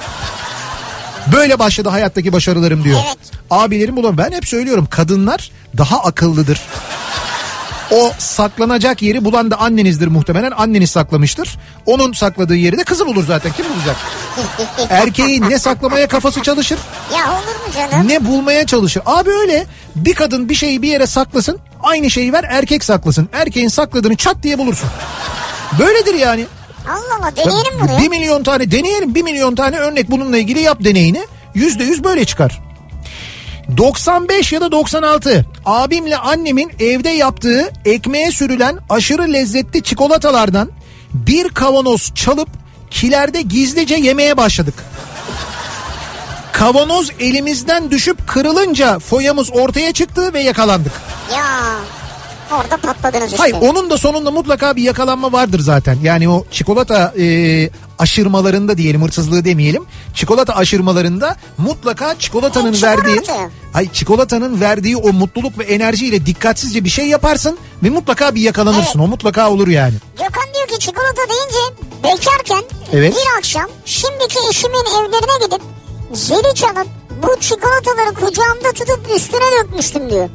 Böyle 1.32 1.58
başladı 1.58 1.88
hayattaki 1.88 2.32
başarılarım 2.32 2.84
diyor. 2.84 3.00
Evet. 3.06 3.18
Abilerim 3.50 3.96
bulan 3.96 4.18
ben 4.18 4.32
hep 4.32 4.46
söylüyorum 4.46 4.88
kadınlar 4.90 5.50
daha 5.78 5.98
akıllıdır. 6.02 6.60
O 7.92 8.12
saklanacak 8.18 9.02
yeri 9.02 9.24
bulan 9.24 9.50
da 9.50 9.56
annenizdir 9.56 10.06
muhtemelen. 10.06 10.50
Anneniz 10.50 10.90
saklamıştır. 10.90 11.58
Onun 11.86 12.12
sakladığı 12.12 12.56
yeri 12.56 12.78
de 12.78 12.84
kızı 12.84 13.06
bulur 13.06 13.24
zaten. 13.26 13.52
Kim 13.52 13.66
bulacak? 13.74 13.96
Erkeğin 14.90 15.50
ne 15.50 15.58
saklamaya 15.58 16.08
kafası 16.08 16.42
çalışır 16.42 16.78
Ya 17.16 17.32
olur 17.32 17.66
mu 17.66 17.72
canım? 17.92 18.08
ne 18.08 18.26
bulmaya 18.26 18.66
çalışır. 18.66 19.02
Abi 19.06 19.30
öyle 19.30 19.66
bir 19.96 20.14
kadın 20.14 20.48
bir 20.48 20.54
şeyi 20.54 20.82
bir 20.82 20.88
yere 20.88 21.06
saklasın 21.06 21.58
aynı 21.82 22.10
şeyi 22.10 22.32
ver 22.32 22.44
erkek 22.48 22.84
saklasın. 22.84 23.28
Erkeğin 23.32 23.68
sakladığını 23.68 24.16
çat 24.16 24.36
diye 24.42 24.58
bulursun. 24.58 24.88
Böyledir 25.78 26.14
yani. 26.14 26.46
Allah 26.88 27.18
Allah 27.20 27.36
deneyelim 27.36 27.72
bunu. 27.80 27.98
Bir 28.02 28.08
milyon 28.08 28.42
tane 28.42 28.70
deneyelim 28.70 29.14
bir 29.14 29.22
milyon 29.22 29.54
tane 29.54 29.76
örnek 29.78 30.10
bununla 30.10 30.38
ilgili 30.38 30.60
yap 30.60 30.84
deneyini. 30.84 31.20
Yüzde 31.54 31.84
yüz 31.84 32.04
böyle 32.04 32.24
çıkar. 32.24 32.60
95 33.76 34.52
ya 34.52 34.60
da 34.60 34.72
96 34.72 35.46
abimle 35.64 36.16
annemin 36.16 36.72
evde 36.80 37.08
yaptığı 37.08 37.72
ekmeğe 37.84 38.32
sürülen 38.32 38.78
aşırı 38.90 39.32
lezzetli 39.32 39.82
çikolatalardan 39.82 40.70
bir 41.14 41.48
kavanoz 41.48 42.12
çalıp 42.14 42.48
kilerde 42.90 43.42
gizlice 43.42 43.94
yemeye 43.94 44.36
başladık. 44.36 44.74
Kavanoz 46.52 47.10
elimizden 47.20 47.90
düşüp 47.90 48.28
kırılınca 48.28 48.98
foyamız 48.98 49.50
ortaya 49.52 49.92
çıktı 49.92 50.32
ve 50.34 50.40
yakalandık. 50.40 50.92
Ya 51.36 51.46
orada 52.52 52.76
patladınız 52.76 53.24
işte. 53.24 53.36
Hayır 53.36 53.56
onun 53.60 53.90
da 53.90 53.98
sonunda 53.98 54.30
mutlaka 54.30 54.76
bir 54.76 54.82
yakalanma 54.82 55.32
vardır 55.32 55.60
zaten. 55.60 55.98
Yani 56.02 56.28
o 56.28 56.44
çikolata 56.50 57.14
e, 57.18 57.70
aşırmalarında 57.98 58.78
diyelim 58.78 59.02
hırsızlığı 59.02 59.44
demeyelim. 59.44 59.84
Çikolata 60.14 60.56
aşırmalarında 60.56 61.36
mutlaka 61.58 62.18
çikolatanın 62.18 62.72
E, 62.74 62.82
verdiği 62.82 63.20
ay 63.74 63.92
çikolatanın 63.92 64.60
verdiği 64.60 64.96
o 64.96 65.12
mutluluk 65.12 65.58
ve 65.58 65.64
enerjiyle 65.64 66.26
dikkatsizce 66.26 66.84
bir 66.84 66.88
şey 66.90 67.06
yaparsın 67.06 67.58
ve 67.82 67.90
mutlaka 67.90 68.34
bir 68.34 68.40
yakalanırsın. 68.40 68.82
Evet. 68.82 68.96
O 68.96 69.06
mutlaka 69.08 69.50
olur 69.50 69.68
yani. 69.68 69.94
Gökhan 70.18 70.54
diyor 70.54 70.66
ki 70.68 70.78
çikolata 70.78 71.22
deyince 71.28 71.82
bekarken 72.04 72.62
Evet. 72.92 73.14
bir 73.14 73.38
akşam 73.38 73.66
şimdiki 73.84 74.38
eşimin 74.50 74.74
evlerine 74.74 75.46
gidip 75.46 75.62
zili 76.12 76.54
çalıp 76.54 76.86
bu 77.22 77.40
çikolataları 77.40 78.14
kucağımda 78.14 78.72
tutup 78.72 79.00
üstüne 79.16 79.40
dökmüştüm 79.64 80.10
diyor. 80.10 80.28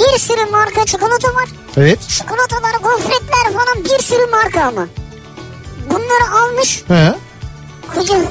Bir 0.00 0.18
sürü 0.18 0.44
marka 0.50 0.84
çikolata 0.86 1.28
var. 1.28 1.48
Evet. 1.76 1.98
Çikolatalar, 2.08 2.74
gofretler 2.82 3.52
falan 3.52 3.84
bir 3.84 4.02
sürü 4.02 4.26
marka 4.30 4.60
ama. 4.64 4.86
Bunları 5.90 6.30
almış 6.42 6.82
He. 6.88 7.14
kucağında 7.94 8.30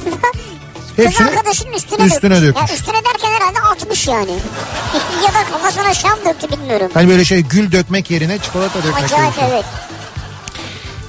Hepsini 0.96 1.26
kız 1.26 1.36
arkadaşının 1.36 1.72
üstüne, 1.72 2.04
üstüne 2.04 2.42
dökmüş. 2.42 2.48
dökmüş. 2.48 2.70
Ya 2.70 2.76
üstüne 2.76 2.96
derken 3.04 3.30
herhalde 3.32 3.60
atmış 3.60 4.08
yani. 4.08 4.30
ya 5.26 5.34
da 5.34 5.50
kafasına 5.52 5.94
şam 5.94 6.18
döktü 6.24 6.50
bilmiyorum. 6.52 6.90
Hani 6.94 7.08
böyle 7.08 7.24
şey 7.24 7.40
gül 7.40 7.72
dökmek 7.72 8.10
yerine 8.10 8.38
çikolata 8.38 8.78
dökmek. 8.78 9.04
Acayip 9.04 9.36
gerekiyor. 9.36 9.48
evet. 9.52 9.64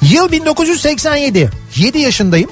Yıl 0.01 0.32
1987. 0.32 1.49
7 1.76 1.99
yaşındayım. 1.99 2.49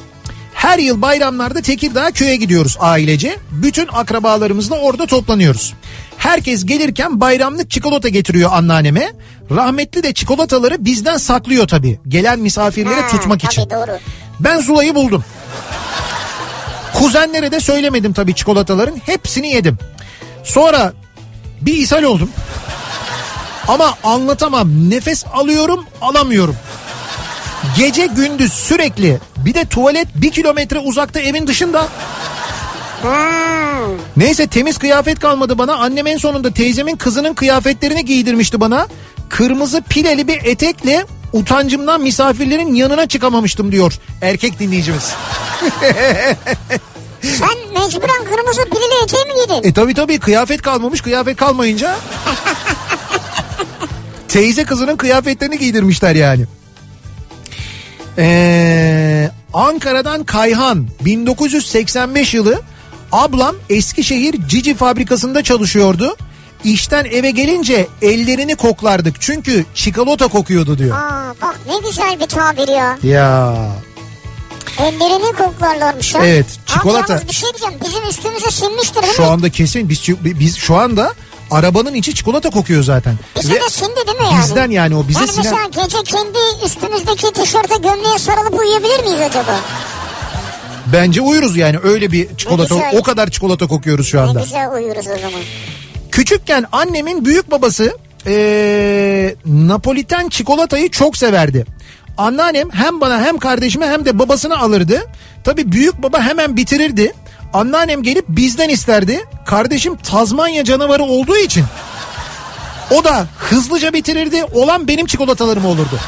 Her 0.53 0.79
yıl 0.79 1.01
bayramlarda 1.01 1.61
Tekirdağ 1.61 2.11
köye 2.11 2.35
gidiyoruz 2.35 2.77
ailece. 2.79 3.37
Bütün 3.51 3.87
akrabalarımızla 3.93 4.75
orada 4.79 5.05
toplanıyoruz. 5.05 5.73
Herkes 6.19 6.65
gelirken 6.65 7.19
bayramlık 7.21 7.71
çikolata 7.71 8.09
getiriyor 8.09 8.49
anneanneme. 8.53 9.13
Rahmetli 9.51 10.03
de 10.03 10.13
çikolataları 10.13 10.85
bizden 10.85 11.17
saklıyor 11.17 11.67
tabii. 11.67 11.99
Gelen 12.07 12.39
misafirlere 12.39 13.01
Ha, 13.01 13.07
tutmak 13.07 13.39
tabii 13.39 13.51
için. 13.51 13.69
doğru. 13.69 13.97
Ben 14.39 14.61
Zula'yı 14.61 14.95
buldum. 14.95 15.23
Kuzenlere 16.93 17.51
de 17.51 17.59
söylemedim 17.59 18.13
tabii 18.13 18.35
çikolataların. 18.35 19.01
Hepsini 19.05 19.47
yedim. 19.49 19.77
Sonra 20.43 20.93
bir 21.61 21.73
ishal 21.73 22.03
oldum. 22.03 22.31
Ama 23.67 23.93
anlatamam. 24.03 24.89
Nefes 24.89 25.25
alıyorum 25.33 25.85
alamıyorum. 26.01 26.55
Gece 27.77 28.05
gündüz 28.05 28.53
sürekli 28.53 29.17
bir 29.37 29.53
de 29.53 29.65
tuvalet 29.65 30.07
bir 30.15 30.31
kilometre 30.31 30.79
uzakta 30.79 31.19
evin 31.19 31.47
dışında. 31.47 31.87
Hmm. 33.01 33.97
Neyse 34.17 34.47
temiz 34.47 34.77
kıyafet 34.77 35.19
kalmadı 35.19 35.57
bana. 35.57 35.75
Annem 35.75 36.07
en 36.07 36.17
sonunda 36.17 36.51
teyzemin 36.53 36.95
kızının 36.95 37.33
kıyafetlerini 37.33 38.05
giydirmişti 38.05 38.61
bana. 38.61 38.87
Kırmızı 39.29 39.81
pileli 39.81 40.27
bir 40.27 40.45
etekle 40.45 41.05
utancımdan 41.33 42.01
misafirlerin 42.01 42.73
yanına 42.73 43.07
çıkamamıştım 43.07 43.71
diyor 43.71 43.93
erkek 44.21 44.59
dinleyicimiz. 44.59 45.03
Sen 47.21 47.57
mecburen 47.73 48.23
kırmızı 48.29 48.63
pilili 48.63 49.03
eteği 49.03 49.25
mi 49.25 49.33
giydin? 49.33 49.69
E 49.69 49.73
tabi 49.73 49.93
tabi 49.93 50.19
kıyafet 50.19 50.61
kalmamış 50.61 51.01
kıyafet 51.01 51.37
kalmayınca 51.37 51.95
teyze 54.27 54.63
kızının 54.63 54.97
kıyafetlerini 54.97 55.57
giydirmişler 55.59 56.15
yani. 56.15 56.45
Ee, 58.17 59.29
Ankara'dan 59.53 60.23
Kayhan 60.23 60.87
1985 61.05 62.33
yılı 62.33 62.61
ablam 63.11 63.55
Eskişehir 63.69 64.47
Cici 64.47 64.75
fabrikasında 64.75 65.43
çalışıyordu. 65.43 66.15
İşten 66.63 67.05
eve 67.05 67.31
gelince 67.31 67.87
ellerini 68.01 68.55
koklardık 68.55 69.21
çünkü 69.21 69.65
çikolata 69.75 70.27
kokuyordu 70.27 70.77
diyor. 70.77 70.97
Aa 70.97 71.33
bak 71.41 71.59
ne 71.67 71.89
güzel 71.89 72.19
bir 72.19 72.25
tabir 72.25 72.67
ya. 72.67 72.97
Ya 73.03 73.55
Ellerini 74.79 75.35
koklarlarmış 75.37 76.15
ha. 76.15 76.19
Evet, 76.23 76.45
Abi 76.45 76.79
çikolata- 76.79 77.11
yalnız 77.13 77.27
bir 77.27 77.33
şey 77.33 77.49
diyeceğim. 77.49 77.73
Bizim 77.85 78.09
üstümüze 78.09 78.51
sinmiştir 78.51 79.01
değil 79.03 79.13
şu 79.15 79.21
mi? 79.21 79.27
anda 79.27 79.49
kesin 79.49 79.89
biz 79.89 80.01
biz 80.23 80.57
şu 80.57 80.75
anda 80.75 81.13
arabanın 81.51 81.93
içi 81.93 82.13
çikolata 82.15 82.49
kokuyor 82.49 82.83
zaten. 82.83 83.15
Bize 83.41 83.53
Ve 83.55 83.61
de 83.61 83.69
sindi 83.69 83.95
değil 84.07 84.17
mi 84.17 84.23
yani? 84.31 84.43
bizden 84.43 84.69
yani 84.71 84.95
o 84.95 85.07
bize 85.07 85.19
yani 85.19 85.31
sinen 85.31 85.45
mesela 85.45 85.83
gece 85.85 86.03
kendi 86.03 86.37
üstümüzdeki 86.65 87.33
tişörte 87.33 87.75
gömleğe 87.75 88.19
sarılıp 88.19 88.59
uyuyabilir 88.59 89.03
miyiz 89.03 89.21
acaba? 89.21 89.59
Bence 90.93 91.21
uyuruz 91.21 91.57
yani 91.57 91.77
öyle 91.83 92.11
bir 92.11 92.35
çikolata 92.37 92.75
güzel. 92.75 92.91
o 92.99 93.03
kadar 93.03 93.29
çikolata 93.29 93.67
kokuyoruz 93.67 94.07
şu 94.07 94.17
Ne 94.17 94.21
anda. 94.21 94.39
güzel 94.39 94.71
uyuruz 94.73 95.07
o 95.07 95.15
zaman. 95.19 95.41
Küçükken 96.11 96.65
annemin 96.71 97.25
büyük 97.25 97.51
babası 97.51 97.97
ee, 98.27 99.35
Napoliten 99.45 100.29
çikolatayı 100.29 100.91
çok 100.91 101.17
severdi. 101.17 101.65
Anneannem 102.17 102.69
hem 102.71 103.01
bana 103.01 103.21
hem 103.21 103.37
kardeşime 103.37 103.87
hem 103.87 104.05
de 104.05 104.19
babasına 104.19 104.57
alırdı. 104.57 105.01
Tabi 105.43 105.71
büyük 105.71 106.03
baba 106.03 106.21
hemen 106.21 106.57
bitirirdi. 106.57 107.13
Anneannem 107.53 108.03
gelip 108.03 108.25
bizden 108.29 108.69
isterdi. 108.69 109.25
Kardeşim 109.45 109.95
Tazmanya 109.97 110.63
canavarı 110.63 111.03
olduğu 111.03 111.37
için 111.37 111.63
o 112.91 113.03
da 113.03 113.25
hızlıca 113.37 113.93
bitirirdi. 113.93 114.43
Olan 114.53 114.87
benim 114.87 115.05
çikolatalarım 115.05 115.65
olurdu. 115.65 115.99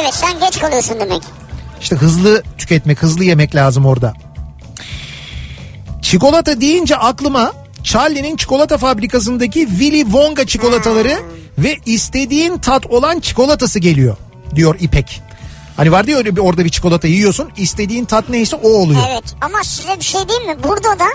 Evet 0.00 0.14
sen 0.14 0.40
geç 0.40 0.58
kalıyorsun 0.58 1.00
demek. 1.00 1.22
İşte 1.80 1.96
hızlı 1.96 2.42
tüketmek, 2.58 3.02
hızlı 3.02 3.24
yemek 3.24 3.54
lazım 3.54 3.86
orada. 3.86 4.14
Çikolata 6.02 6.60
deyince 6.60 6.96
aklıma 6.96 7.52
Charlie'nin 7.84 8.36
çikolata 8.36 8.78
fabrikasındaki 8.78 9.66
Willy 9.68 10.02
Wonka 10.02 10.46
çikolataları 10.46 11.18
ve 11.58 11.76
istediğin 11.86 12.58
tat 12.58 12.86
olan 12.86 13.20
çikolatası 13.20 13.78
geliyor 13.78 14.16
diyor 14.54 14.76
İpek. 14.80 15.22
Hani 15.76 15.92
var 15.92 16.06
diyor 16.06 16.18
öyle 16.18 16.36
bir 16.36 16.40
orada 16.40 16.64
bir 16.64 16.70
çikolata 16.70 17.08
yiyorsun 17.08 17.50
istediğin 17.56 18.04
tat 18.04 18.28
neyse 18.28 18.56
o 18.56 18.68
oluyor. 18.68 19.00
Evet 19.10 19.34
ama 19.40 19.64
size 19.64 19.96
bir 19.98 20.04
şey 20.04 20.28
diyeyim 20.28 20.48
mi? 20.48 20.56
Burada 20.64 20.98
da 20.98 21.06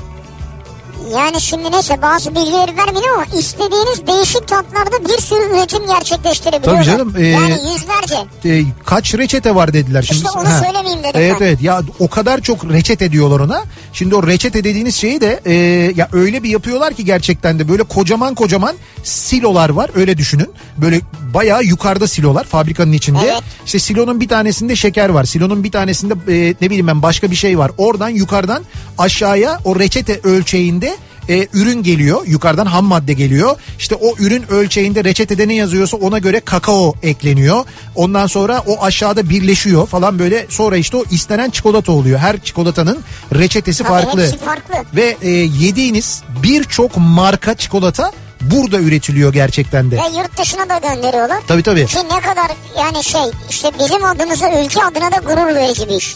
Yani 1.13 1.41
şimdi 1.41 1.71
neyse 1.71 2.01
bazı 2.01 2.35
bilgileri 2.35 2.77
vermeyeyim 2.77 3.13
ama 3.13 3.25
istediğiniz 3.25 4.07
değişik 4.07 4.47
tatlarda 4.47 5.09
bir 5.09 5.21
sürü 5.21 5.55
üretim 5.55 5.87
gerçekleştirebiliyorlar. 5.87 6.83
Tabii 6.83 6.97
canım, 6.97 7.13
ee, 7.17 7.27
yani 7.27 7.53
yüzlerce. 7.73 8.15
E, 8.45 8.63
kaç 8.85 9.15
reçete 9.15 9.55
var 9.55 9.73
dediler. 9.73 10.01
Şimdi, 10.01 10.17
İşte 10.17 10.29
onu 10.39 10.47
söylemeyeyim 10.65 10.99
dedim 10.99 11.11
Evet 11.21 11.35
ben. 11.39 11.45
evet 11.45 11.61
ya 11.61 11.81
o 11.99 12.07
kadar 12.07 12.41
çok 12.41 12.65
reçete 12.71 13.11
diyorlar 13.11 13.39
ona. 13.39 13.63
Şimdi 13.93 14.15
o 14.15 14.27
reçete 14.27 14.63
dediğiniz 14.63 14.95
şeyi 14.95 15.21
de 15.21 15.39
e, 15.45 15.53
ya 15.95 16.09
öyle 16.13 16.43
bir 16.43 16.49
yapıyorlar 16.49 16.93
ki 16.93 17.05
gerçekten 17.05 17.59
de 17.59 17.69
böyle 17.69 17.83
kocaman 17.83 18.35
kocaman 18.35 18.75
silolar 19.03 19.69
var 19.69 19.89
öyle 19.95 20.17
düşünün. 20.17 20.49
Böyle 20.77 21.01
bayağı 21.33 21.63
yukarıda 21.63 22.07
silolar 22.07 22.43
fabrikanın 22.43 22.91
içinde. 22.91 23.19
Evet. 23.25 23.43
İşte 23.65 23.79
silonun 23.79 24.19
bir 24.21 24.27
tanesinde 24.27 24.75
şeker 24.75 25.09
var. 25.09 25.23
Silonun 25.23 25.63
bir 25.63 25.71
tanesinde 25.71 26.13
e, 26.13 26.55
ne 26.61 26.69
bileyim 26.69 26.87
ben 26.87 27.01
başka 27.01 27.31
bir 27.31 27.35
şey 27.35 27.57
var. 27.59 27.71
Oradan 27.77 28.09
yukarıdan 28.09 28.63
aşağıya 28.97 29.59
o 29.65 29.79
reçete 29.79 30.19
ölçeğinde 30.23 30.94
e, 31.29 31.47
ürün 31.53 31.83
geliyor. 31.83 32.21
Yukarıdan 32.27 32.65
ham 32.65 32.85
madde 32.85 33.13
geliyor. 33.13 33.55
İşte 33.79 33.95
o 33.95 34.15
ürün 34.19 34.51
ölçeğinde 34.51 35.03
reçetede 35.03 35.47
ne 35.47 35.53
yazıyorsa 35.53 35.97
ona 35.97 36.19
göre 36.19 36.39
kakao 36.39 36.93
ekleniyor. 37.03 37.65
Ondan 37.95 38.27
sonra 38.27 38.63
o 38.67 38.83
aşağıda 38.83 39.29
birleşiyor 39.29 39.87
falan 39.87 40.19
böyle. 40.19 40.45
Sonra 40.49 40.77
işte 40.77 40.97
o 40.97 41.03
istenen 41.11 41.49
çikolata 41.49 41.91
oluyor. 41.91 42.19
Her 42.19 42.39
çikolatanın 42.39 42.99
reçetesi 43.35 43.83
Tabii 43.83 43.89
farklı. 43.89 44.37
farklı. 44.45 44.75
Ve 44.95 45.17
e, 45.21 45.29
yediğiniz 45.29 46.23
birçok 46.43 46.97
marka 46.97 47.55
çikolata 47.55 48.11
burada 48.41 48.79
üretiliyor 48.79 49.33
gerçekten 49.33 49.91
de. 49.91 49.95
Ve 49.95 50.17
yurt 50.19 50.37
dışına 50.37 50.69
da 50.69 50.77
gönderiyorlar. 50.77 51.37
Tabii 51.47 51.63
tabii. 51.63 51.85
Ki 51.85 51.97
ne 51.97 52.19
kadar 52.21 52.51
yani 52.77 53.03
şey 53.03 53.21
işte 53.49 53.71
bizim 53.79 54.05
adımıza 54.05 54.63
ülke 54.63 54.83
adına 54.83 55.11
da 55.11 55.17
gurur 55.17 55.55
verici 55.55 55.89
bir 55.89 55.93
iş. 55.93 56.15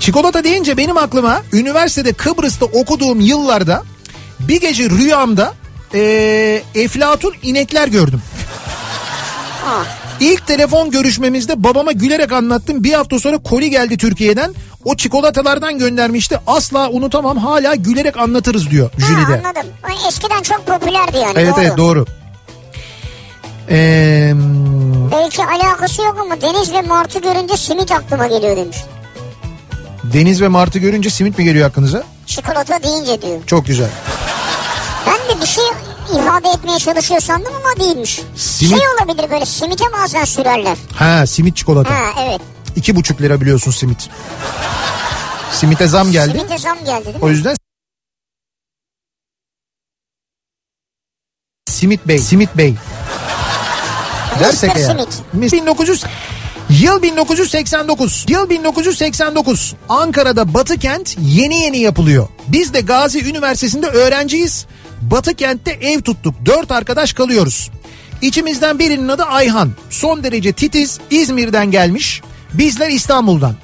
Çikolata 0.00 0.44
deyince 0.44 0.76
benim 0.76 0.96
aklıma 0.96 1.42
üniversitede 1.52 2.12
Kıbrıs'ta 2.12 2.66
okuduğum 2.66 3.20
yıllarda 3.20 3.82
bir 4.48 4.60
gece 4.60 4.90
rüyamda 4.90 5.54
eee 5.94 6.62
eflatun 6.74 7.34
inekler 7.42 7.88
gördüm. 7.88 8.22
Ha. 9.64 9.82
İlk 10.20 10.46
telefon 10.46 10.90
görüşmemizde 10.90 11.64
babama 11.64 11.92
gülerek 11.92 12.32
anlattım. 12.32 12.84
Bir 12.84 12.92
hafta 12.92 13.18
sonra 13.18 13.38
koli 13.38 13.70
geldi 13.70 13.96
Türkiye'den. 13.96 14.54
O 14.84 14.96
çikolatalardan 14.96 15.78
göndermişti. 15.78 16.38
Asla 16.46 16.90
unutamam 16.90 17.38
hala 17.38 17.74
gülerek 17.74 18.16
anlatırız 18.16 18.70
diyor 18.70 18.90
Ha, 19.00 19.06
Jüli'de. 19.06 19.46
anladım. 19.48 19.70
O 19.88 20.08
Eskiden 20.08 20.42
çok 20.42 20.66
popülerdi 20.66 21.16
yani. 21.16 21.32
Evet 21.36 21.54
doğru. 21.56 21.60
evet 21.64 21.76
doğru. 21.76 22.06
Eee, 23.70 24.32
Belki 25.12 25.42
alakası 25.44 26.02
yok 26.02 26.16
ama 26.20 26.40
deniz 26.40 26.72
ve 26.72 26.82
martı 26.82 27.18
görünce 27.20 27.56
simit 27.56 27.92
aklıma 27.92 28.26
geliyor 28.26 28.56
demiş. 28.56 28.76
deniz 30.12 30.42
ve 30.42 30.48
martı 30.48 30.78
görünce 30.78 31.10
simit 31.10 31.38
mi 31.38 31.44
geliyor 31.44 31.68
aklınıza? 31.68 32.02
Çikolata 32.34 32.82
deyince 32.82 33.22
diyor. 33.22 33.40
Çok 33.46 33.66
güzel. 33.66 33.88
Ben 35.06 35.36
de 35.36 35.40
bir 35.42 35.46
şey 35.46 35.64
ifade 36.14 36.48
etmeye 36.48 36.78
çalışıyor 36.78 37.20
sandım 37.20 37.52
ama 37.56 37.84
değilmiş. 37.84 38.20
Simit- 38.36 38.78
Şey 38.78 38.88
olabilir 38.88 39.30
böyle 39.30 39.46
simite 39.46 39.84
bazen 39.92 40.24
sürerler. 40.24 40.76
Ha 40.96 41.26
simit 41.26 41.56
çikolata. 41.56 41.94
Ha 41.94 42.00
evet. 42.20 42.40
İki 42.76 42.96
buçuk 42.96 43.20
lira 43.20 43.40
biliyorsun 43.40 43.70
simit. 43.70 44.08
Simite 45.52 45.86
zam 45.86 46.12
geldi. 46.12 46.38
Simite 46.38 46.58
zam 46.58 46.84
geldi 46.84 47.04
değil 47.04 47.16
mi? 47.16 47.22
O 47.24 47.28
yüzden 47.28 47.56
Simit 51.70 52.08
Bey, 52.08 52.18
Simit 52.18 52.56
Bey. 52.56 52.74
Dersek 54.40 54.76
eğer. 54.76 54.86
Simit. 55.32 55.52
1900 55.52 56.04
Yıl 56.70 57.02
1989. 57.02 58.26
Yıl 58.28 58.50
1989. 58.50 59.74
Ankara'da 59.88 60.54
Batı 60.54 60.78
Kent 60.78 61.16
yeni 61.20 61.60
yeni 61.60 61.78
yapılıyor. 61.78 62.28
Biz 62.48 62.74
de 62.74 62.80
Gazi 62.80 63.24
Üniversitesi'nde 63.24 63.86
öğrenciyiz. 63.86 64.66
Batı 65.02 65.34
Kent'te 65.34 65.70
ev 65.70 66.00
tuttuk. 66.00 66.34
Dört 66.46 66.72
arkadaş 66.72 67.12
kalıyoruz. 67.12 67.70
İçimizden 68.22 68.78
birinin 68.78 69.08
adı 69.08 69.22
Ayhan. 69.22 69.72
Son 69.90 70.24
derece 70.24 70.52
titiz 70.52 70.98
İzmir'den 71.10 71.70
gelmiş. 71.70 72.22
Bizler 72.54 72.90
İstanbul'dan. 72.90 73.54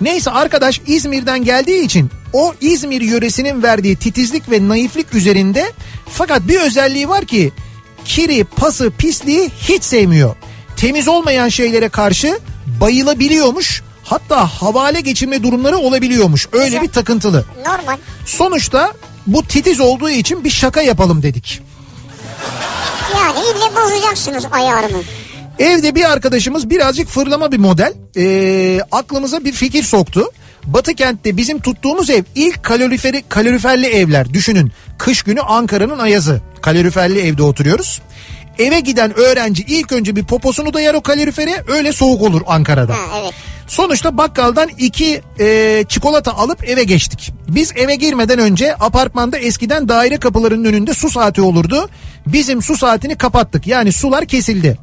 Neyse 0.00 0.30
arkadaş 0.30 0.80
İzmir'den 0.86 1.44
geldiği 1.44 1.84
için 1.84 2.10
o 2.32 2.54
İzmir 2.60 3.00
yöresinin 3.00 3.62
verdiği 3.62 3.96
titizlik 3.96 4.50
ve 4.50 4.68
naiflik 4.68 5.14
üzerinde 5.14 5.72
fakat 6.10 6.48
bir 6.48 6.60
özelliği 6.60 7.08
var 7.08 7.24
ki 7.24 7.52
kiri, 8.04 8.44
pası, 8.44 8.90
pisliği 8.90 9.50
hiç 9.68 9.84
sevmiyor. 9.84 10.36
Temiz 10.76 11.08
olmayan 11.08 11.48
şeylere 11.48 11.88
karşı 11.88 12.38
bayılabiliyormuş. 12.80 13.82
Hatta 14.04 14.46
havale 14.46 15.00
geçirme 15.00 15.42
durumları 15.42 15.76
olabiliyormuş. 15.78 16.48
Öyle 16.52 16.64
Güzel. 16.64 16.82
bir 16.82 16.88
takıntılı. 16.88 17.44
Normal. 17.66 17.96
Sonuçta 18.26 18.92
bu 19.26 19.42
titiz 19.46 19.80
olduğu 19.80 20.10
için 20.10 20.44
bir 20.44 20.50
şaka 20.50 20.82
yapalım 20.82 21.22
dedik. 21.22 21.60
Yani 23.16 23.38
ille 23.38 23.76
bozacaksınız 23.76 24.44
ayarını. 24.52 25.02
Evde 25.58 25.94
bir 25.94 26.12
arkadaşımız 26.12 26.70
birazcık 26.70 27.08
fırlama 27.08 27.52
bir 27.52 27.58
model. 27.58 27.92
Ee, 28.16 28.80
aklımıza 28.92 29.44
bir 29.44 29.52
fikir 29.52 29.82
soktu. 29.82 30.30
Batı 30.64 30.94
kentte 30.94 31.36
bizim 31.36 31.60
tuttuğumuz 31.60 32.10
ev 32.10 32.22
ilk 32.34 32.62
kaloriferi 32.62 33.24
kaloriferli 33.28 33.86
evler. 33.86 34.34
Düşünün 34.34 34.72
kış 34.98 35.22
günü 35.22 35.40
Ankara'nın 35.40 35.98
ayazı. 35.98 36.40
Kaloriferli 36.62 37.20
evde 37.20 37.42
oturuyoruz. 37.42 38.00
Eve 38.58 38.80
giden 38.80 39.18
öğrenci 39.18 39.62
ilk 39.68 39.92
önce 39.92 40.16
bir 40.16 40.24
poposunu 40.24 40.74
dayar 40.74 40.94
o 40.94 41.00
kalorifere 41.00 41.64
öyle 41.68 41.92
soğuk 41.92 42.22
olur 42.22 42.42
Ankara'da. 42.46 42.94
Ha 42.94 43.20
evet. 43.22 43.34
Sonuçta 43.66 44.18
bakkaldan 44.18 44.68
iki 44.78 45.22
e, 45.40 45.84
çikolata 45.88 46.32
alıp 46.36 46.68
eve 46.68 46.84
geçtik. 46.84 47.32
Biz 47.48 47.72
eve 47.76 47.94
girmeden 47.94 48.38
önce 48.38 48.74
apartmanda 48.74 49.38
eskiden 49.38 49.88
daire 49.88 50.16
kapılarının 50.16 50.64
önünde 50.64 50.94
su 50.94 51.10
saati 51.10 51.42
olurdu. 51.42 51.88
Bizim 52.26 52.62
su 52.62 52.76
saatini 52.76 53.18
kapattık 53.18 53.66
yani 53.66 53.92
sular 53.92 54.26
kesildi. 54.26 54.78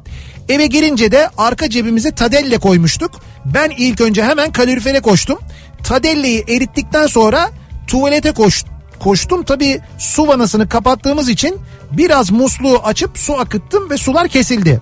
Eve 0.48 0.66
girince 0.66 1.12
de 1.12 1.28
arka 1.38 1.70
cebimize 1.70 2.10
tadelle 2.10 2.58
koymuştuk. 2.58 3.10
Ben 3.44 3.70
ilk 3.70 4.00
önce 4.00 4.24
hemen 4.24 4.52
kalorifere 4.52 5.00
koştum. 5.00 5.38
Tadelleyi 5.84 6.44
erittikten 6.48 7.06
sonra 7.06 7.50
tuvalete 7.86 8.32
koş, 8.32 8.64
koştum. 9.00 9.44
Tabii 9.44 9.80
su 9.98 10.28
vanasını 10.28 10.68
kapattığımız 10.68 11.28
için 11.28 11.58
biraz 11.96 12.30
musluğu 12.30 12.80
açıp 12.84 13.18
su 13.18 13.38
akıttım 13.38 13.90
ve 13.90 13.96
sular 13.96 14.28
kesildi. 14.28 14.80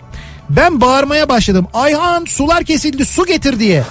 Ben 0.50 0.80
bağırmaya 0.80 1.28
başladım. 1.28 1.66
Ayhan 1.74 2.24
sular 2.24 2.64
kesildi 2.64 3.04
su 3.04 3.26
getir 3.26 3.60
diye. 3.60 3.84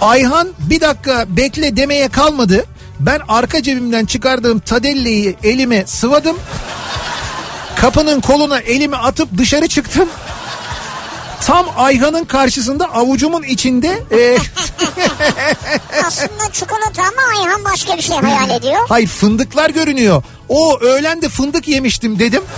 Ayhan 0.00 0.48
bir 0.58 0.80
dakika 0.80 1.24
bekle 1.28 1.76
demeye 1.76 2.08
kalmadı. 2.08 2.64
Ben 3.00 3.20
arka 3.28 3.62
cebimden 3.62 4.04
çıkardığım 4.04 4.58
tadelleyi 4.58 5.36
elime 5.42 5.86
sıvadım. 5.86 6.36
Kapının 7.76 8.20
koluna 8.20 8.58
elimi 8.58 8.96
atıp 8.96 9.38
dışarı 9.38 9.68
çıktım. 9.68 10.08
Tam 11.46 11.66
Ayhan'ın 11.76 12.24
karşısında 12.24 12.94
avucumun 12.94 13.42
içinde 13.42 14.02
e, 14.12 14.38
Aslında 16.06 16.52
çikolata 16.52 17.02
ama 17.02 17.38
Ayhan 17.38 17.64
başka 17.64 17.96
bir 17.96 18.02
şey 18.02 18.16
hayal 18.16 18.50
ediyor. 18.50 18.88
hay 18.88 19.06
fındıklar 19.06 19.70
görünüyor. 19.70 20.22
O 20.48 20.78
öğlen 20.80 21.22
de 21.22 21.28
fındık 21.28 21.68
yemiştim 21.68 22.18
dedim. 22.18 22.42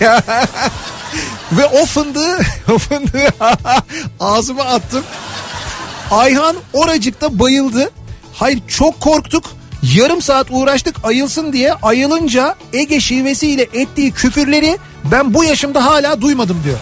Ya. 0.00 0.22
Ve 1.52 1.66
o 1.66 1.86
fındığı, 1.86 2.38
o 2.74 2.78
fındığı 2.78 3.28
ağzıma 4.20 4.62
attım. 4.62 5.04
Ayhan 6.10 6.56
oracıkta 6.72 7.38
bayıldı. 7.38 7.90
Hayır 8.34 8.60
çok 8.68 9.00
korktuk. 9.00 9.44
Yarım 9.94 10.22
saat 10.22 10.46
uğraştık 10.50 10.96
ayılsın 11.02 11.52
diye. 11.52 11.72
Ayılınca 11.72 12.54
Ege 12.72 13.00
şivesiyle 13.00 13.62
ettiği 13.62 14.12
küfürleri 14.12 14.78
ben 15.12 15.34
bu 15.34 15.44
yaşımda 15.44 15.84
hala 15.84 16.20
duymadım 16.20 16.62
diyor. 16.64 16.78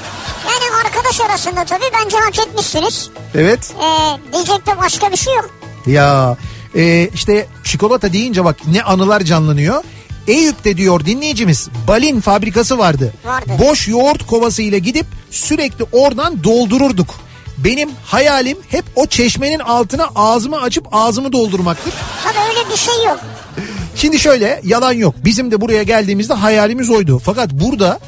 Yani 0.46 0.86
arkadaş 0.86 1.20
arasında 1.20 1.64
tabii 1.64 1.90
bence 2.04 2.16
hak 2.16 2.38
etmişsiniz. 2.38 3.10
Evet. 3.34 3.74
Ee, 3.82 4.32
diyecek 4.32 4.66
de 4.66 4.78
başka 4.78 5.12
bir 5.12 5.16
şey 5.16 5.34
yok. 5.34 5.50
Ya 5.86 6.36
e, 6.74 7.08
işte 7.14 7.46
çikolata 7.64 8.12
deyince 8.12 8.44
bak 8.44 8.56
ne 8.66 8.82
anılar 8.82 9.20
canlanıyor. 9.20 9.84
Eyüp'te 10.26 10.76
diyor 10.76 11.06
dinleyicimiz 11.06 11.68
balin 11.88 12.20
fabrikası 12.20 12.78
vardı. 12.78 13.14
Vardı. 13.24 13.50
Boş 13.58 13.88
yoğurt 13.88 14.26
kovasıyla 14.26 14.78
gidip 14.78 15.06
sürekli 15.30 15.84
oradan 15.92 16.44
doldururduk. 16.44 17.23
Benim 17.58 17.90
hayalim 18.04 18.58
hep 18.68 18.84
o 18.96 19.06
çeşmenin 19.06 19.58
altına 19.58 20.08
ağzımı 20.14 20.60
açıp 20.60 20.86
ağzımı 20.92 21.32
doldurmaktır. 21.32 21.92
Tabii 22.24 22.38
öyle 22.48 22.70
bir 22.72 22.76
şey 22.76 23.04
yok. 23.04 23.20
Şimdi 23.96 24.18
şöyle 24.18 24.60
yalan 24.64 24.92
yok. 24.92 25.14
Bizim 25.24 25.50
de 25.50 25.60
buraya 25.60 25.82
geldiğimizde 25.82 26.34
hayalimiz 26.34 26.90
oydu. 26.90 27.20
Fakat 27.24 27.52
burada 27.52 28.00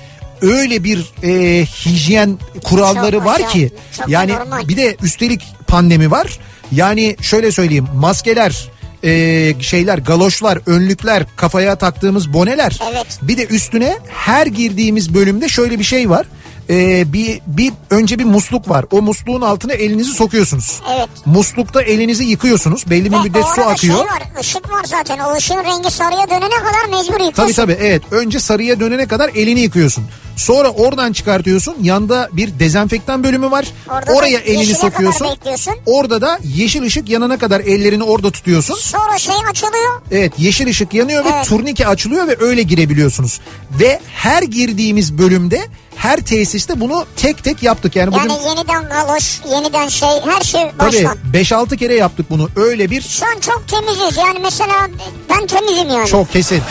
öyle 0.43 0.85
bir 0.85 1.05
e, 1.23 1.65
hijyen 1.67 2.39
kuralları 2.65 3.17
Çok 3.17 3.25
var 3.27 3.35
acayip, 3.35 3.51
ki 3.53 3.73
çok 3.99 4.09
yani 4.09 4.33
normal. 4.33 4.69
bir 4.69 4.77
de 4.77 4.97
üstelik 5.03 5.43
pandemi 5.67 6.11
var. 6.11 6.39
Yani 6.73 7.17
şöyle 7.21 7.53
söyleyeyim 7.53 7.87
maskeler 7.95 8.69
e, 9.05 9.55
şeyler 9.61 9.99
galoşlar 9.99 10.59
önlükler 10.67 11.25
kafaya 11.37 11.77
taktığımız 11.77 12.33
boneler 12.33 12.79
Evet. 12.93 13.07
bir 13.23 13.37
de 13.37 13.47
üstüne 13.47 13.99
her 14.09 14.47
girdiğimiz 14.47 15.15
bölümde 15.15 15.49
şöyle 15.49 15.79
bir 15.79 15.85
şey 15.85 16.11
var. 16.11 16.27
E, 16.71 17.13
bir 17.13 17.41
bir 17.47 17.73
önce 17.91 18.19
bir 18.19 18.25
musluk 18.25 18.69
var. 18.69 18.85
O 18.91 19.03
musluğun 19.03 19.41
altına 19.41 19.73
elinizi 19.73 20.15
sokuyorsunuz. 20.15 20.81
Evet. 20.97 21.09
Muslukta 21.27 21.83
elinizi 21.83 22.25
yıkıyorsunuz. 22.25 22.91
Belli 22.91 23.13
bir 23.13 23.17
Ve 23.17 23.21
müddet 23.21 23.45
su 23.45 23.61
arada 23.61 23.67
akıyor. 23.67 23.97
Şey 23.97 24.07
var, 24.07 24.23
ışık 24.41 24.71
var 24.71 24.85
zaten. 24.85 25.19
O 25.19 25.35
ışığın 25.37 25.65
rengi 25.65 25.91
sarıya 25.91 26.31
dönene 26.31 26.57
kadar 26.59 26.85
mecbur 26.91 27.13
yıkıyorsun. 27.13 27.33
Tabii 27.35 27.53
tabii 27.53 27.77
evet. 27.81 28.03
Önce 28.11 28.41
sarıya 28.41 28.81
dönene 28.81 29.07
kadar 29.07 29.29
elini 29.29 29.61
yıkıyorsun. 29.61 30.05
Sonra 30.37 30.71
oradan 30.71 31.13
çıkartıyorsun. 31.13 31.77
Yanda 31.83 32.29
bir 32.33 32.59
dezenfektan 32.59 33.25
bölümü 33.25 33.51
var. 33.51 33.67
Orada 33.91 34.07
da 34.07 34.13
Oraya 34.13 34.39
elini 34.39 34.75
sokuyorsun. 34.75 35.27
Orada 35.87 36.21
da 36.21 36.39
yeşil 36.45 36.83
ışık 36.83 37.09
yanana 37.09 37.39
kadar 37.39 37.61
ellerini 37.61 38.03
orada 38.03 38.31
tutuyorsun. 38.31 38.75
Sonra 38.75 39.19
şey 39.19 39.35
açılıyor. 39.51 40.03
Evet 40.11 40.33
yeşil 40.39 40.67
ışık 40.67 40.95
yanıyor 40.95 41.25
ve 41.25 41.29
Evet. 41.35 41.47
turnike 41.47 41.87
açılıyor 41.87 42.29
ve 42.29 42.37
öyle 42.41 42.63
girebiliyorsunuz. 42.63 43.41
Ve 43.81 44.01
her 44.15 44.43
girdiğimiz 44.43 45.19
bölümde 45.19 45.61
her 45.97 46.17
tesiste 46.21 46.81
bunu 46.81 47.07
tek 47.17 47.45
tek 47.45 47.63
yaptık. 47.63 47.97
Yani 47.97 48.13
bugün 48.13 48.29
Yani 48.29 48.45
yeniden 48.45 48.89
galoş, 48.89 49.41
yeniden 49.51 49.89
şey 49.89 50.09
her 50.09 50.41
şey 50.41 50.63
tabii 50.79 50.79
baştan. 50.79 51.19
5-6 51.33 51.77
kere 51.77 51.95
yaptık 51.95 52.31
bunu. 52.31 52.49
Öyle 52.57 52.91
bir 52.91 53.03
Şu 53.03 53.27
an 53.27 53.41
çok 53.41 53.69
temiziz. 53.69 54.17
Yani 54.17 54.39
mesela 54.43 54.89
ben 55.31 55.47
temizim 55.47 55.89
yani. 55.91 56.09
çok 56.09 56.33
kesin. 56.33 56.63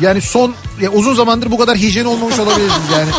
Yani 0.00 0.20
son 0.20 0.54
ya 0.80 0.90
uzun 0.90 1.14
zamandır 1.14 1.50
bu 1.50 1.58
kadar 1.58 1.76
hijyen 1.76 2.04
olmamış 2.04 2.38
olabiliriz 2.38 2.72
yani. 2.92 3.10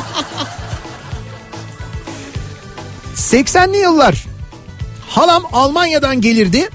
80'li 3.16 3.78
yıllar 3.78 4.26
halam 5.10 5.44
Almanya'dan 5.54 6.22
gelirdi. 6.22 6.70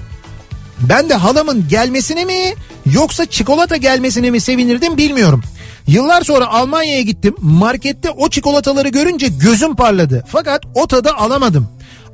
Ben 0.79 1.09
de 1.09 1.13
halamın 1.13 1.67
gelmesine 1.67 2.25
mi 2.25 2.55
yoksa 2.85 3.25
çikolata 3.25 3.77
gelmesine 3.77 4.31
mi 4.31 4.41
sevinirdim 4.41 4.97
bilmiyorum. 4.97 5.41
Yıllar 5.87 6.21
sonra 6.21 6.47
Almanya'ya 6.47 7.01
gittim. 7.01 7.35
Markette 7.41 8.09
o 8.09 8.29
çikolataları 8.29 8.89
görünce 8.89 9.27
gözüm 9.27 9.75
parladı. 9.75 10.25
Fakat 10.27 10.61
o 10.75 10.87
tadı 10.87 11.09
alamadım. 11.09 11.67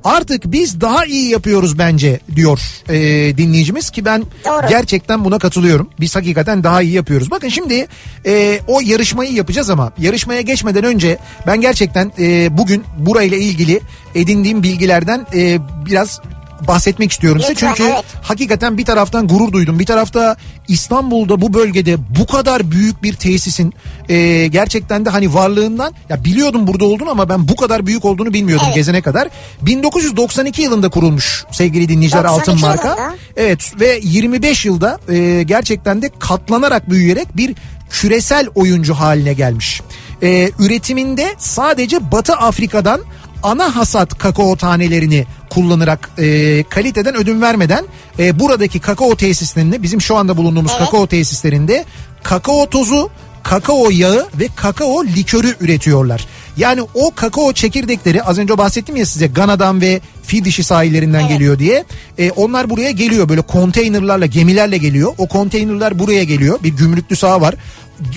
Artık 0.04 0.52
biz 0.52 0.82
daha 0.82 1.06
iyi 1.06 1.30
yapıyoruz 1.30 1.78
bence 1.78 2.20
diyor 2.36 2.60
e, 2.90 2.98
dinleyicimiz 3.38 3.90
ki 3.90 4.06
ben 4.06 4.24
Doğru. 4.46 4.68
gerçekten 4.70 5.26
buna 5.26 5.40
katılıyorum. 5.40 5.90
Biz 6.00 6.16
hakikaten 6.16 6.64
daha 6.64 6.82
iyi 6.82 6.94
yapıyoruz. 6.94 7.32
Bakın 7.32 7.50
şimdi 7.50 7.88
e, 8.26 8.60
o 8.68 8.80
yarışmayı 8.80 9.34
yapacağız 9.34 9.70
ama 9.70 9.92
yarışmaya 9.98 10.42
geçmeden 10.42 10.84
önce 10.84 11.18
ben 11.48 11.62
gerçekten 11.62 12.12
e, 12.20 12.58
bugün 12.58 12.84
burayla 12.98 13.38
ilgili 13.38 13.82
edindiğim 14.16 14.64
bilgilerden 14.64 15.28
e, 15.34 15.58
biraz 15.86 16.22
bahsetmek 16.68 17.12
istiyorum 17.12 17.42
size. 17.42 17.52
Lütfen, 17.52 17.74
Çünkü 17.74 17.92
evet. 17.92 18.06
hakikaten 18.22 18.78
bir 18.78 18.86
taraftan 18.86 19.28
gurur 19.28 19.52
duydum. 19.52 19.80
Bir 19.80 19.86
tarafta 19.86 20.36
İstanbul'da 20.68 21.42
bu 21.42 21.54
bölgede 21.54 21.98
bu 22.20 22.26
kadar 22.28 22.72
büyük 22.72 23.04
bir 23.04 23.14
tesisin 23.14 23.74
e, 24.10 24.48
gerçekten 24.48 25.06
de 25.06 25.10
hani 25.10 25.34
varlığından 25.34 25.94
ya 26.10 26.24
biliyordum 26.24 26.68
burada 26.68 26.86
olduğunu 26.86 27.10
ama 27.10 27.30
ben 27.30 27.48
bu 27.48 27.56
kadar 27.56 27.86
büyük 27.86 28.06
olduğunu 28.06 28.34
bilmiyordum 28.34 28.66
Evet. 28.66 28.76
gezene 28.76 29.02
kadar. 29.02 29.28
1992 29.62 30.62
yılında 30.62 30.90
kurulmuş 30.90 31.46
sevgili 31.52 31.90
dinleyiciler 31.90 32.24
92 32.24 32.52
Altın 32.52 32.62
Marka. 32.62 32.88
yılında. 32.88 33.16
Evet 33.36 33.74
ve 33.80 34.00
25 34.04 34.66
yılda 34.66 35.00
e, 35.10 35.44
gerçekten 35.44 36.02
de 36.02 36.10
katlanarak 36.20 36.90
büyüyerek 36.90 37.38
bir 37.38 37.56
küresel 37.90 38.48
oyuncu 38.56 38.94
haline 38.94 39.34
gelmiş. 39.34 39.82
E, 40.24 40.50
üretiminde 40.60 41.36
sadece 41.38 42.12
Batı 42.12 42.34
Afrika'dan 42.34 43.02
ana 43.44 43.76
hasat 43.76 44.18
kakao 44.18 44.56
tanelerini 44.56 45.26
kullanarak 45.50 46.10
e, 46.18 46.64
kaliteden 46.70 47.16
ödün 47.16 47.42
vermeden 47.42 47.86
e, 48.20 48.40
buradaki 48.40 48.80
kakao 48.80 49.16
tesislerinde 49.16 49.84
bizim 49.84 50.02
şu 50.02 50.18
anda 50.18 50.38
bulunduğumuz 50.38 50.72
Evet. 50.78 50.86
kakao 50.86 51.08
tesislerinde 51.08 51.86
kakao 52.24 52.70
tozu, 52.70 53.10
kakao 53.44 53.90
yağı 53.90 54.28
ve 54.40 54.48
kakao 54.56 55.06
likörü 55.06 55.56
üretiyorlar. 55.60 56.28
Yani 56.58 56.82
o 56.94 57.12
kakao 57.16 57.54
çekirdekleri 57.54 58.24
az 58.24 58.38
önce 58.38 58.58
bahsettim 58.58 58.96
ya 58.96 59.06
size 59.06 59.28
Gana'dan 59.28 59.82
ve 59.82 60.02
Fil 60.24 60.46
dişi 60.46 60.64
sahillerinden 60.64 61.20
Evet. 61.20 61.30
geliyor 61.30 61.60
diye. 61.60 61.86
E, 62.18 62.32
onlar 62.32 62.70
buraya 62.70 62.92
geliyor 62.92 63.30
böyle 63.30 63.42
konteynerlarla 63.42 64.26
gemilerle 64.26 64.78
geliyor. 64.78 65.14
O 65.18 65.28
konteynerlar 65.28 66.00
buraya 66.00 66.24
geliyor. 66.24 66.60
Bir 66.64 66.70
gümrüklü 66.70 67.16
saha 67.16 67.42
var. 67.42 67.56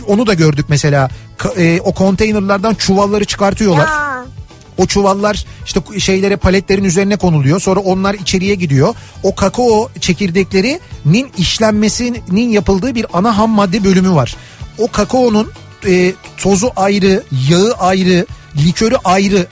Onu 0.07 0.27
da 0.27 0.35
gördük 0.35 0.67
mesela. 0.69 1.11
E, 1.57 1.81
o 1.81 1.95
konteynerlardan 1.95 2.75
çuvalları 2.75 3.25
çıkartıyorlar. 3.25 3.87
Ya, 3.87 4.25
O 4.79 4.87
çuvallar 4.87 5.45
işte 5.65 5.81
şeylere 5.99 6.37
paletlerin 6.37 6.85
üzerine 6.85 7.17
konuluyor. 7.17 7.61
Sonra 7.61 7.81
onlar 7.81 8.15
içeriye 8.15 8.55
gidiyor. 8.55 8.95
O 9.23 9.35
kakao 9.35 9.91
çekirdeklerinin 10.01 11.33
işlenmesinin 11.39 12.49
yapıldığı 12.49 12.95
bir 12.95 13.07
ana 13.13 13.39
ham 13.39 13.51
madde 13.51 13.85
bölümü 13.85 14.15
var. 14.15 14.37
O 14.79 14.91
kakaonun 14.91 15.53
e, 15.87 16.13
tozu 16.39 16.71
ayrı, 16.77 17.23
yağı 17.49 17.73
ayrı, 17.73 18.27
likörü 18.57 18.97
ayrı 19.05 19.47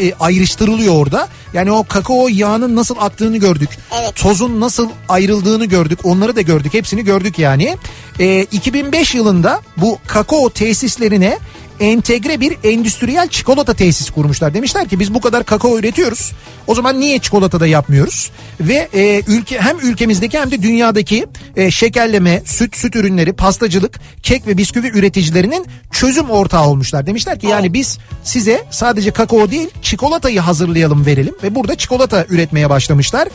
e, 0.00 0.12
ayrıştırılıyor 0.20 0.94
orada. 0.94 1.28
Yani 1.52 1.72
o 1.72 1.84
kakao 1.84 2.28
yağının 2.28 2.76
nasıl 2.76 2.94
aktığını 2.98 3.36
gördük. 3.36 3.70
Evet. 4.00 4.16
Tozun 4.16 4.60
nasıl 4.60 4.88
ayrıldığını 5.08 5.64
gördük. 5.64 5.98
Onları 6.04 6.36
da 6.36 6.40
gördük. 6.40 6.74
Hepsini 6.74 7.04
gördük 7.04 7.38
yani. 7.38 7.76
E, 8.18 8.42
2005 8.42 9.14
yılında 9.14 9.60
bu 9.76 9.98
kakao 10.06 10.50
tesislerine 10.50 11.38
entegre 11.80 12.40
bir 12.40 12.56
endüstriyel 12.64 13.28
çikolata 13.28 13.74
tesis 13.74 14.10
kurmuşlar. 14.10 14.54
Demişler 14.54 14.88
ki 14.88 15.00
biz 15.00 15.14
bu 15.14 15.20
kadar 15.20 15.44
kakao 15.44 15.78
üretiyoruz. 15.78 16.32
O 16.66 16.74
zaman 16.74 17.00
niye 17.00 17.18
çikolata 17.18 17.60
da 17.60 17.66
yapmıyoruz? 17.66 18.30
Ve 18.60 18.88
e, 18.94 19.22
ülke 19.26 19.60
hem 19.60 19.78
ülkemizdeki 19.78 20.38
hem 20.38 20.50
de 20.50 20.62
dünyadaki 20.62 21.26
e, 21.56 21.70
şekerleme, 21.70 22.42
süt, 22.44 22.76
süt 22.76 22.96
ürünleri, 22.96 23.32
pastacılık, 23.32 24.00
kek 24.22 24.46
ve 24.46 24.58
bisküvi 24.58 24.88
üreticilerinin 24.88 25.66
çözüm 25.92 26.30
ortağı 26.30 26.66
olmuşlar. 26.66 27.06
Demişler 27.06 27.38
ki 27.38 27.46
yani 27.46 27.74
biz 27.74 27.98
size 28.24 28.64
sadece 28.70 29.10
kakao 29.10 29.50
değil 29.50 29.68
çikolatayı 29.82 30.40
hazırlayalım 30.40 31.06
verelim 31.06 31.34
ve 31.42 31.54
burada 31.54 31.74
çikolata 31.74 32.26
üretmeye 32.28 32.70
başlamışlar. 32.70 33.28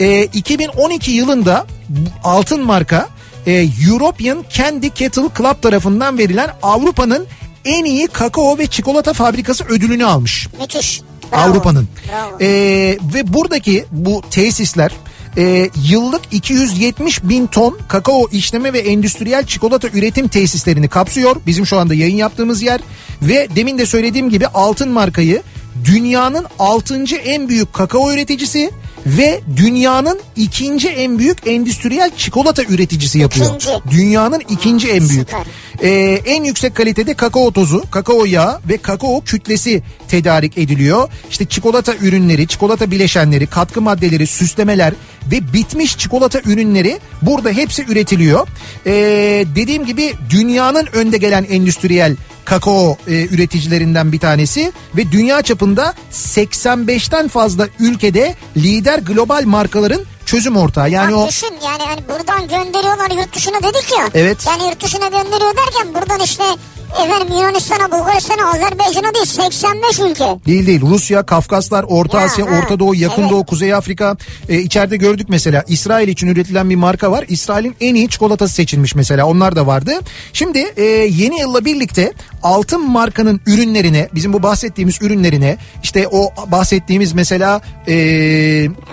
E, 0.00 0.22
2012 0.24 1.10
yılında 1.10 1.66
altın 2.24 2.66
marka 2.66 3.08
e, 3.46 3.66
European 3.88 4.44
Candy 4.50 4.88
Kettle 4.88 5.28
Club 5.38 5.62
tarafından 5.62 6.18
verilen 6.18 6.50
Avrupa'nın 6.62 7.26
en 7.64 7.84
iyi 7.84 8.06
kakao 8.06 8.58
ve 8.58 8.66
çikolata 8.66 9.12
fabrikası 9.12 9.64
ödülünü 9.64 10.04
almış. 10.04 10.48
müthiş. 10.60 11.02
Avrupa'nın. 11.32 11.88
Ee, 12.40 12.98
ve 13.14 13.32
buradaki 13.32 13.84
bu 13.90 14.22
tesisler 14.30 14.92
e, 15.36 15.70
yıllık 15.88 16.20
270 16.30 17.24
bin 17.24 17.46
ton 17.46 17.78
kakao 17.88 18.28
işleme 18.32 18.72
ve 18.72 18.78
endüstriyel 18.78 19.46
çikolata 19.46 19.88
üretim 19.88 20.28
tesislerini 20.28 20.88
kapsıyor. 20.88 21.36
Bizim 21.46 21.66
şu 21.66 21.78
anda 21.78 21.94
yayın 21.94 22.16
yaptığımız 22.16 22.62
yer 22.62 22.80
ve 23.22 23.48
demin 23.56 23.78
de 23.78 23.86
söylediğim 23.86 24.30
gibi 24.30 24.46
altın 24.46 24.90
markayı 24.90 25.42
dünyanın 25.84 26.46
6. 26.58 27.04
en 27.24 27.48
büyük 27.48 27.72
kakao 27.72 28.12
üreticisi 28.12 28.70
ve 29.06 29.40
dünyanın 29.56 30.20
ikinci 30.36 30.88
en 30.88 31.18
büyük 31.18 31.46
endüstriyel 31.46 32.10
çikolata 32.16 32.62
üreticisi 32.62 33.18
yapıyor. 33.18 33.46
İkinci. 33.46 33.68
Dünyanın 33.90 34.42
ikinci 34.48 34.88
en 34.88 35.08
büyük. 35.08 35.28
Ee, 35.82 35.90
en 36.26 36.44
yüksek 36.44 36.74
kalitede 36.74 37.14
kakao 37.14 37.52
tozu, 37.52 37.84
kakao 37.90 38.24
yağı 38.24 38.60
ve 38.68 38.76
kakao 38.76 39.20
kütlesi 39.24 39.82
tedarik 40.08 40.58
ediliyor. 40.58 41.08
İşte 41.30 41.44
çikolata 41.44 41.94
ürünleri, 41.94 42.46
çikolata 42.46 42.90
bileşenleri, 42.90 43.46
katkı 43.46 43.82
maddeleri, 43.82 44.26
süslemeler 44.26 44.94
ve 45.32 45.52
bitmiş 45.52 45.98
çikolata 45.98 46.40
ürünleri 46.40 46.98
burada 47.22 47.50
hepsi 47.50 47.84
üretiliyor. 47.88 48.48
Ee, 48.86 48.92
dediğim 49.54 49.86
gibi 49.86 50.14
dünyanın 50.30 50.86
önde 50.92 51.16
gelen 51.16 51.46
endüstriyel 51.50 52.16
kakao 52.48 52.96
e, 53.08 53.26
üreticilerinden 53.26 54.12
bir 54.12 54.18
tanesi 54.18 54.72
ve 54.96 55.12
dünya 55.12 55.42
çapında 55.42 55.94
85'ten 56.12 57.28
fazla 57.28 57.68
ülkede 57.78 58.34
lider 58.56 58.98
global 58.98 59.42
markaların 59.44 60.00
çözüm 60.26 60.56
ortağı. 60.56 60.90
Yani 60.90 61.12
Bak 61.12 61.18
o 61.18 61.28
düşün 61.28 61.54
yani 61.64 61.82
hani 61.82 62.00
buradan 62.08 62.48
gönderiyorlar 62.48 63.10
yurt 63.10 63.36
dışına 63.36 63.56
dedik 63.56 63.92
ya. 63.98 64.08
Evet. 64.14 64.46
Yani 64.46 64.62
yurt 64.62 64.84
dışına 64.84 65.08
gönderiyor 65.08 65.56
derken 65.56 65.94
buradan 65.94 66.20
işte 66.20 66.44
efendim 66.92 67.28
Yunanistan'a, 67.36 67.92
Bulgaristan'a, 67.92 68.50
Azerbaycan'a 68.50 69.14
değil 69.14 69.26
85 69.26 69.98
ülke. 69.98 70.24
Değil 70.46 70.66
değil 70.66 70.80
Rusya, 70.80 71.22
Kafkaslar, 71.26 71.84
Orta 71.88 72.18
Ya, 72.20 72.24
Asya, 72.26 72.46
ha, 72.46 72.50
Orta 72.58 72.78
Doğu, 72.78 72.94
Yakın 72.94 73.22
evet. 73.22 73.30
Doğu, 73.32 73.46
Kuzey 73.46 73.74
Afrika. 73.74 74.16
Ee, 74.48 74.58
içeride 74.58 74.96
gördük 74.96 75.26
mesela 75.30 75.64
İsrail 75.68 76.08
için 76.08 76.26
üretilen 76.26 76.70
bir 76.70 76.76
marka 76.76 77.10
var. 77.10 77.24
İsrail'in 77.28 77.76
en 77.80 77.94
iyi 77.94 78.08
çikolatası 78.08 78.54
seçilmiş 78.54 78.94
mesela 78.94 79.26
onlar 79.26 79.56
da 79.56 79.66
vardı. 79.66 79.92
Şimdi 80.32 80.58
e, 80.76 80.82
yeni 80.84 81.40
yılla 81.40 81.64
birlikte 81.64 82.12
altın 82.42 82.90
markanın 82.90 83.40
ürünlerine 83.46 84.08
bizim 84.14 84.32
bu 84.32 84.42
bahsettiğimiz 84.42 85.02
ürünlerine 85.02 85.56
işte 85.82 86.08
o 86.08 86.30
bahsettiğimiz 86.46 87.12
mesela 87.12 87.60
e, 87.88 87.94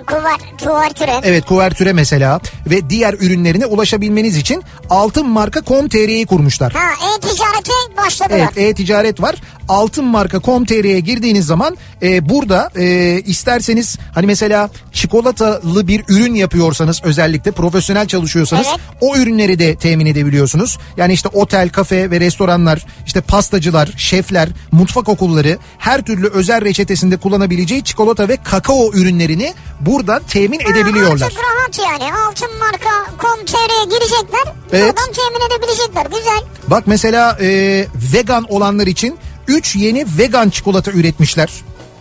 Kuvar, 0.08 0.40
kuvartüre. 0.64 1.20
evet 1.24 1.46
kuvertüre 1.46 1.94
mesela 1.94 2.40
ve 2.68 2.90
diğer 2.90 3.14
ürünlerine 3.14 3.66
ulaşabilmeniz 3.66 4.38
için 4.38 4.64
altın 4.90 5.30
marka 5.30 5.62
com.tr'yi 5.64 6.26
kurmuşlar. 6.26 6.74
Ha 6.74 7.08
e-ticarete 7.16 7.72
başladılar. 7.98 8.40
Evet 8.40 8.58
e-ticaret 8.58 9.22
var. 9.22 9.36
Altın 9.70 10.06
marka 10.06 10.42
com.tr'ye 10.42 11.00
girdiğiniz 11.00 11.46
zaman 11.46 11.78
e, 12.02 12.30
burada 12.30 12.70
e, 12.76 12.86
isterseniz 13.26 13.98
hani 14.14 14.26
mesela 14.26 14.70
çikolatalı 14.94 15.88
bir 15.88 16.04
ürün 16.08 16.34
yapıyorsanız 16.34 17.02
özellikle 17.04 17.52
profesyonel 17.52 18.08
çalışıyorsanız 18.08 18.68
Evet. 18.70 18.80
o 19.02 19.18
ürünleri 19.18 19.60
de 19.60 19.76
temin 19.76 20.06
edebiliyorsunuz. 20.06 20.78
Yani 20.98 21.14
işte 21.14 21.30
otel, 21.34 21.70
kafe 21.70 22.12
ve 22.12 22.20
restoranlar 22.20 22.86
işte 23.06 23.22
pastacılar, 23.22 23.90
şefler, 23.98 24.50
mutfak 24.72 25.10
okulları 25.10 25.58
her 25.78 26.02
türlü 26.02 26.28
özel 26.28 26.62
reçetesinde 26.62 27.18
kullanabileceği 27.18 27.84
çikolata 27.84 28.28
ve 28.30 28.38
kakao 28.44 28.92
ürünlerini 28.94 29.54
buradan 29.82 30.22
temin 30.24 30.60
edebiliyorlar. 30.60 31.26
Artık 31.26 31.40
rahat 31.40 31.80
yani 31.92 32.14
altın 32.14 32.50
marka 32.60 33.12
com.tr'ye 33.22 33.84
girecekler. 33.86 34.54
Evet. 34.74 34.84
Oradan 34.84 35.14
temin 35.14 35.48
edebilecekler 35.48 36.06
güzel. 36.06 36.44
Bak 36.68 36.84
mesela 36.88 37.38
e, 37.42 37.75
vegan 38.14 38.46
olanlar 38.50 38.88
için 38.88 39.18
3 39.48 39.76
yeni 39.76 40.06
vegan 40.18 40.50
çikolata 40.50 40.92
üretmişler. 40.92 41.50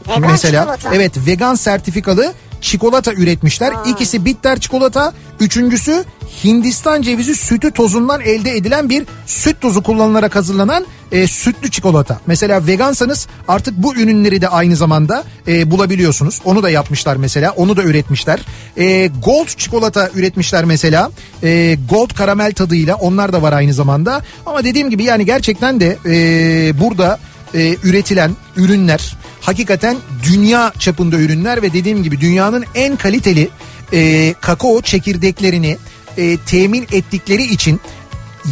Vegan 0.08 0.30
mesela 0.30 0.62
çikolata. 0.62 0.94
evet 0.94 1.12
vegan 1.26 1.54
sertifikalı 1.54 2.32
çikolata 2.64 3.12
üretmişler. 3.12 3.72
İkisi 3.86 4.24
bitter 4.24 4.60
çikolata, 4.60 5.12
üçüncüsü 5.40 6.04
Hindistan 6.44 7.02
cevizi 7.02 7.34
sütü 7.34 7.70
tozundan 7.70 8.20
elde 8.20 8.56
edilen 8.56 8.88
bir 8.90 9.06
süt 9.26 9.60
tozu 9.60 9.82
kullanılarak 9.82 10.36
hazırlanan 10.36 10.86
e, 11.12 11.26
sütlü 11.26 11.70
çikolata. 11.70 12.20
Mesela 12.26 12.66
vegansanız 12.66 13.26
artık 13.48 13.74
bu 13.76 13.94
ürünleri 13.94 14.40
de 14.40 14.48
aynı 14.48 14.76
zamanda 14.76 15.24
e, 15.48 15.70
bulabiliyorsunuz. 15.70 16.40
Onu 16.44 16.62
da 16.62 16.70
yapmışlar 16.70 17.16
mesela. 17.16 17.52
Onu 17.52 17.76
da 17.76 17.82
üretmişler. 17.82 18.40
E, 18.76 19.10
gold 19.24 19.46
çikolata 19.46 20.10
üretmişler 20.14 20.64
mesela. 20.64 21.10
E, 21.42 21.76
gold 21.90 22.14
karamel 22.14 22.52
tadıyla 22.52 22.94
onlar 22.94 23.32
da 23.32 23.42
var 23.42 23.52
aynı 23.52 23.74
zamanda. 23.74 24.22
Ama 24.46 24.64
dediğim 24.64 24.90
gibi 24.90 25.04
yani 25.04 25.26
gerçekten 25.26 25.80
de 25.80 25.98
e, 26.06 26.80
burada 26.80 27.18
e, 27.54 27.76
üretilen 27.82 28.36
ürünler 28.56 29.16
hakikaten 29.40 29.96
dünya 30.22 30.72
çapında 30.78 31.16
ürünler 31.16 31.62
ve 31.62 31.72
dediğim 31.72 32.02
gibi 32.02 32.20
dünyanın 32.20 32.64
en 32.74 32.96
kaliteli 32.96 33.48
e, 33.92 34.34
kakao 34.40 34.82
çekirdeklerini 34.82 35.78
e, 36.16 36.36
temin 36.36 36.86
ettikleri 36.92 37.42
için 37.42 37.80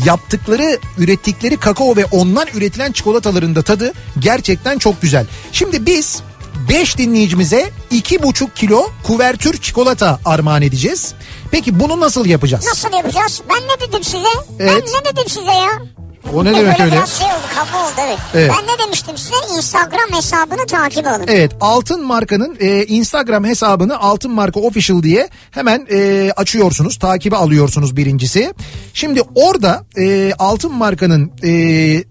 yaptıkları, 0.07 0.79
ürettikleri 0.99 1.57
kakao 1.57 1.97
ve 1.97 2.05
ondan 2.05 2.47
üretilen 2.55 2.93
çikolataların 2.93 3.55
da 3.55 3.63
tadı 3.63 3.93
gerçekten 4.19 4.79
çok 4.79 5.03
güzel. 5.03 5.27
Şimdi 5.53 5.87
biz 5.87 6.23
5 6.69 6.99
dinleyicimize 6.99 7.71
2,5 7.93 8.49
kilo 8.55 8.91
kuvertür 9.03 9.61
çikolata 9.61 10.21
armağan 10.25 10.63
edeceğiz. 10.63 11.15
Peki 11.51 11.81
bunu 11.81 12.01
nasıl 12.01 12.27
yapacağız? 12.27 12.65
Nasıl 12.67 12.93
yapacağız? 12.97 13.43
Ben 13.51 13.57
ne 13.57 13.89
dedim 13.89 14.05
size? 14.05 14.29
Evet. 14.59 14.71
Ben 14.71 14.81
ne 14.81 15.13
dedim 15.13 15.29
size 15.29 15.53
ya? 15.53 16.02
O 16.35 16.45
ne 16.45 16.55
demek 16.57 16.81
öyle? 16.81 16.93
biraz 16.93 17.19
şey 17.19 17.27
oldu 17.29 17.37
kafa 17.55 17.79
oldu 17.79 17.93
evet. 18.07 18.19
Evet. 18.35 18.53
Ben 18.59 18.75
ne 18.75 18.79
demiştim 18.87 19.19
size? 19.19 19.35
Instagram 19.57 20.11
hesabını 20.13 20.67
takip 20.67 21.07
alın. 21.07 21.25
Evet 21.29 21.53
Altın 21.61 22.05
Marka'nın 22.05 22.57
e, 22.61 22.85
Instagram 22.85 23.45
hesabını 23.45 23.99
Altın 23.99 24.31
Marka 24.31 24.61
Official 24.61 25.03
diye 25.03 25.29
hemen 25.51 25.87
e, 25.91 26.31
açıyorsunuz. 26.37 26.99
Takibe 26.99 27.37
alıyorsunuz 27.37 27.97
birincisi. 27.97 28.55
Şimdi 28.95 29.23
orada 29.35 29.85
e, 29.99 30.33
Altın 30.39 30.73
Marka'nın 30.75 31.33
e, 31.45 32.05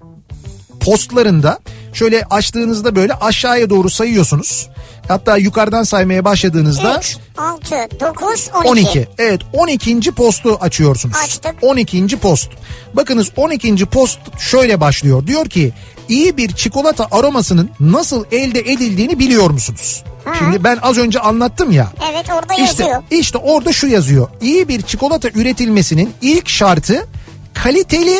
postlarında 0.80 1.59
şöyle 1.93 2.24
açtığınızda 2.30 2.95
böyle 2.95 3.14
aşağıya 3.14 3.70
doğru 3.70 3.89
sayıyorsunuz. 3.89 4.70
Hatta 5.12 5.38
yukarıdan 5.38 5.84
saymaya 5.84 6.26
başladığınızda 6.26 6.97
3, 6.99 7.18
6, 7.38 7.76
9, 7.99 8.49
12. 8.66 8.70
12. 8.70 9.07
Evet 9.18 9.41
12. 9.53 10.12
postu 10.12 10.57
açıyorsunuz. 10.62 11.16
Açtık. 11.24 11.55
12. 11.62 12.07
post. 12.07 12.49
Bakınız 12.93 13.32
12. 13.36 13.86
post 13.86 14.20
şöyle 14.39 14.80
başlıyor. 14.82 15.28
Diyor 15.28 15.45
ki 15.45 15.74
iyi 16.09 16.38
bir 16.38 16.51
çikolata 16.51 17.07
aromasının 17.12 17.70
nasıl 17.80 18.26
elde 18.32 18.59
edildiğini 18.59 19.20
biliyor 19.20 19.49
musunuz? 19.49 20.03
Şimdi 20.39 20.64
ben 20.64 20.78
az 20.82 20.97
önce 20.97 21.20
anlattım 21.20 21.72
ya. 21.72 21.91
Evet 22.12 22.26
orada 22.30 22.53
İşte, 22.53 22.84
yazıyor. 22.84 23.03
işte 23.12 23.38
orada 23.38 23.74
şu 23.74 23.88
yazıyor. 23.88 24.28
İyi 24.41 24.68
bir 24.68 24.82
çikolata 24.82 25.30
üretilmesinin 25.30 26.14
ilk 26.22 26.49
şartı 26.49 27.07
kaliteli 27.53 28.18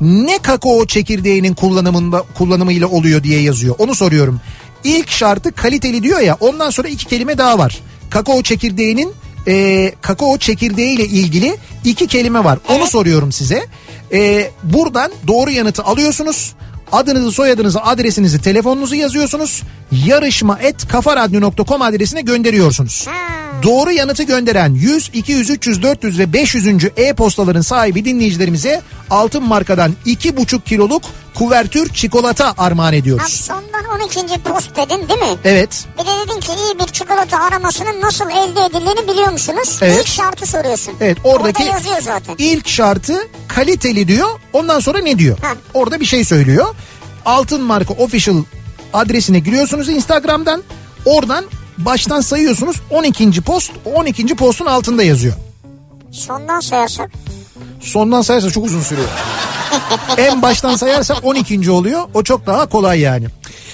ne 0.00 0.38
kakao 0.38 0.86
çekirdeğinin 0.86 1.54
kullanımında 1.54 2.22
kullanımıyla 2.38 2.86
oluyor 2.86 3.22
diye 3.22 3.40
yazıyor. 3.40 3.74
Onu 3.78 3.94
soruyorum. 3.94 4.40
İlk 4.84 5.10
şartı 5.10 5.52
kaliteli 5.52 6.02
diyor 6.02 6.20
ya 6.20 6.36
ondan 6.40 6.70
sonra 6.70 6.88
iki 6.88 7.06
kelime 7.06 7.38
daha 7.38 7.58
var. 7.58 7.78
Kakao 8.10 8.42
çekirdeğinin 8.42 9.12
e, 9.48 9.92
kakao 10.00 10.38
çekirdeğiyle 10.38 11.04
ilgili 11.04 11.56
iki 11.84 12.06
kelime 12.06 12.44
var. 12.44 12.58
Onu 12.68 12.86
soruyorum 12.86 13.32
size. 13.32 13.66
E, 14.12 14.50
buradan 14.62 15.12
doğru 15.26 15.50
yanıtı 15.50 15.82
alıyorsunuz. 15.82 16.54
Adınızı, 16.92 17.32
soyadınızı, 17.32 17.80
adresinizi, 17.82 18.40
telefonunuzu 18.40 18.94
yazıyorsunuz. 18.94 19.62
Yarışma 20.06 20.58
et 20.58 20.88
kafaradyo.com 20.88 21.82
adresine 21.82 22.20
gönderiyorsunuz. 22.20 23.06
Doğru 23.62 23.92
yanıtı 23.92 24.22
gönderen 24.22 24.74
100, 24.74 25.10
200, 25.12 25.50
300, 25.50 25.82
400 25.82 26.18
ve 26.18 26.32
500. 26.32 26.66
e-postaların 26.96 27.60
sahibi 27.60 28.04
dinleyicilerimize 28.04 28.82
altın 29.10 29.42
markadan 29.42 29.94
2,5 30.06 30.62
kiloluk 30.64 31.02
kuvertür 31.34 31.88
çikolata 31.94 32.54
armağan 32.58 32.92
ediyoruz. 32.94 33.32
sondan 33.32 33.84
12. 34.00 34.42
post 34.42 34.76
dedin 34.76 35.08
değil 35.08 35.20
mi? 35.20 35.38
Evet. 35.44 35.86
Bir 35.98 36.04
de 36.06 36.10
dedin 36.28 36.40
ki 36.40 36.48
iyi 36.52 36.78
bir 36.78 36.92
çikolata 36.92 37.38
aramasının 37.38 38.00
nasıl 38.00 38.30
elde 38.30 38.64
edildiğini 38.64 39.08
biliyor 39.08 39.32
musunuz? 39.32 39.78
Evet. 39.82 40.00
İlk 40.00 40.06
şartı 40.08 40.46
soruyorsun. 40.46 40.94
Evet 41.00 41.18
oradaki 41.24 41.62
Orada 41.62 41.72
yazıyor 41.74 42.00
zaten. 42.00 42.34
ilk 42.38 42.68
şartı 42.68 43.28
kaliteli 43.48 44.08
diyor. 44.08 44.28
Ondan 44.52 44.80
sonra 44.80 44.98
ne 44.98 45.18
diyor? 45.18 45.38
Ha. 45.42 45.54
Orada 45.74 46.00
bir 46.00 46.04
şey 46.06 46.24
söylüyor. 46.24 46.74
Altın 47.26 47.60
marka 47.62 47.94
official 47.94 48.42
adresine 48.92 49.38
giriyorsunuz 49.38 49.88
Instagram'dan. 49.88 50.62
Oradan 51.04 51.44
baştan 51.78 52.20
sayıyorsunuz 52.20 52.80
12. 52.90 53.40
post. 53.40 53.72
O 53.84 53.90
12. 53.90 54.26
postun 54.26 54.66
altında 54.66 55.02
yazıyor. 55.02 55.34
Sondan 56.10 56.60
sayarsak. 56.60 57.10
Sondan 57.80 58.22
sayarsa 58.22 58.50
çok 58.50 58.64
uzun 58.64 58.80
sürüyor. 58.80 59.08
en 60.18 60.42
baştan 60.42 60.76
sayarsak 60.76 61.24
12. 61.24 61.70
oluyor. 61.70 62.00
O 62.14 62.22
çok 62.22 62.46
daha 62.46 62.66
kolay 62.66 63.00
yani. 63.00 63.26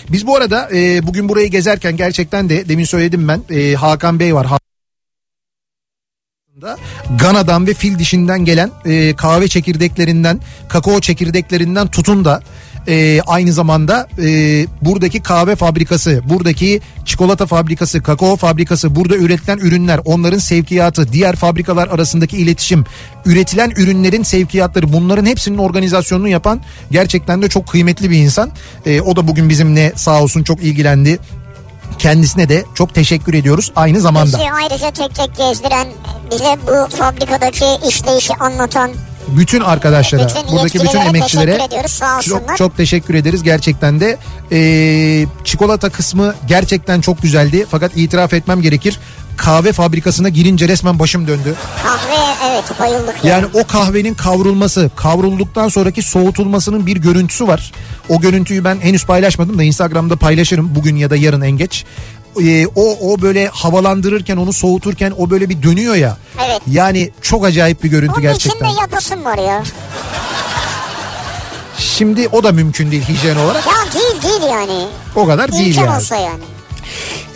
Biz 0.08 0.26
bu 0.26 0.36
arada 0.36 0.68
e, 0.72 1.06
bugün 1.06 1.28
burayı 1.28 1.50
gezerken 1.50 1.96
gerçekten 1.96 2.48
de 2.48 2.68
demin 2.68 2.84
söyledim 2.84 3.28
ben 3.28 3.42
e, 3.50 3.74
Hakan 3.74 4.20
Bey 4.20 4.34
var. 4.34 4.46
Gana'dan 7.18 7.66
ve 7.66 7.74
fil 7.74 7.98
dişinden 7.98 8.44
gelen 8.44 8.70
e, 8.84 9.16
kahve 9.16 9.48
çekirdeklerinden, 9.48 10.40
kakao 10.68 11.00
çekirdeklerinden 11.00 11.86
tutun 11.86 12.24
da 12.24 12.42
e, 12.88 13.20
aynı 13.26 13.52
zamanda 13.52 14.06
e, 14.22 14.26
buradaki 14.82 15.22
kahve 15.22 15.56
fabrikası, 15.56 16.22
buradaki 16.24 16.80
çikolata 17.04 17.46
fabrikası, 17.46 18.02
kakao 18.02 18.36
fabrikası, 18.36 18.96
burada 18.96 19.16
üretilen 19.16 19.58
ürünler, 19.58 20.00
onların 20.04 20.38
sevkiyatı, 20.38 21.12
diğer 21.12 21.36
fabrikalar 21.36 21.88
arasındaki 21.88 22.36
iletişim, 22.36 22.84
üretilen 23.26 23.70
ürünlerin 23.70 24.22
sevkiyatları 24.22 24.92
bunların 24.92 25.26
hepsinin 25.26 25.58
organizasyonunu 25.58 26.28
yapan 26.28 26.60
gerçekten 26.90 27.42
de 27.42 27.48
çok 27.48 27.66
kıymetli 27.68 28.10
bir 28.10 28.18
insan. 28.18 28.50
E, 28.86 29.00
o 29.00 29.16
da 29.16 29.28
bugün 29.28 29.48
bizimle 29.48 29.92
sağ 29.96 30.22
olsun 30.22 30.42
çok 30.42 30.62
ilgilendi. 30.62 31.18
Kendisine 31.98 32.48
de 32.48 32.64
çok 32.74 32.94
teşekkür 32.94 33.34
ediyoruz 33.34 33.72
aynı 33.76 34.00
zamanda. 34.00 34.38
Bizi 34.38 34.50
ayrıca 34.50 34.90
tek 34.90 35.14
tek 35.14 35.36
gezdiren, 35.36 35.88
bize 36.30 36.56
bu 36.66 36.96
fabrikadaki 36.96 37.88
işleyişi 37.88 38.34
anlatan 38.34 38.90
bütün 39.28 39.60
arkadaşlara, 39.60 40.28
Bütün 40.28 40.52
buradaki 40.52 40.80
bütün 40.80 41.00
emekçilere 41.00 41.58
çok, 42.22 42.56
çok 42.56 42.76
teşekkür 42.76 43.14
ederiz 43.14 43.42
gerçekten 43.42 44.00
de. 44.00 44.18
Ee, 44.52 45.26
çikolata 45.44 45.90
kısmı 45.90 46.34
gerçekten 46.46 47.00
çok 47.00 47.22
güzeldi 47.22 47.66
fakat 47.70 47.96
itiraf 47.96 48.32
etmem 48.32 48.62
gerekir. 48.62 49.00
Kahve 49.36 49.72
fabrikasına 49.72 50.28
girince 50.28 50.68
resmen 50.68 50.98
başım 50.98 51.26
döndü. 51.26 51.54
kahve 51.82 52.50
evet 52.50 52.64
bayıldık. 52.80 53.24
Yani 53.24 53.46
o 53.54 53.66
kahvenin 53.66 54.14
kavrulması, 54.14 54.90
kavrulduktan 54.96 55.68
sonraki 55.68 56.02
soğutulmasının 56.02 56.86
bir 56.86 56.96
görüntüsü 56.96 57.46
var. 57.46 57.72
O 58.08 58.20
görüntüyü 58.20 58.64
ben 58.64 58.80
henüz 58.80 59.06
paylaşmadım 59.06 59.58
da 59.58 59.62
Instagram'da 59.62 60.16
paylaşırım 60.16 60.74
bugün 60.74 60.96
ya 60.96 61.10
da 61.10 61.16
yarın 61.16 61.40
en 61.40 61.50
geç. 61.50 61.84
Ee, 62.42 62.66
o 62.74 63.12
o 63.12 63.20
böyle 63.22 63.48
havalandırırken 63.48 64.36
onu 64.36 64.52
soğuturken 64.52 65.12
o 65.18 65.30
böyle 65.30 65.48
bir 65.48 65.62
dönüyor 65.62 65.94
ya. 65.94 66.16
Evet. 66.46 66.60
Yani 66.70 67.10
çok 67.22 67.44
acayip 67.44 67.82
bir 67.84 67.90
görüntü 67.90 68.12
Onun 68.12 68.22
gerçekten. 68.22 68.66
içinde 68.66 68.80
yatasın 68.80 69.24
var 69.24 69.38
ya. 69.38 69.62
Şimdi 71.78 72.28
o 72.32 72.44
da 72.44 72.52
mümkün 72.52 72.90
değil 72.90 73.02
hijyen 73.08 73.36
olarak. 73.36 73.66
Ya 73.66 73.92
değil 74.00 74.22
değil 74.22 74.50
yani. 74.50 74.86
O 75.16 75.26
kadar 75.26 75.52
değil 75.52 75.66
İmkan 75.66 75.84
yani. 75.84 75.96
olsa 75.96 76.16
yani. 76.16 76.42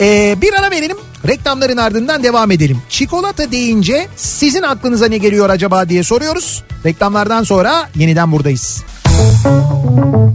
Ee, 0.00 0.36
bir 0.42 0.52
ara 0.54 0.70
verelim. 0.70 0.96
Reklamların 1.28 1.76
ardından 1.76 2.22
devam 2.24 2.50
edelim. 2.50 2.82
Çikolata 2.88 3.50
deyince 3.50 4.08
sizin 4.16 4.62
aklınıza 4.62 5.06
ne 5.06 5.18
geliyor 5.18 5.50
acaba 5.50 5.88
diye 5.88 6.02
soruyoruz. 6.02 6.62
Reklamlardan 6.84 7.42
sonra 7.42 7.88
yeniden 7.96 8.32
buradayız. 8.32 8.82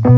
en 0.06 0.13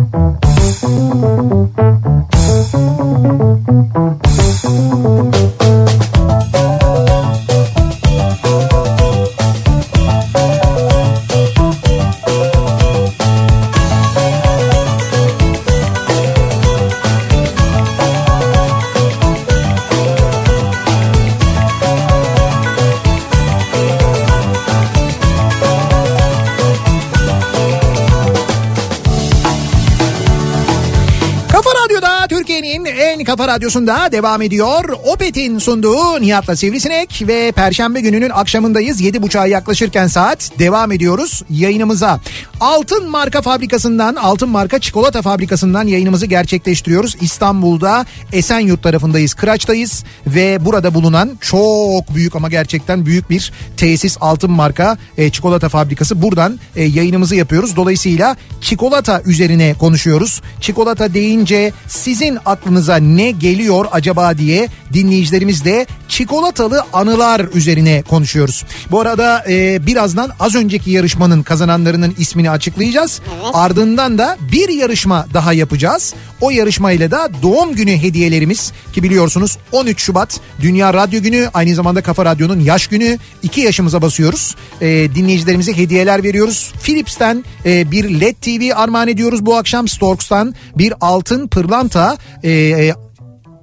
radyosunda 33.55 34.11
devam 34.11 34.41
ediyor. 34.41 34.83
Opet'in 35.03 35.59
sunduğu 35.59 36.21
Nihat'la 36.21 36.55
Sivrisinek 36.55 37.23
ve 37.27 37.51
Perşembe 37.51 38.01
gününün 38.01 38.29
akşamındayız. 38.29 39.01
7.30'a 39.01 39.47
yaklaşırken 39.47 40.07
saat 40.07 40.51
devam 40.59 40.91
ediyoruz 40.91 41.43
yayınımıza. 41.49 42.19
Altın 42.59 43.09
marka 43.09 43.41
fabrikasından, 43.41 44.15
altın 44.15 44.49
marka 44.49 44.79
çikolata 44.79 45.21
fabrikasından 45.21 45.87
yayınımızı 45.87 46.25
gerçekleştiriyoruz. 46.25 47.15
İstanbul'da 47.21 48.05
Esenyurt 48.33 48.83
tarafındayız, 48.83 49.33
Kıraç'tayız 49.33 50.03
ve 50.27 50.65
burada 50.65 50.93
bulunan 50.93 51.37
çok 51.41 52.15
büyük 52.15 52.35
ama 52.35 52.49
gerçekten 52.49 53.05
büyük 53.05 53.29
bir 53.29 53.51
tesis 53.77 54.17
altın 54.21 54.51
marka 54.51 54.97
e, 55.17 55.29
çikolata 55.29 55.69
fabrikası. 55.69 56.21
Buradan 56.21 56.59
e, 56.75 56.83
yayınımızı 56.83 57.35
yapıyoruz. 57.35 57.75
Dolayısıyla 57.75 58.35
çikolata 58.61 59.21
üzerine 59.21 59.73
konuşuyoruz. 59.73 60.41
Çikolata 60.61 61.13
deyince 61.13 61.73
sizin 61.87 62.37
aklınıza 62.45 62.95
ne 62.95 63.31
geliyor 63.45 63.85
acaba 63.91 64.37
diye 64.37 64.69
dinleyicilerimizle 64.93 65.85
çikolatalı 66.07 66.83
anılar 66.93 67.45
üzerine 67.53 68.01
konuşuyoruz. 68.01 68.65
Bu 68.91 68.99
arada 68.99 69.45
e, 69.49 69.85
birazdan 69.87 70.31
az 70.39 70.55
önceki 70.55 70.91
yarışmanın 70.91 71.43
kazananlarının 71.43 72.15
ismini 72.17 72.49
açıklayacağız. 72.49 73.21
Evet. 73.35 73.51
Ardından 73.53 74.17
da 74.17 74.37
bir 74.51 74.69
yarışma 74.69 75.27
daha 75.33 75.53
yapacağız. 75.53 76.13
O 76.41 76.49
yarışmayla 76.49 77.11
da 77.11 77.29
doğum 77.41 77.75
günü 77.75 77.91
hediyelerimiz 77.91 78.71
ki 78.93 79.03
biliyorsunuz 79.03 79.57
13 79.71 80.01
Şubat 80.01 80.39
Dünya 80.61 80.93
Radyo 80.93 81.21
Günü 81.21 81.49
aynı 81.53 81.75
zamanda 81.75 82.01
Kafa 82.01 82.25
Radyo'nun 82.25 82.59
yaş 82.59 82.87
günü. 82.87 83.17
2 83.43 83.61
yaşımıza 83.61 84.01
basıyoruz. 84.01 84.55
E, 84.81 84.87
dinleyicilerimize 85.15 85.77
hediyeler 85.77 86.23
veriyoruz. 86.23 86.73
Philips'ten 86.83 87.45
e, 87.65 87.91
bir 87.91 88.19
LED 88.21 88.35
TV 88.35 88.75
armağan 88.75 89.07
ediyoruz 89.07 89.45
bu 89.45 89.55
akşam. 89.55 89.87
Storks'tan 89.87 90.55
bir 90.77 90.93
altın 91.01 91.47
pırlanta 91.47 92.17
e, 92.43 92.51
e, 92.51 93.04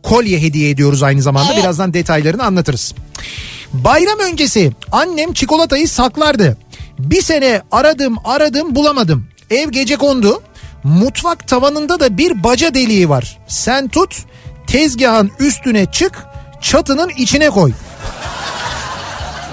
kolye 0.03 0.41
hediye 0.43 0.71
ediyoruz 0.71 1.03
aynı 1.03 1.23
zamanda. 1.23 1.53
Evet. 1.53 1.63
Birazdan 1.63 1.95
detaylarını 1.95 2.45
anlatırız. 2.45 2.95
Bayram 3.73 4.19
öncesi 4.19 4.73
annem 4.93 5.33
çikolatayı 5.33 5.89
saklardı. 5.89 6.57
Bir 6.99 7.23
sene 7.23 7.63
aradım 7.73 8.17
aradım 8.25 8.75
bulamadım. 8.75 9.27
Ev 9.51 9.69
gece 9.71 9.97
kondu. 9.97 10.43
Mutfak 10.85 11.49
tavanında 11.49 12.01
da 12.01 12.19
bir 12.19 12.45
baca 12.45 12.75
deliği 12.75 13.09
var. 13.09 13.39
Sen 13.49 13.89
tut 13.89 14.17
tezgahın 14.67 15.31
üstüne 15.39 15.87
çık 15.93 16.25
çatının 16.61 17.09
içine 17.09 17.51
koy. 17.51 17.73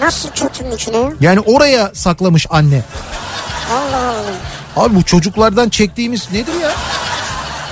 Nasıl 0.01 0.31
çatının 0.31 0.75
içine 0.75 0.97
ya? 0.97 1.11
Yani 1.21 1.39
oraya 1.39 1.91
saklamış 1.93 2.47
anne. 2.49 2.81
Allah 3.71 3.97
Allah. 4.09 4.85
Abi 4.85 4.95
bu 4.95 5.03
çocuklardan 5.03 5.69
çektiğimiz 5.69 6.31
nedir 6.31 6.53
ya? 6.61 6.71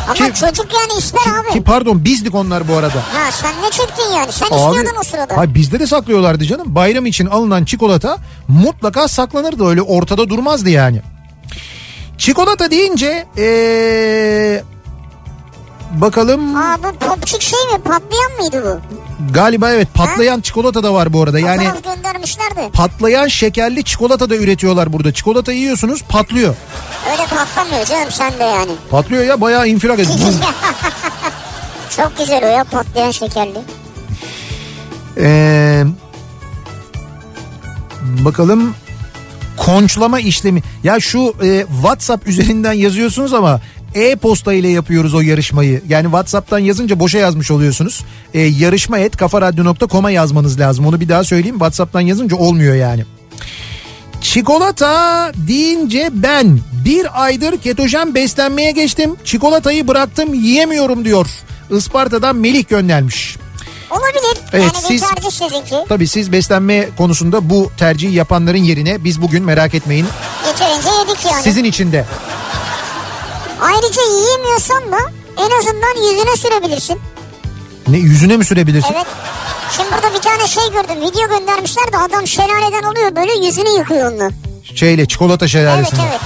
Ama 0.08 0.14
Ki- 0.14 0.40
çocuk 0.40 0.68
yani 0.74 1.00
ister 1.00 1.22
abi. 1.40 1.54
Ki 1.54 1.64
pardon 1.64 2.04
bizdik 2.06 2.36
onlar 2.36 2.68
bu 2.68 2.74
arada. 2.74 2.98
Ha 2.98 3.32
sen 3.32 3.52
ne 3.64 3.72
çektin 3.72 4.12
yani? 4.16 4.32
Sen 4.32 4.46
Abi, 4.46 4.56
istiyordun 4.56 5.00
o 5.00 5.04
sırada. 5.04 5.38
Hayır 5.38 5.54
bizde 5.54 5.80
de 5.80 5.88
saklıyorlardı 5.88 6.46
canım. 6.46 6.76
Bayram 6.76 7.06
için 7.06 7.26
alınan 7.26 7.66
çikolata 7.66 8.18
mutlaka 8.48 9.08
saklanırdı 9.08 9.66
öyle 9.68 9.82
ortada 9.82 10.30
durmazdı 10.30 10.70
yani. 10.70 11.02
Çikolata 12.18 12.72
deyince 12.72 13.28
ee, 13.38 14.64
bakalım 15.92 16.56
Aa 16.56 16.78
bu 16.84 17.00
popçuk 17.00 17.42
şey 17.42 17.60
mi? 17.74 17.82
Patlayan 17.84 18.32
mıydı 18.40 18.64
bu? 18.66 18.97
Galiba 19.32 19.72
evet 19.72 19.88
patlayan 19.94 20.42
çikolata 20.42 20.84
da 20.84 20.94
var 20.94 21.14
bu 21.14 21.24
arada. 21.24 21.40
Yani 21.40 21.64
Yani... 21.64 21.78
göndermişlerdi. 21.84 22.72
patlayan 22.74 23.28
şekerli 23.28 23.84
çikolata 23.84 24.30
da 24.30 24.36
üretiyorlar 24.36 24.94
burada. 24.94 25.14
Çikolata 25.14 25.52
yiyorsunuz 25.52 26.04
patlıyor. 26.10 26.56
Öyle 27.12 27.26
patlamıyor 27.26 27.86
canım 27.86 28.12
sen 28.12 28.40
de 28.40 28.44
yani. 28.44 28.72
Patlıyor 28.92 29.24
ya 29.24 29.42
bayağı 29.42 29.68
infilak 29.68 30.00
ediyor. 30.00 30.18
Çok 31.96 32.18
güzel 32.18 32.44
o 32.44 32.48
ya 32.48 32.64
patlayan 32.64 33.12
şekerli. 33.12 33.60
Ee, 35.18 35.84
bakalım 38.04 38.76
konçlama 39.58 40.20
işlemi. 40.20 40.64
Ya 40.84 41.00
şu 41.00 41.34
e, 41.44 41.66
WhatsApp 41.82 42.28
üzerinden 42.28 42.74
yazıyorsunuz 42.74 43.34
ama 43.34 43.62
e-posta 43.96 44.54
ile 44.54 44.68
yapıyoruz 44.68 45.14
o 45.14 45.22
yarışmayı. 45.22 45.82
Yani 45.90 46.04
WhatsApp'tan 46.04 46.60
yazınca 46.60 47.00
boşa 47.00 47.18
yazmış 47.18 47.52
oluyorsunuz. 47.52 48.04
E, 48.34 48.42
yarışma 48.42 49.00
et 49.00 49.18
kafaradyo.com'a 49.18 50.12
yazmanız 50.12 50.60
lazım. 50.60 50.86
Onu 50.86 51.00
bir 51.00 51.10
daha 51.10 51.24
söyleyeyim. 51.24 51.56
WhatsApp'tan 51.56 52.02
yazınca 52.02 52.38
olmuyor 52.38 52.76
yani. 52.76 53.06
Çikolata 54.22 55.32
deyince 55.36 56.10
ben 56.14 56.60
bir 56.86 57.24
aydır 57.24 57.58
ketojen 57.58 58.16
beslenmeye 58.16 58.72
geçtim. 58.72 59.16
Çikolatayı 59.26 59.88
bıraktım 59.88 60.34
yiyemiyorum 60.34 61.06
diyor. 61.06 61.28
Isparta'dan 61.72 62.36
Melih 62.36 62.68
göndermiş. 62.70 63.38
Olabilir. 63.92 64.38
Evet, 64.54 64.64
yani 64.74 64.86
siz- 64.88 65.02
bir 65.02 65.08
tercih 65.08 65.32
sizinki. 65.32 65.76
Tabii 65.90 66.08
siz 66.08 66.32
beslenme 66.32 66.90
konusunda 66.98 67.50
bu 67.50 67.72
tercihi 67.78 68.16
yapanların 68.16 68.58
yerine 68.64 69.04
biz 69.04 69.22
bugün 69.22 69.44
merak 69.44 69.76
etmeyin 69.76 70.06
Yeterince 70.48 70.90
yedik 71.00 71.26
yani. 71.26 71.44
sizin 71.44 71.64
için 71.64 71.92
de. 71.92 72.06
Ayrıca 73.62 74.02
yiyemiyorsan 74.02 74.92
da 74.92 74.98
en 75.38 75.60
azından 75.60 76.12
yüzüne 76.12 76.36
sürebilirsin. 76.38 77.00
Ne 77.88 77.98
yüzüne 77.98 78.38
mi 78.38 78.46
sürebilirsin? 78.46 78.94
Evet. 78.96 79.06
Şimdi 79.76 79.90
burada 79.92 80.14
bir 80.16 80.22
tane 80.22 80.48
şey 80.48 80.64
gördüm. 80.72 81.02
Video 81.02 81.40
göndermişler 81.40 81.92
de 81.94 81.98
adam 81.98 82.28
şelaleden 82.28 82.84
alıyor 82.84 83.16
böyle 83.16 83.46
yüzünü 83.46 83.70
yıkıyor 83.80 84.12
onunla. 84.12 84.30
Şeyle 84.76 85.06
çikolata 85.08 85.46
Evet 85.46 85.52
şelalesinde. 85.52 86.02
evet. 86.10 86.20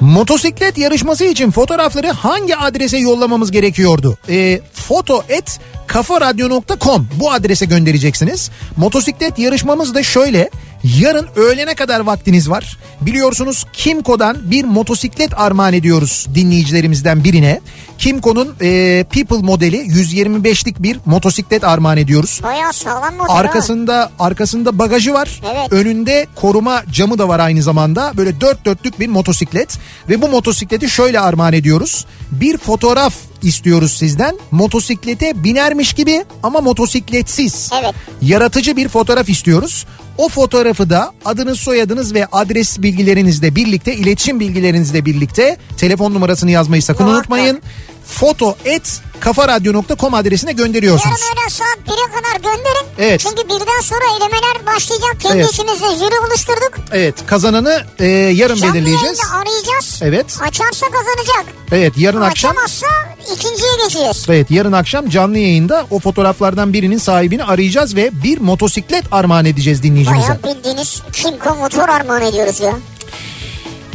Motosiklet 0.00 0.78
yarışması 0.78 1.24
için 1.24 1.50
fotoğrafları 1.50 2.10
hangi 2.10 2.56
adrese 2.56 2.98
yollamamız 2.98 3.50
gerekiyordu? 3.50 4.18
E, 4.28 4.60
foto 4.72 5.24
et 5.28 5.60
kafaradyo.com 5.86 7.08
bu 7.14 7.32
adrese 7.32 7.64
göndereceksiniz. 7.66 8.50
Motosiklet 8.76 9.38
yarışmamız 9.38 9.94
da 9.94 10.02
şöyle. 10.02 10.50
Yarın 10.84 11.26
öğlene 11.36 11.74
kadar 11.74 12.00
vaktiniz 12.00 12.50
var. 12.50 12.78
Biliyorsunuz 13.00 13.64
Kimco'dan 13.72 14.50
bir 14.50 14.64
motosiklet 14.64 15.38
armağan 15.40 15.72
ediyoruz 15.72 16.26
dinleyicilerimizden 16.34 17.24
birine. 17.24 17.60
Kimco'nun 17.98 18.54
e, 18.60 19.04
People 19.10 19.42
modeli 19.42 19.76
125'lik 19.76 20.82
bir 20.82 21.00
motosiklet 21.06 21.64
armağan 21.64 21.96
ediyoruz. 21.96 22.40
Bayağı 22.42 22.72
sağlam 22.72 23.14
motor 23.14 23.34
ha. 23.34 23.38
Arkasında 23.38 24.10
arkasında 24.18 24.78
bagajı 24.78 25.14
var. 25.14 25.40
Evet. 25.52 25.72
Önünde 25.72 26.26
koruma 26.34 26.82
camı 26.92 27.18
da 27.18 27.28
var 27.28 27.38
aynı 27.40 27.62
zamanda. 27.62 28.12
Böyle 28.16 28.40
dört 28.40 28.64
dörtlük 28.64 29.00
bir 29.00 29.08
motosiklet 29.08 29.78
ve 30.08 30.22
bu 30.22 30.28
motosikleti 30.28 30.90
şöyle 30.90 31.20
armağan 31.20 31.52
ediyoruz. 31.52 32.06
Bir 32.30 32.58
fotoğraf 32.58 33.14
istiyoruz 33.42 33.92
sizden. 33.92 34.38
Motosiklete 34.50 35.44
binermiş 35.44 35.92
gibi 35.92 36.24
ama 36.42 36.60
motosikletsiz. 36.60 37.70
Evet. 37.80 37.94
Yaratıcı 38.22 38.76
bir 38.76 38.88
fotoğraf 38.88 39.28
istiyoruz. 39.28 39.86
O 40.18 40.28
fotoğrafı 40.28 40.90
da 40.90 41.12
adınız, 41.24 41.60
soyadınız 41.60 42.14
ve 42.14 42.26
adres 42.32 42.82
bilgilerinizle 42.82 43.54
birlikte, 43.56 43.94
iletişim 43.94 44.40
bilgilerinizle 44.40 45.04
birlikte 45.04 45.56
telefon 45.76 46.14
numarasını 46.14 46.50
yazmayı 46.50 46.82
sakın 46.82 47.06
Muhakkak. 47.06 47.30
unutmayın. 47.30 47.62
Foto 48.06 48.56
et 48.64 49.00
kafaradyo.com 49.20 50.14
adresine 50.14 50.52
gönderiyorsunuz. 50.52 51.20
Yarın 51.20 51.40
öğlen 51.42 51.48
saat 51.48 51.78
1'e 51.86 52.12
kadar 52.12 52.36
gönderin. 52.36 52.86
Evet. 52.98 53.20
Çünkü 53.20 53.44
birden 53.44 53.80
sonra 53.82 54.04
elemeler 54.16 54.66
başlayacak. 54.66 55.20
Kendi 55.20 55.36
Evet. 55.38 55.52
içimizde 55.52 55.86
jüri 55.94 56.20
oluşturduk. 56.28 56.72
Evet 56.92 57.26
kazananı 57.26 57.82
e, 57.98 58.06
yarın 58.06 58.54
Canlı 58.54 58.74
belirleyeceğiz. 58.74 59.18
yayında 59.18 59.36
arayacağız. 59.50 60.00
Evet. 60.02 60.38
Açarsa 60.42 60.86
kazanacak. 60.86 61.44
Evet 61.72 61.92
yarın 61.96 62.20
akşam 62.20 62.50
Açamazsa 62.50 62.86
ikinciye 63.34 63.70
geçeceğiz. 63.84 64.26
Evet 64.28 64.50
yarın 64.50 64.72
akşam 64.72 65.08
canlı 65.08 65.38
yayında 65.38 65.86
o 65.90 65.98
fotoğraflardan 65.98 66.72
birinin 66.72 66.98
sahibini 66.98 67.44
arayacağız 67.44 67.96
ve 67.96 68.10
bir 68.22 68.38
motosiklet 68.38 69.04
armağan 69.12 69.44
edeceğiz 69.44 69.82
dinleyicimize. 69.82 70.28
Bayağı 70.42 70.56
bildiğiniz 70.56 71.02
Kimco 71.12 71.54
motor 71.54 71.88
armağan 71.88 72.22
ediyoruz 72.22 72.60
ya. 72.60 72.72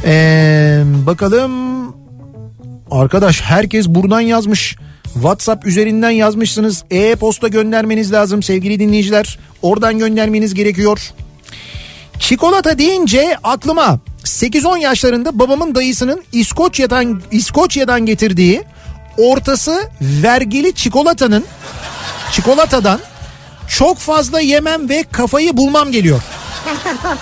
Ee, 0.06 0.84
bakalım 0.86 1.54
arkadaş 2.92 3.42
herkes 3.42 3.88
buradan 3.88 4.22
yazmış. 4.22 4.76
WhatsApp 5.14 5.66
üzerinden 5.66 6.10
yazmışsınız. 6.10 6.84
E-posta 6.92 7.48
göndermeniz 7.48 8.12
lazım 8.14 8.44
sevgili 8.44 8.80
dinleyiciler. 8.80 9.40
Oradan 9.62 10.00
göndermeniz 10.00 10.54
gerekiyor. 10.54 11.14
Çikolata 12.20 12.78
deyince 12.78 13.38
aklıma 13.44 14.00
8-10 14.24 14.80
yaşlarında 14.80 15.40
babamın 15.40 15.76
dayısının 15.76 16.24
İskoçya'dan 16.32 17.22
İskoçya'dan 17.32 18.06
getirdiği 18.06 18.64
ortası 19.18 19.90
vergili 20.02 20.74
çikolatanın 20.76 21.46
çikolatadan 22.32 23.00
çok 23.68 23.98
fazla 23.98 24.40
yemem 24.40 24.90
ve 24.90 25.04
kafayı 25.12 25.58
bulmam 25.58 25.92
geliyor. 25.92 26.22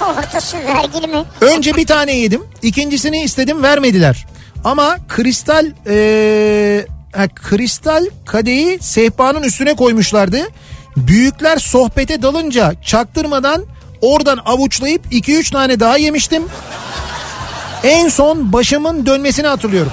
Ortası 0.17 0.57
vergili 0.57 1.07
mi? 1.07 1.23
Önce 1.41 1.75
bir 1.75 1.85
tane 1.85 2.17
yedim. 2.17 2.41
ikincisini 2.61 3.21
istedim 3.23 3.63
vermediler. 3.63 4.25
Ama 4.63 4.97
kristal 5.09 5.65
eee, 5.89 6.85
ha, 7.15 7.27
kristal 7.27 8.05
kadehi 8.25 8.77
sehpanın 8.81 9.43
üstüne 9.43 9.75
koymuşlardı. 9.75 10.37
Büyükler 10.97 11.57
sohbete 11.57 12.21
dalınca 12.21 12.73
çaktırmadan 12.85 13.65
oradan 14.01 14.39
avuçlayıp 14.45 15.05
2-3 15.13 15.51
tane 15.53 15.79
daha 15.79 15.97
yemiştim. 15.97 16.43
En 17.83 18.09
son 18.09 18.53
başımın 18.53 19.05
dönmesini 19.05 19.47
hatırlıyorum. 19.47 19.91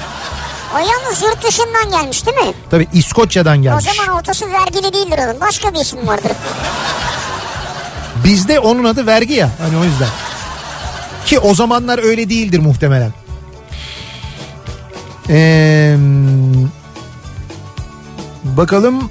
O 0.75 0.79
yalnız 0.79 1.23
yurt 1.23 1.45
dışından 1.45 1.91
gelmiş 2.01 2.27
değil 2.27 2.37
mi? 2.37 2.53
Tabii 2.71 2.87
İskoçya'dan 2.93 3.59
O 3.59 3.62
gelmiş. 3.62 3.85
zaman 3.85 4.19
ortası 4.19 4.53
vergili 4.53 4.93
değildir 4.93 5.19
onun. 5.25 5.41
Başka 5.41 5.75
bir 5.75 5.79
isim 5.81 6.07
vardır. 6.07 6.33
Bizde 8.25 8.61
onun 8.61 8.85
adı 8.85 9.07
vergi 9.07 9.35
ya 9.35 9.51
hani 9.62 9.77
o 9.77 9.85
yüzden. 9.85 10.09
Ki 11.27 11.39
o 11.39 11.55
zamanlar 11.55 11.99
öyle 12.05 12.31
değildir 12.31 12.59
muhtemelen. 12.59 13.12
Ee, 15.31 15.97
bakalım 18.45 19.11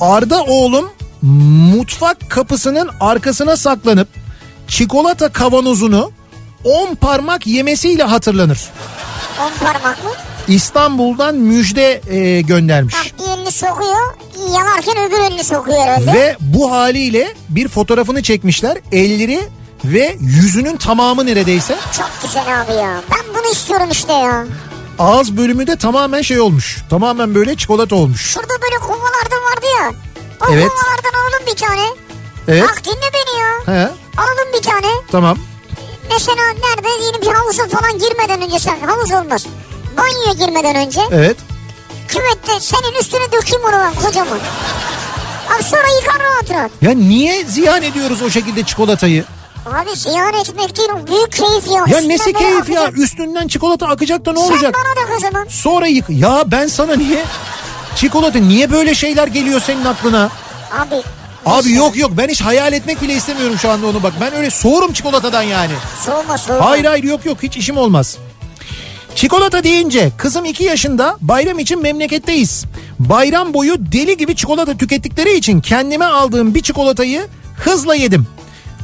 Arda 0.00 0.42
oğlum 0.44 0.90
mutfak 1.22 2.30
kapısının 2.30 2.90
arkasına 3.00 3.56
saklanıp 3.56 4.08
çikolata 4.68 5.32
kavanozunu 5.32 6.12
10 6.64 6.94
parmak 6.94 7.46
yemesiyle 7.46 8.02
hatırlanır. 8.02 8.60
On 9.40 9.64
parmak 9.66 10.04
mı? 10.04 10.10
İstanbul'dan 10.48 11.34
müjde 11.34 12.00
e, 12.16 12.40
göndermiş. 12.40 12.94
Bak 12.94 13.26
bir 13.26 13.32
elini 13.32 13.52
sokuyor. 13.52 14.14
Yalarken 14.54 14.96
öbür 15.08 15.20
elini 15.20 15.44
sokuyor 15.44 15.78
herhalde. 15.80 16.12
Ve 16.12 16.36
bu 16.40 16.70
haliyle 16.72 17.34
bir 17.48 17.68
fotoğrafını 17.68 18.22
çekmişler. 18.22 18.78
Elleri 18.92 19.40
ve 19.84 20.16
yüzünün 20.20 20.76
tamamı 20.76 21.26
neredeyse. 21.26 21.76
Çok 21.96 22.10
güzel 22.22 22.60
abi 22.62 22.72
ya. 22.72 23.00
Ben 23.10 23.34
bunu 23.34 23.52
istiyorum 23.52 23.88
işte 23.90 24.12
ya. 24.12 24.46
Ağız 24.98 25.36
bölümü 25.36 25.66
de 25.66 25.76
tamamen 25.76 26.22
şey 26.22 26.40
olmuş. 26.40 26.78
Tamamen 26.90 27.34
böyle 27.34 27.56
çikolata 27.56 27.96
olmuş. 27.96 28.20
Şurada 28.32 28.62
böyle 28.62 28.78
kovalardan 28.78 29.42
vardı 29.44 29.66
ya. 29.80 29.92
O 30.40 30.52
Evet. 30.52 30.68
kovalardan 30.68 31.20
alalım 31.20 31.46
bir 31.52 31.56
tane. 31.56 31.86
Evet. 32.48 32.62
Bak 32.62 32.82
dinle 32.84 33.10
beni 33.14 33.40
ya. 33.40 33.74
He, 33.74 33.90
Alalım 34.16 34.52
bir 34.58 34.62
tane. 34.62 34.86
tamam. 35.12 35.38
Mesela 36.12 36.42
nerede 36.42 37.00
diyelim 37.00 37.20
ki 37.20 37.30
havuza 37.30 37.68
falan 37.68 37.98
girmeden 37.98 38.42
önce 38.42 38.58
sen 38.58 38.80
havuz 38.80 39.12
olmaz. 39.12 39.46
Banyoya 39.96 40.32
girmeden 40.46 40.76
önce 40.86 41.00
Evet. 41.10 41.36
küvette 42.08 42.60
senin 42.60 43.00
üstüne 43.00 43.32
dökeyim 43.32 43.64
onu 43.64 43.72
ben 43.72 43.94
kocaman. 43.94 44.38
Abi 45.56 45.62
sonra 45.62 45.88
yıkar 46.00 46.22
rahat 46.22 46.50
rahat. 46.50 46.70
Ya 46.82 46.90
niye 46.90 47.44
ziyan 47.44 47.82
ediyoruz 47.82 48.22
o 48.22 48.30
şekilde 48.30 48.62
çikolatayı? 48.64 49.24
Abi 49.66 49.96
ziyan 49.96 50.34
etmek 50.34 50.76
değil 50.76 50.88
o 50.94 51.06
büyük 51.06 51.32
keyif 51.32 51.66
ya. 51.66 51.84
Ya 51.88 51.98
Üstüne 51.98 52.14
nesi 52.14 52.32
keyif 52.32 52.68
ya? 52.70 52.80
akacak. 52.82 52.98
Üstünden 52.98 53.48
çikolata 53.48 53.86
akacak 53.86 54.24
da 54.26 54.32
ne 54.32 54.38
Sen 54.38 54.46
olacak? 54.52 54.74
bana 54.74 54.96
da 55.06 55.16
o 55.16 55.20
zaman. 55.20 55.46
Sonra 55.48 55.86
yık. 55.86 56.04
Ya 56.08 56.42
ben 56.46 56.66
sana 56.66 56.94
niye? 56.96 57.24
Çikolata 57.96 58.38
niye 58.38 58.70
böyle 58.70 58.94
şeyler 58.94 59.26
geliyor 59.26 59.60
senin 59.60 59.84
aklına? 59.84 60.30
Abi. 60.78 61.02
Abi 61.46 61.72
yok 61.72 61.96
yok 61.96 62.10
ben 62.16 62.28
hiç 62.28 62.40
hayal 62.40 62.72
etmek 62.72 63.02
bile 63.02 63.14
istemiyorum 63.14 63.56
şu 63.58 63.70
anda 63.70 63.86
onu 63.86 64.02
bak. 64.02 64.12
Ben 64.20 64.34
öyle 64.34 64.50
soğurum 64.50 64.92
çikolatadan 64.92 65.42
yani. 65.42 65.72
Soğuma 66.06 66.38
soğuma. 66.38 66.64
Hayır 66.70 66.84
hayır 66.84 67.04
yok 67.04 67.26
yok 67.26 67.38
hiç 67.42 67.56
işim 67.56 67.76
olmaz. 67.76 68.16
Çikolata 69.14 69.64
deyince 69.64 70.10
kızım 70.18 70.44
2 70.44 70.64
yaşında 70.64 71.16
bayram 71.20 71.58
için 71.58 71.82
memleketteyiz. 71.82 72.64
Bayram 72.98 73.54
boyu 73.54 73.92
deli 73.92 74.16
gibi 74.16 74.36
çikolata 74.36 74.76
tükettikleri 74.76 75.36
için 75.36 75.60
kendime 75.60 76.04
aldığım 76.04 76.54
bir 76.54 76.62
çikolatayı 76.62 77.26
hızla 77.64 77.94
yedim. 77.94 78.26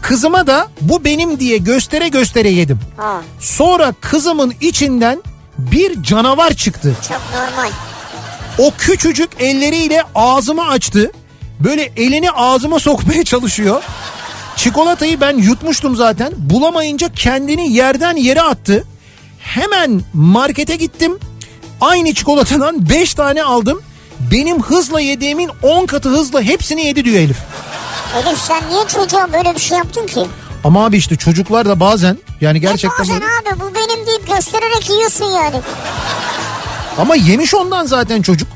Kızıma 0.09 0.47
da 0.47 0.69
bu 0.81 1.05
benim 1.05 1.41
diye 1.41 1.59
göstere 1.59 2.09
göstere 2.09 2.49
yedim. 2.51 2.79
Ha, 2.97 3.21
Sonra 3.41 3.95
kızımın 4.01 4.55
içinden 4.61 5.23
bir 5.59 6.03
canavar 6.03 6.55
çıktı. 6.55 6.97
çok 7.09 7.21
normal. 7.35 7.71
O 8.59 8.73
küçücük 8.79 9.31
elleriyle 9.39 10.03
ağzımı 10.15 10.69
açtı. 10.69 11.13
Böyle 11.61 11.93
elini 11.97 12.31
ağzıma 12.31 12.79
sokmaya 12.79 13.25
çalışıyor. 13.25 13.83
Çikolatayı 14.57 15.21
ben 15.21 15.37
yutmuştum 15.37 15.97
zaten. 15.97 16.33
Bulamayınca 16.37 17.09
kendini 17.13 17.73
yerden 17.73 18.17
yere 18.17 18.43
attı. 18.43 18.85
Hemen 19.39 20.03
markete 20.15 20.77
gittim. 20.77 21.19
Aynı 21.81 22.15
çikolatadan 22.15 22.89
5 22.89 23.15
tane 23.15 23.43
aldım. 23.43 23.83
Benim 24.33 24.63
hızla 24.63 25.01
yediğimin 25.01 25.51
10 25.63 25.87
katı 25.87 26.09
hızla 26.09 26.43
hepsini 26.43 26.87
yedi 26.87 27.05
diyor 27.05 27.17
Elif. 27.17 27.37
Elif 28.17 28.39
sen 28.39 28.63
niye 28.71 28.85
çocuğa 28.89 29.33
böyle 29.33 29.55
bir 29.55 29.61
şey 29.61 29.79
yaptın 29.79 30.07
ki? 30.07 30.27
Ama 30.65 30.85
abi 30.85 30.97
işte 30.97 31.17
çocuklar 31.17 31.67
da 31.67 31.81
bazen 31.81 32.19
yani 32.41 32.61
gerçekten 32.61 32.97
E 33.05 33.09
bazen 33.09 33.15
abi 33.17 33.61
bu 33.61 33.75
benim 33.75 34.07
deyip 34.07 34.27
göstererek 34.29 34.91
yiyorsun 34.91 35.25
yani. 35.25 35.57
ama 36.99 37.15
yemiş 37.17 37.55
ondan 37.55 37.87
zaten 37.87 38.23
çocuk. 38.23 38.49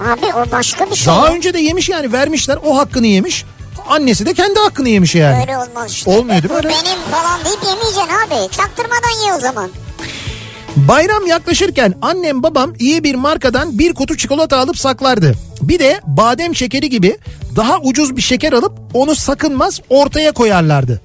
Abi 0.00 0.26
o 0.34 0.52
başka 0.52 0.90
bir 0.90 0.96
şey. 0.96 1.06
Daha 1.06 1.26
önce 1.28 1.54
de 1.54 1.58
yemiş 1.60 1.88
yani 1.88 2.12
vermişler 2.12 2.58
o 2.64 2.78
hakkını 2.78 3.06
yemiş. 3.06 3.44
Annesi 3.88 4.26
de 4.26 4.34
kendi 4.34 4.58
hakkını 4.60 4.88
yemiş 4.88 5.14
yani. 5.14 5.40
Öyle 5.40 5.58
olmaz 5.58 5.90
işte. 5.92 6.10
Olmuyor 6.10 6.42
değil 6.42 6.44
mi 6.44 6.50
Bu 6.50 6.56
öyle? 6.56 6.68
benim 6.68 6.98
falan 7.10 7.44
deyip 7.44 7.58
yemeyeceksin 7.64 8.00
abi. 8.26 8.50
Çaktırmadan 8.56 9.26
ye 9.26 9.34
o 9.34 9.40
zaman. 9.40 9.70
Bayram 10.76 11.26
yaklaşırken 11.26 11.94
annem 12.02 12.42
babam 12.42 12.72
iyi 12.78 13.04
bir 13.04 13.14
markadan 13.14 13.78
bir 13.78 13.94
kutu 13.94 14.16
çikolata 14.16 14.58
alıp 14.58 14.78
saklardı. 14.78 15.34
Bir 15.62 15.78
de 15.78 16.00
badem 16.06 16.54
şekeri 16.54 16.90
gibi 16.90 17.18
daha 17.56 17.78
ucuz 17.78 18.16
bir 18.16 18.22
şeker 18.22 18.52
alıp 18.52 18.78
onu 18.94 19.14
sakınmaz 19.14 19.80
ortaya 19.90 20.32
koyarlardı. 20.32 21.00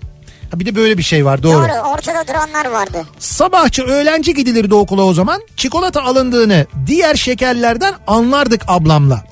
Ha 0.52 0.60
bir 0.60 0.66
de 0.66 0.76
böyle 0.76 0.98
bir 0.98 1.04
şey 1.04 1.26
var 1.26 1.44
doğru. 1.44 1.54
Doğru 1.54 1.90
ortada 1.94 2.28
duranlar 2.28 2.66
vardı. 2.66 3.06
Sabahçı 3.20 3.84
öğlenci 3.84 4.34
gidilirdi 4.34 4.76
okula 4.76 5.04
o 5.04 5.14
zaman. 5.14 5.42
Çikolata 5.58 6.04
alındığını 6.04 6.66
diğer 6.88 7.16
şekerlerden 7.16 7.94
anlardık 8.08 8.62
ablamla. 8.68 9.24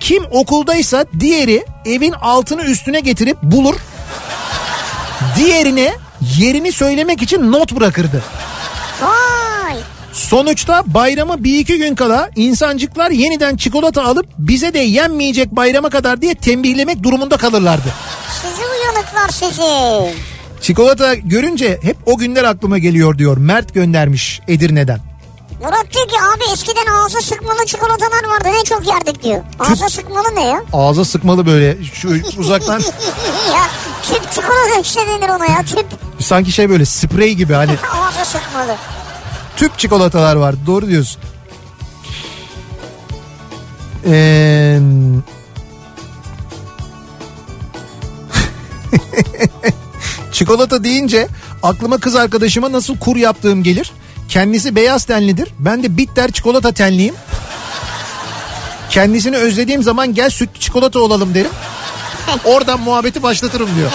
Kim 0.00 0.24
okuldaysa 0.30 1.04
diğeri 1.20 1.64
evin 1.86 2.12
altını 2.12 2.62
üstüne 2.62 3.00
getirip 3.00 3.42
bulur. 3.42 3.74
Diğerine 5.36 5.92
yerini 6.38 6.72
söylemek 6.72 7.22
için 7.22 7.52
not 7.52 7.76
bırakırdı. 7.76 8.22
Sonuçta 10.12 10.82
bayrama 10.86 11.44
bir 11.44 11.58
iki 11.58 11.78
gün 11.78 11.94
kala 11.94 12.30
insancıklar 12.36 13.10
yeniden 13.10 13.56
çikolata 13.56 14.04
alıp 14.04 14.26
bize 14.38 14.74
de 14.74 14.78
yenmeyecek 14.78 15.50
bayrama 15.56 15.90
kadar 15.90 16.22
diye 16.22 16.34
tembihlemek 16.34 17.02
durumunda 17.02 17.36
kalırlardı. 17.36 17.88
Sizi 18.42 18.62
uyanıklar 18.66 19.28
sizi. 19.28 20.14
Çikolata 20.60 21.14
görünce 21.14 21.78
hep 21.82 21.96
o 22.06 22.18
günler 22.18 22.44
aklıma 22.44 22.78
geliyor 22.78 23.18
diyor. 23.18 23.36
Mert 23.36 23.74
göndermiş 23.74 24.40
Edirne'den. 24.48 25.00
Murat 25.62 25.92
diyor 25.94 26.08
ki 26.08 26.14
abi 26.34 26.52
eskiden 26.52 26.86
ağza 26.86 27.20
sıkmalı 27.20 27.66
çikolatalar 27.66 28.24
vardı 28.28 28.48
ne 28.58 28.64
çok 28.64 28.86
yerdik 28.88 29.22
diyor. 29.22 29.40
Ağza 29.58 29.88
sıkmalı 29.88 30.34
ne 30.34 30.44
ya? 30.44 30.62
Ağza 30.72 31.04
sıkmalı 31.04 31.46
böyle 31.46 31.76
şu 31.94 32.08
uzaktan 32.38 32.80
ya 33.52 33.62
tüp 34.02 34.32
çikolata 34.32 34.80
işte 34.82 35.00
denir 35.06 35.28
ona 35.28 35.46
ya 35.46 35.62
tüp. 35.62 35.86
sanki 36.20 36.52
şey 36.52 36.70
böyle 36.70 36.84
sprey 36.84 37.34
gibi 37.34 37.52
hani 37.52 37.72
Ağza 37.92 38.24
sıkmalı. 38.24 38.76
Tüp 39.58 39.78
çikolatalar 39.78 40.36
var 40.36 40.54
doğru 40.66 40.88
diyorsun. 40.88 41.22
Ee... 44.06 44.78
Çikolata 50.32 50.84
deyince 50.84 51.28
aklıma 51.62 51.98
kız 51.98 52.16
arkadaşıma 52.16 52.72
nasıl 52.72 52.98
kur 52.98 53.16
yaptığım 53.16 53.62
gelir. 53.62 53.92
Kendisi 54.28 54.76
beyaz 54.76 55.04
tenlidir. 55.04 55.48
Ben 55.58 55.82
de 55.82 55.96
bitter 55.96 56.30
çikolata 56.30 56.72
tenliyim. 56.72 57.14
Kendisini 58.90 59.36
özlediğim 59.36 59.82
zaman 59.82 60.14
gel 60.14 60.30
sütlü 60.30 60.60
çikolata 60.60 61.00
olalım 61.00 61.34
derim. 61.34 61.50
Oradan 62.44 62.80
muhabbeti 62.80 63.22
başlatırım 63.22 63.68
diyor. 63.76 63.90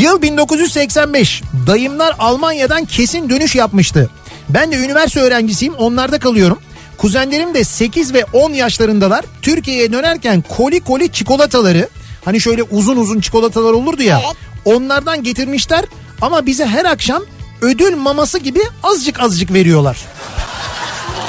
Yıl 0.00 0.22
1985. 0.22 1.42
Dayımlar 1.66 2.14
Almanya'dan 2.18 2.84
kesin 2.84 3.30
dönüş 3.30 3.54
yapmıştı. 3.54 4.10
Ben 4.48 4.72
de 4.72 4.76
üniversite 4.76 5.20
öğrencisiyim 5.20 5.74
onlarda 5.74 6.18
kalıyorum. 6.18 6.58
Kuzenlerim 6.98 7.54
de 7.54 7.64
8 7.64 8.14
ve 8.14 8.24
10 8.32 8.50
yaşlarındalar. 8.50 9.24
Türkiye'ye 9.42 9.92
dönerken 9.92 10.44
koli 10.56 10.80
koli 10.80 11.12
çikolataları 11.12 11.88
hani 12.24 12.40
şöyle 12.40 12.62
uzun 12.62 12.96
uzun 12.96 13.20
çikolatalar 13.20 13.72
olurdu 13.72 14.02
ya. 14.02 14.20
Evet. 14.24 14.36
Onlardan 14.64 15.22
getirmişler 15.22 15.84
ama 16.22 16.46
bize 16.46 16.66
her 16.66 16.84
akşam 16.84 17.22
ödül 17.60 17.96
maması 17.96 18.38
gibi 18.38 18.60
azıcık 18.82 19.20
azıcık 19.20 19.52
veriyorlar. 19.52 19.98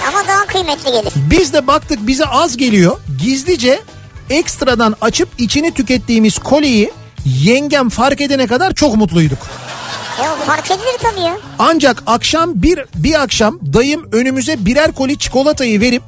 Ama 0.07 0.27
daha 0.27 0.45
kıymetli 0.45 0.91
gelir. 0.91 1.13
Biz 1.15 1.53
de 1.53 1.67
baktık 1.67 2.07
bize 2.07 2.25
az 2.25 2.57
geliyor. 2.57 2.99
Gizlice 3.21 3.81
ekstradan 4.29 4.95
açıp 5.01 5.29
içini 5.37 5.73
tükettiğimiz 5.73 6.37
koliyi 6.37 6.91
yengem 7.41 7.89
fark 7.89 8.21
edene 8.21 8.47
kadar 8.47 8.73
çok 8.73 8.95
mutluyduk. 8.97 9.37
O 10.19 10.45
fark 10.45 10.71
edilir 10.71 10.97
tabii 11.01 11.19
ya. 11.21 11.37
Ancak 11.59 12.03
akşam 12.07 12.51
bir 12.55 12.79
bir 12.95 13.21
akşam 13.21 13.59
dayım 13.73 14.09
önümüze 14.11 14.65
birer 14.65 14.91
koli 14.91 15.17
çikolatayı 15.17 15.81
verip 15.81 16.03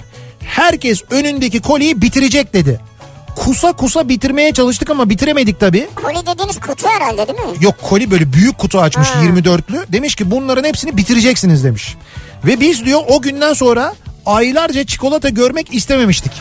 herkes 0.45 1.01
önündeki 1.11 1.61
koliyi 1.61 2.01
bitirecek 2.01 2.53
dedi. 2.53 2.79
Kusa 3.35 3.73
kusa 3.73 4.09
bitirmeye 4.09 4.53
çalıştık 4.53 4.89
ama 4.89 5.09
bitiremedik 5.09 5.59
tabii. 5.59 5.87
Koli 5.95 6.25
dediğiniz 6.27 6.59
kutu 6.59 6.87
herhalde 6.87 7.27
değil 7.27 7.39
mi? 7.39 7.53
Yok 7.61 7.75
koli 7.81 8.11
böyle 8.11 8.33
büyük 8.33 8.57
kutu 8.57 8.79
açmış 8.79 9.07
Ha. 9.07 9.23
24'lü. 9.23 9.91
Demiş 9.91 10.15
ki 10.15 10.31
bunların 10.31 10.63
hepsini 10.63 10.97
bitireceksiniz 10.97 11.63
demiş. 11.63 11.95
Ve 12.45 12.59
biz 12.59 12.85
diyor 12.85 13.01
o 13.07 13.21
günden 13.21 13.53
sonra 13.53 13.93
aylarca 14.25 14.83
çikolata 14.85 15.29
görmek 15.29 15.73
istememiştik. 15.73 16.31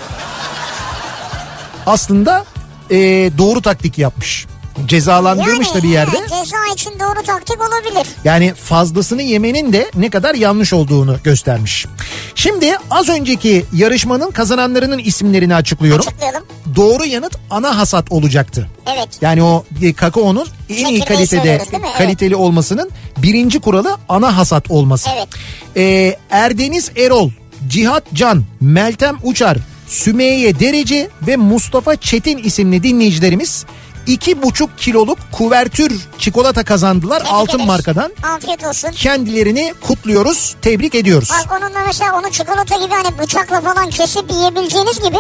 Aslında 1.87 2.45
eee, 2.91 3.39
doğru 3.39 3.63
taktik 3.63 3.99
yapmış. 3.99 4.47
Cezalandırmış 4.87 5.75
da 5.75 5.83
bir 5.83 5.89
yerde. 5.89 6.17
he, 6.17 6.29
ceza 6.29 6.57
için 6.75 6.91
doğru 7.01 7.23
taktik 7.27 7.57
olabilir. 7.61 8.07
Yani 8.25 8.55
fazlasını 8.55 9.23
yemenin 9.23 9.73
de 9.73 9.91
ne 9.95 10.11
kadar 10.11 10.35
yanlış 10.35 10.73
olduğunu 10.73 11.17
göstermiş. 11.25 11.87
Şimdi 12.35 12.77
az 12.91 13.09
önceki 13.09 13.65
yarışmanın 13.75 14.31
kazananlarının 14.31 14.99
isimlerini 14.99 15.55
açıklıyorum. 15.55 16.07
Açıklayalım. 16.09 16.43
Doğru 16.77 17.05
yanıt 17.05 17.37
ana 17.51 17.79
hasat 17.79 18.13
olacaktı. 18.13 18.69
Evet. 18.97 19.09
Yani 19.21 19.43
o 19.43 19.65
e, 19.83 19.93
kakaonun 19.93 20.47
en 20.69 20.75
iyi 20.75 20.79
Çekirdeği 20.79 21.01
kalitede 21.01 21.27
söylüyoruz 21.41 21.73
değil 21.73 21.83
mi? 21.83 21.89
Evet. 21.89 21.99
kaliteli 21.99 22.37
olmasının 22.37 22.91
birinci 23.17 23.61
kuralı 23.61 23.97
ana 24.09 24.37
hasat 24.37 24.71
olması. 24.71 25.11
Evet. 25.17 25.29
Ee, 25.77 26.17
Erdeniz 26.31 26.91
Erol, 26.97 27.31
Cihat 27.69 28.05
Can, 28.15 28.45
Meltem 28.61 29.17
Uçar, 29.23 29.59
Sümeyye 29.89 30.61
Derece 30.61 31.09
ve 31.27 31.37
Mustafa 31.37 31.97
Çetin 31.97 32.39
isimli 32.39 32.83
dinleyicilerimiz 32.83 33.65
iki 34.09 34.43
buçuk 34.43 34.79
kiloluk 34.79 35.19
kuvertür 35.33 36.01
çikolata 36.19 36.65
kazandılar 36.65 37.19
Tebrik 37.19 37.33
altın 37.33 37.55
ederiz. 37.55 37.67
markadan. 37.67 38.13
Afiyet 38.37 38.65
olsun. 38.65 38.91
Kendilerini 38.91 39.75
kutluyoruz, 39.87 40.57
tebrik 40.63 40.95
ediyoruz. 40.95 41.31
Bak 41.31 41.59
onunla 41.61 41.81
mesela 41.87 42.19
onu 42.19 42.31
çikolata 42.33 42.77
gibi 42.85 42.95
hani 42.95 43.19
bıçakla 43.19 43.61
falan 43.61 43.91
kesip 43.91 44.31
yiyebileceğiniz 44.31 45.01
gibi 45.01 45.17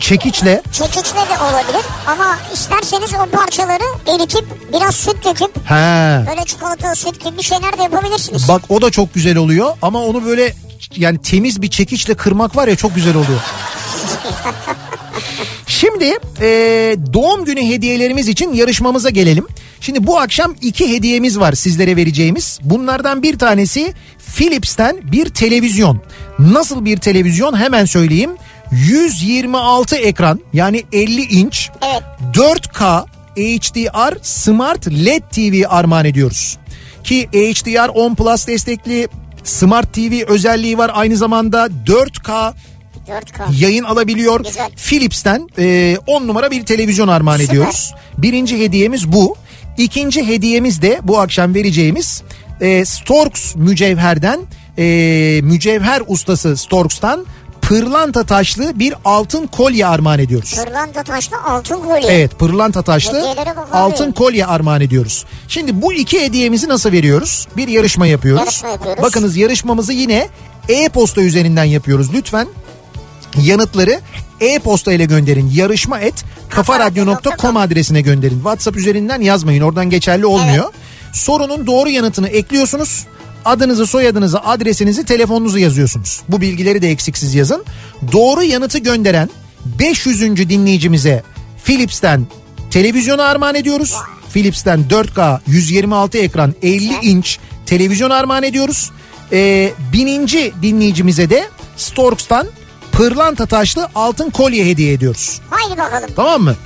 Çekiçle 0.00 0.62
çekiçle 0.72 1.14
de 1.18 1.42
olabilir. 1.42 1.84
Ama 2.06 2.38
isterseniz 2.54 3.10
o 3.14 3.36
parçaları 3.36 3.84
eritip 4.06 4.44
biraz 4.72 4.94
süt 4.94 5.24
döküp 5.24 5.56
he. 5.70 6.24
böyle 6.28 6.44
çikolata 6.44 6.94
süt 6.94 7.24
gibi 7.24 7.38
bir 7.38 7.42
şeyler 7.42 7.78
de 7.78 7.82
yapabilirsiniz. 7.82 8.48
Bak 8.48 8.62
o 8.68 8.82
da 8.82 8.90
çok 8.90 9.14
güzel 9.14 9.36
oluyor 9.36 9.76
ama 9.82 9.98
onu 10.02 10.24
böyle 10.24 10.54
yani 10.96 11.18
temiz 11.22 11.62
bir 11.62 11.70
çekiçle 11.70 12.14
kırmak 12.14 12.56
var 12.56 12.68
ya 12.68 12.76
çok 12.76 12.94
güzel 12.94 13.16
oluyor. 13.16 13.40
Şimdi 15.80 16.14
e, 16.40 16.46
doğum 17.12 17.44
günü 17.44 17.62
hediyelerimiz 17.62 18.28
için 18.28 18.52
yarışmamıza 18.52 19.10
gelelim. 19.10 19.46
Şimdi 19.80 20.06
bu 20.06 20.18
akşam 20.18 20.54
iki 20.62 20.94
hediyemiz 20.94 21.38
var 21.40 21.52
sizlere 21.52 21.96
vereceğimiz. 21.96 22.58
Bunlardan 22.62 23.22
bir 23.22 23.38
tanesi 23.38 23.94
Philips'ten 24.36 25.12
bir 25.12 25.28
televizyon. 25.28 26.02
Nasıl 26.38 26.84
bir 26.84 26.96
televizyon 26.96 27.56
hemen 27.56 27.84
söyleyeyim. 27.84 28.30
126 28.72 29.96
ekran 29.96 30.40
yani 30.52 30.82
50 30.92 31.22
inç 31.22 31.70
Evet. 31.82 32.02
4K 32.34 33.04
HDR 33.36 34.18
Smart 34.22 34.86
LED 34.86 35.22
TV 35.32 35.68
armağan 35.68 36.04
ediyoruz. 36.04 36.58
Ki 37.04 37.28
HDR 37.32 37.88
10 37.88 38.14
Plus 38.14 38.46
destekli 38.46 39.08
Smart 39.44 39.94
TV 39.94 40.24
özelliği 40.28 40.78
var 40.78 40.90
aynı 40.94 41.16
zamanda 41.16 41.68
4K 41.86 42.52
4K. 43.08 43.60
yayın 43.60 43.84
alabiliyor. 43.84 44.44
Güzel. 44.44 44.70
Philips'ten 44.76 45.48
10 46.06 46.28
numara 46.28 46.50
bir 46.50 46.66
televizyon 46.66 47.08
armağan 47.08 47.36
Süper. 47.38 47.52
ediyoruz. 47.52 47.94
Birinci 48.18 48.58
hediyemiz 48.58 49.12
bu. 49.12 49.36
İkinci 49.78 50.26
hediyemiz 50.26 50.82
de 50.82 51.00
bu 51.02 51.18
akşam 51.18 51.54
vereceğimiz 51.54 52.22
e, 52.60 52.84
Storks 52.84 53.54
mücevherden 53.56 54.40
e, 54.78 54.84
mücevher 55.42 56.02
ustası 56.06 56.56
Storks'tan 56.56 57.26
pırlanta 57.62 58.24
taşlı 58.24 58.78
bir 58.78 58.94
altın 59.04 59.46
kolye 59.46 59.86
armağan 59.86 60.18
ediyoruz. 60.18 60.54
Pırlanta 60.64 61.02
taşlı 61.02 61.36
altın 61.46 61.76
kolye. 61.76 62.08
Evet 62.08 62.38
pırlanta 62.38 62.82
taşlı 62.82 63.34
altın 63.72 64.12
kolye 64.12 64.46
armağan 64.46 64.80
ediyoruz. 64.80 65.24
Şimdi 65.48 65.82
bu 65.82 65.92
iki 65.92 66.20
hediyemizi 66.20 66.68
nasıl 66.68 66.92
veriyoruz? 66.92 67.48
Bir 67.56 67.68
yarışma 67.68 68.06
yapıyoruz. 68.06 68.42
Yarışma 68.44 68.68
yapıyoruz. 68.68 69.02
Bakınız 69.02 69.36
yarışmamızı 69.36 69.92
yine 69.92 70.28
e-posta 70.68 71.20
üzerinden 71.20 71.64
yapıyoruz. 71.64 72.12
Lütfen 72.14 72.48
yanıtları 73.42 74.00
e-posta 74.40 74.92
ile 74.92 75.04
gönderin. 75.04 75.50
Yarışma 75.54 75.98
et 76.00 76.24
kafaradyo.com 76.48 77.56
adresine 77.56 78.00
gönderin. 78.00 78.36
WhatsApp 78.36 78.76
üzerinden 78.76 79.20
yazmayın. 79.20 79.62
Oradan 79.62 79.90
geçerli 79.90 80.26
olmuyor. 80.26 80.72
Sorunun 81.12 81.66
doğru 81.66 81.88
yanıtını 81.88 82.28
ekliyorsunuz. 82.28 83.06
Adınızı, 83.44 83.86
soyadınızı, 83.86 84.40
adresinizi, 84.40 85.04
telefonunuzu 85.04 85.58
yazıyorsunuz. 85.58 86.20
Bu 86.28 86.40
bilgileri 86.40 86.82
de 86.82 86.90
eksiksiz 86.90 87.34
yazın. 87.34 87.64
Doğru 88.12 88.42
yanıtı 88.42 88.78
gönderen 88.78 89.30
500. 89.64 90.20
dinleyicimize 90.48 91.22
Philips'ten 91.64 92.26
televizyonu 92.70 93.22
armağan 93.22 93.54
ediyoruz. 93.54 93.94
Philips'ten 94.32 94.84
4K 94.90 95.38
126 95.46 96.18
ekran 96.18 96.54
50 96.62 96.92
inç 97.02 97.38
televizyon 97.66 98.10
armağan 98.10 98.42
ediyoruz. 98.42 98.90
Ee, 99.32 99.72
bininci 99.92 100.52
dinleyicimize 100.62 101.30
de 101.30 101.48
Storks'tan 101.76 102.46
pırlanta 102.98 103.46
taşlı 103.46 103.88
altın 103.94 104.30
kolye 104.30 104.64
hediye 104.66 104.92
ediyoruz. 104.92 105.40
Haydi 105.50 105.78
bakalım. 105.78 106.10
Tamam 106.16 106.42
mı? 106.42 106.56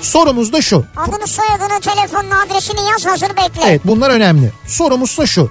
Sorumuz 0.00 0.52
da 0.52 0.62
şu. 0.62 0.84
Adını 0.96 1.26
soyadını 1.26 1.80
telefonunu 1.80 2.40
adresini 2.46 2.80
yaz 2.90 3.06
hazır 3.06 3.28
bekle. 3.28 3.62
Evet 3.66 3.80
bunlar 3.84 4.10
önemli. 4.10 4.52
Sorumuz 4.66 5.18
da 5.18 5.26
şu. 5.26 5.50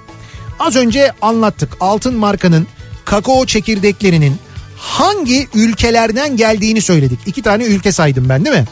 Az 0.59 0.75
önce 0.75 1.11
anlattık 1.21 1.77
altın 1.79 2.15
markanın 2.15 2.67
kakao 3.05 3.45
çekirdeklerinin 3.45 4.35
hangi 4.77 5.47
ülkelerden 5.53 6.37
geldiğini 6.37 6.81
söyledik. 6.81 7.19
İki 7.25 7.41
tane 7.41 7.63
ülke 7.63 7.91
saydım 7.91 8.29
ben 8.29 8.45
değil 8.45 8.55
mi? 8.55 8.65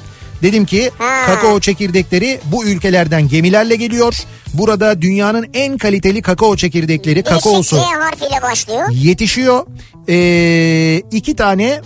Dedim 0.43 0.65
ki 0.65 0.91
Ha. 0.97 1.25
kakao 1.25 1.59
çekirdekleri 1.59 2.39
bu 2.45 2.65
ülkelerden 2.65 3.27
gemilerle 3.27 3.75
geliyor. 3.75 4.15
Burada 4.53 5.01
dünyanın 5.01 5.47
en 5.53 5.77
kaliteli 5.77 6.21
kakao 6.21 6.55
çekirdekleri, 6.55 7.15
Birisi 7.15 7.29
kakaosu 7.35 7.75
G 7.75 7.81
harfiyle 7.81 8.41
başlıyor. 8.41 8.89
yetişiyor. 8.91 9.65
Ee, 10.09 11.01
iki 11.11 11.35
tane 11.35 11.81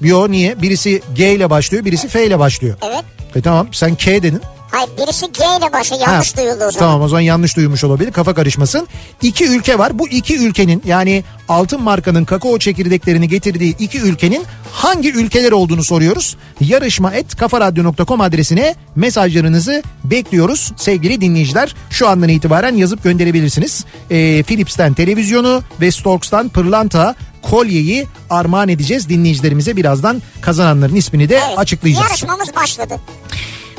Yo 0.00 0.30
niye? 0.30 0.62
Birisi 0.62 1.02
G 1.14 1.34
ile 1.34 1.50
başlıyor, 1.50 1.84
birisi 1.84 2.08
F 2.08 2.26
ile 2.26 2.38
başlıyor. 2.38 2.76
Evet. 2.82 3.04
E 3.36 3.40
tamam 3.40 3.68
sen 3.72 3.94
K 3.94 4.22
dedin. 4.22 4.40
Hayır 4.70 4.88
birisi 4.98 5.26
G 5.32 5.44
ile 5.58 5.72
başlıyor. 5.72 6.02
Yanlış 6.06 6.32
Ha, 6.32 6.36
duyuldu 6.36 6.54
o 6.54 6.58
zaman. 6.58 6.72
Tamam 6.72 7.02
o 7.02 7.08
zaman 7.08 7.20
yanlış 7.20 7.56
duymuş 7.56 7.84
olabilir 7.84 8.12
kafa 8.12 8.34
karışmasın. 8.34 8.88
İki 9.22 9.46
ülke 9.46 9.78
var 9.78 9.98
bu 9.98 10.08
iki 10.08 10.38
ülkenin 10.38 10.82
yani 10.86 11.24
altın 11.48 11.82
markanın 11.82 12.24
kakao 12.24 12.58
çekirdeklerini 12.58 13.28
getirdiği 13.28 13.76
iki 13.78 14.00
ülkenin 14.00 14.44
hangi 14.72 15.12
ülkeler 15.12 15.52
olduğunu 15.52 15.84
soruyoruz. 15.84 16.36
Yarışma 16.60 17.14
et 17.14 17.36
kafaradyo.com 17.36 18.20
adresine 18.20 18.74
mesajlarınızı 18.96 19.82
bekliyoruz 20.04 20.72
sevgili 20.76 21.20
dinleyiciler. 21.20 21.74
Şu 21.90 22.08
andan 22.08 22.28
itibaren 22.28 22.74
yazıp 22.74 23.04
gönderebilirsiniz. 23.04 23.84
Ee, 24.10 24.42
Philips'ten 24.42 24.94
televizyonu 24.94 25.62
ve 25.80 25.90
Storks'tan 25.90 26.48
pırlanta 26.48 27.14
kolyeyi 27.42 28.06
armağan 28.30 28.68
edeceğiz 28.68 29.08
dinleyicilerimize 29.08 29.76
birazdan 29.76 30.22
kazananların 30.40 30.94
ismini 30.94 31.28
de 31.28 31.40
Evet, 31.48 31.58
açıklayacağız. 31.58 32.06
Yarışmamız 32.10 32.54
başladı. 32.56 32.94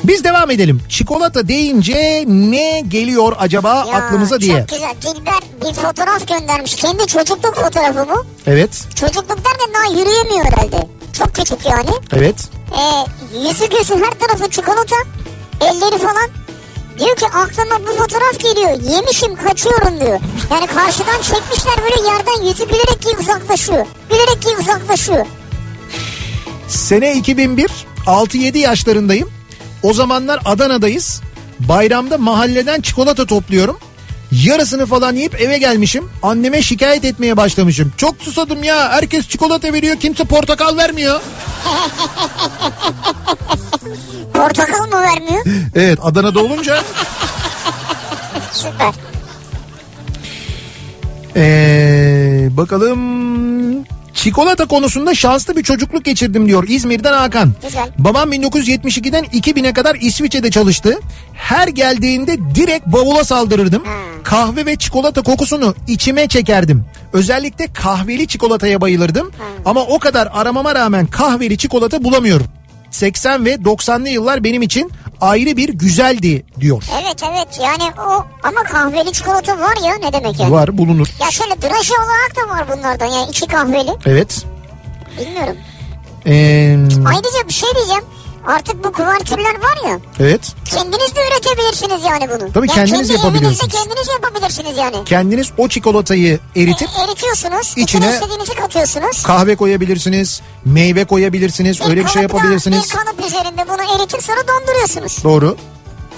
Biz 0.04 0.24
devam 0.24 0.52
edelim. 0.52 0.82
Çikolata 0.90 1.48
deyince 1.48 2.24
ne 2.28 2.84
geliyor 2.88 3.34
acaba 3.40 3.70
Ya, 3.76 3.96
aklımıza 3.98 4.40
diye. 4.42 4.60
Çok 4.60 4.70
güzel. 4.70 4.94
Dilber 5.02 5.40
bir 5.70 5.74
fotoğraf 5.74 6.28
göndermiş. 6.28 6.76
Kendi 6.76 7.08
çocukluk 7.08 7.56
fotoğrafı 7.56 8.08
bu. 8.10 8.26
Evet, 8.48 8.86
Çocukluk 8.96 9.30
derken 9.46 9.74
daha 9.74 10.00
yürüyemiyor 10.00 10.46
herhalde. 10.46 10.88
Çok 11.14 11.36
küçük 11.36 11.66
yani. 11.66 11.90
evet. 12.14 12.36
Ee, 12.72 13.06
yüzü 13.48 13.70
gözü 13.70 13.94
her 13.96 14.28
tarafı 14.28 14.50
çikolata. 14.50 14.96
Elleri 15.62 15.98
falan. 15.98 16.30
Diyor 17.00 17.16
ki 17.16 17.26
aklıma 17.26 17.80
bu 17.88 17.98
fotoğraf 17.98 18.40
geliyor. 18.40 18.94
Yemişim 18.96 19.36
kaçıyorum 19.36 20.00
diyor. 20.00 20.20
Yani 20.52 20.68
karşıdan 20.68 21.22
çekmişler 21.22 21.76
böyle 21.84 22.08
yerden 22.08 22.48
yüzü 22.48 22.66
gülerek 22.68 23.02
ki 23.02 23.18
uzaklaşıyor. 23.20 23.86
Gülerek 24.10 24.42
ki 24.42 24.48
uzaklaşıyor. 24.60 25.26
Sene 26.68 27.14
2001, 27.16 27.72
6-7 28.06 28.58
yaşlarındayım. 28.58 29.30
O 29.84 29.94
zamanlar 29.94 30.40
Adana'dayız. 30.46 31.22
Bayramda 31.60 32.18
mahalleden 32.18 32.82
çikolata 32.82 33.26
topluyorum. 33.26 33.78
Yarısını 34.32 34.86
falan 34.86 35.16
yiyip 35.16 35.42
eve 35.42 35.58
gelmişim. 35.58 36.10
Anneme 36.24 36.62
şikayet 36.62 37.06
etmeye 37.06 37.38
başlamışım. 37.38 37.94
Çok 37.98 38.16
susadım 38.20 38.64
ya. 38.64 38.90
Herkes 38.90 39.28
çikolata 39.28 39.74
veriyor. 39.74 39.96
Kimse 40.00 40.24
portakal 40.24 40.78
vermiyor. 40.78 41.22
Portakal 44.42 44.86
mı 44.88 45.02
vermiyor? 45.02 45.46
Evet 45.76 46.00
Adana'da 46.04 46.40
olunca. 46.40 46.84
Süper. 48.52 48.94
Ee, 51.36 52.50
bakalım. 52.52 53.02
Çikolata 54.14 54.66
konusunda 54.66 55.16
şanslı 55.16 55.56
bir 55.56 55.64
çocukluk 55.64 56.06
geçirdim 56.06 56.48
diyor 56.48 56.64
İzmir'den 56.68 57.14
Hakan. 57.14 57.54
Güzel. 57.62 57.90
Babam 57.98 58.34
1972'den 58.34 59.24
2000'e 59.26 59.74
kadar 59.74 59.96
İsviçre'de 59.96 60.52
çalıştı. 60.52 61.00
Her 61.34 61.68
geldiğinde 61.68 62.38
direkt 62.56 62.88
bavula 62.88 63.24
saldırırdım. 63.24 63.84
Kahve 64.24 64.66
ve 64.66 64.76
çikolata 64.76 65.22
kokusunu 65.22 65.76
içime 65.88 66.28
çekerdim. 66.28 66.86
Özellikle 67.14 67.68
kahveli 67.74 68.28
çikolataya 68.28 68.82
bayılırdım. 68.82 69.32
Ama 69.66 69.82
o 69.82 70.00
kadar 70.00 70.30
aramama 70.34 70.76
rağmen 70.76 71.06
kahveli 71.06 71.58
çikolata 71.58 72.04
bulamıyorum. 72.04 72.48
80 72.92 73.46
ve 73.46 73.54
90'lı 73.54 74.10
yıllar 74.10 74.44
benim 74.44 74.62
için 74.62 74.92
ayrı 75.22 75.58
bir 75.58 75.70
güzeldi 75.70 76.46
diyor. 76.60 76.84
Evet 77.04 77.24
evet 77.32 77.60
yani 77.64 77.84
o 78.08 78.26
ama 78.44 78.64
kahveli 78.64 79.12
çikolata 79.14 79.60
var 79.60 79.78
ya 79.86 79.96
ne 79.96 80.14
demek 80.14 80.40
yani? 80.40 80.52
Var 80.52 80.78
bulunur. 80.78 81.08
Ya 81.22 81.32
şöyle 81.32 81.62
draje 81.62 81.94
olarak 81.94 82.36
da 82.36 82.50
var 82.56 82.78
bunlardan 82.78 83.06
yani 83.06 83.30
içi 83.30 83.48
kahveli. 83.48 83.92
Evet. 84.06 84.46
Bilmiyorum. 85.20 85.58
Ee, 86.26 86.78
Ayrıca 87.08 87.48
bir 87.48 87.54
şey 87.54 87.70
diyeceğim. 87.76 88.04
Artık 88.48 88.84
bu 88.84 88.92
kuvertürler 88.92 89.54
var 89.56 89.90
ya 89.90 90.00
Evet. 90.20 90.42
kendiniz 90.66 91.16
de 91.16 91.20
üretebilirsiniz 91.32 92.04
yani 92.06 92.30
bunu. 92.30 92.52
Tabii 92.54 92.68
Yani 92.70 92.76
kendiniz 92.76 93.08
kendi 93.08 93.14
yapabiliyorsunuz. 93.14 93.62
evinizde 93.64 93.78
kendiniz 93.78 94.08
yapabilirsiniz 94.08 94.78
yani. 94.78 95.06
Kendiniz 95.06 95.52
o 95.58 95.68
çikolatayı 95.68 96.40
eritip 96.56 96.90
E, 97.00 97.04
eritiyorsunuz. 97.04 97.74
içine- 97.78 98.14
istediğinizi 98.14 98.56
katıyorsunuz. 98.56 99.24
kahve 99.24 99.56
koyabilirsiniz, 99.56 100.42
meyve 100.66 101.06
koyabilirsiniz, 101.06 101.82
öyle 101.82 102.04
bir 102.06 102.10
şey 102.10 102.22
yapabilirsiniz. 102.22 102.84
Bir 102.84 102.90
kalıp 102.96 103.26
üzerinde 103.28 103.66
bunu 103.70 103.96
eritip 104.02 104.24
sonra 104.24 104.40
donduruyorsunuz. 104.48 105.24
Doğru. 105.24 105.58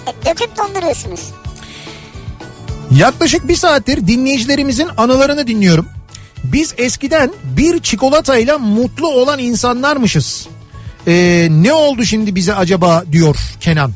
E, 0.08 0.26
döküp 0.26 0.58
donduruyorsunuz. 0.58 1.20
Yaklaşık 2.91 3.48
bir 3.48 3.56
saattir 3.56 4.08
dinleyicilerimizin 4.08 4.88
anılarını 4.98 5.48
dinliyorum. 5.48 5.86
Biz 6.44 6.74
eskiden 6.78 7.32
bir 7.44 7.80
çikolatayla 7.80 8.58
mutlu 8.58 9.08
olan 9.08 9.40
insanlarmışız. 9.40 10.48
Ee, 11.08 11.48
ne 11.52 11.74
oldu 11.74 12.06
şimdi 12.06 12.36
bize 12.36 12.54
acaba 12.54 13.04
diyor 13.12 13.36
Kenan. 13.60 13.92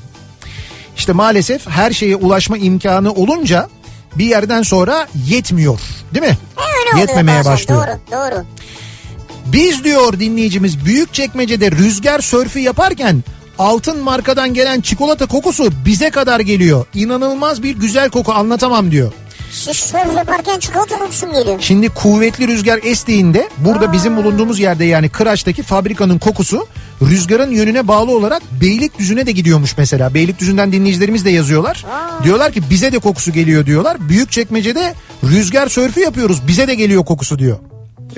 İşte 0.97 1.13
maalesef 1.13 1.69
her 1.69 1.91
şeye 1.91 2.15
ulaşma 2.15 2.57
imkanı 2.57 3.11
olunca 3.13 3.69
bir 4.15 4.25
yerden 4.25 4.61
sonra 4.61 5.07
yetmiyor 5.27 5.79
değil 6.13 6.25
mi? 6.25 6.37
Öyle 6.57 7.01
Yetmemeye 7.01 7.39
bazen. 7.39 7.53
başlıyor. 7.53 7.87
Doğru 7.87 8.19
doğru. 8.19 8.45
Biz 9.45 9.83
diyor 9.83 10.19
dinleyicimiz 10.19 10.85
büyük 10.85 11.13
çekmecede 11.13 11.71
rüzgar 11.71 12.19
sörfü 12.19 12.59
yaparken 12.59 13.23
altın 13.59 13.99
markadan 14.03 14.53
gelen 14.53 14.81
çikolata 14.81 15.25
kokusu 15.25 15.71
bize 15.85 16.09
kadar 16.09 16.39
geliyor. 16.39 16.85
İnanılmaz 16.93 17.63
bir 17.63 17.75
güzel 17.75 18.09
koku 18.09 18.33
anlatamam 18.33 18.91
diyor. 18.91 19.11
Siz 19.51 19.77
sörf 19.77 20.15
yaparken 20.17 20.59
çikolata 20.59 20.99
kokusu 20.99 21.31
geliyor? 21.31 21.57
Şimdi 21.59 21.89
kuvvetli 21.89 22.47
rüzgar 22.47 22.79
estiğinde 22.83 23.49
burada 23.57 23.93
bizim 23.93 24.17
bulunduğumuz 24.17 24.59
yerde 24.59 24.85
yani 24.85 25.09
Kıraç'taki 25.09 25.63
fabrikanın 25.63 26.17
kokusu 26.17 26.67
rüzgarın 27.01 27.51
yönüne 27.51 27.87
bağlı 27.87 28.11
olarak 28.17 28.43
Beylikdüzü'ne 28.61 29.25
de 29.25 29.31
gidiyormuş 29.31 29.77
mesela. 29.77 30.13
Beylikdüzü'nden 30.13 30.71
dinleyicilerimiz 30.71 31.25
de 31.25 31.29
yazıyorlar. 31.29 31.85
Diyorlar 32.23 32.51
ki 32.51 32.61
bize 32.69 32.91
de 32.91 32.99
kokusu 32.99 33.31
geliyor 33.31 33.65
diyorlar. 33.65 34.09
Büyükçekmece'de 34.09 34.93
rüzgar 35.23 35.67
sörfü 35.67 35.99
yapıyoruz 35.99 36.47
bize 36.47 36.67
de 36.67 36.75
geliyor 36.75 37.05
kokusu 37.05 37.39
diyor. 37.39 37.57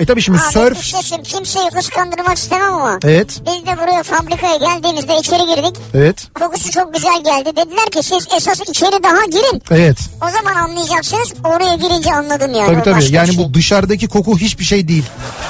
E 0.00 0.04
tabii 0.06 0.22
şimdi 0.22 0.38
Abi 0.38 0.52
sörf 0.52 0.84
Sesim, 0.84 1.22
kimseyi 1.22 1.70
kıskandırmak 1.70 2.38
istemem 2.38 2.72
ama. 2.72 2.98
evet 3.04 3.40
Biz 3.46 3.66
de 3.66 3.78
buraya 3.82 4.02
fabrikaya 4.02 4.56
geldiğimizde 4.56 5.16
içeri 5.16 5.42
girdik. 5.54 5.76
evet 5.94 6.28
Kokusu 6.34 6.70
çok 6.70 6.94
güzel 6.94 7.24
geldi. 7.24 7.56
Dediler 7.56 7.86
ki 7.90 8.02
siz 8.02 8.28
esas 8.36 8.60
içeri 8.68 9.02
daha 9.02 9.24
girin. 9.24 9.62
evet. 9.70 9.98
O 10.28 10.30
zaman 10.30 10.54
anlayacaksınız. 10.62 11.32
Oraya 11.44 11.74
girince 11.76 12.12
anladım 12.14 12.52
yani. 12.54 12.66
Tabii 12.66 12.82
tabii 12.82 13.14
yani 13.14 13.34
şey. 13.34 13.44
bu 13.44 13.54
dışarıdaki 13.54 14.08
koku 14.08 14.38
hiçbir 14.38 14.64
şey 14.64 14.88
değil. 14.88 15.04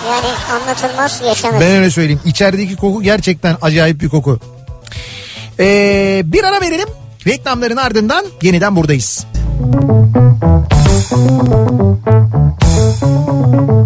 Yani 0.09 0.27
anlatılmaz 0.63 1.21
yaşanır. 1.27 1.61
Ben 1.61 1.71
öyle 1.77 1.91
söyleyeyim. 1.91 2.21
İçerideki 2.25 2.77
koku 2.77 3.03
gerçekten 3.03 3.57
acayip 3.63 4.01
bir 4.01 4.09
koku. 4.09 4.39
Ee, 5.61 6.23
bir 6.25 6.45
ara 6.45 6.61
verelim. 6.61 6.89
Reklamların 7.27 7.77
ardından 7.77 8.25
yeniden 8.43 8.77
buradayız. 8.77 9.27
Kafa 13.01 13.81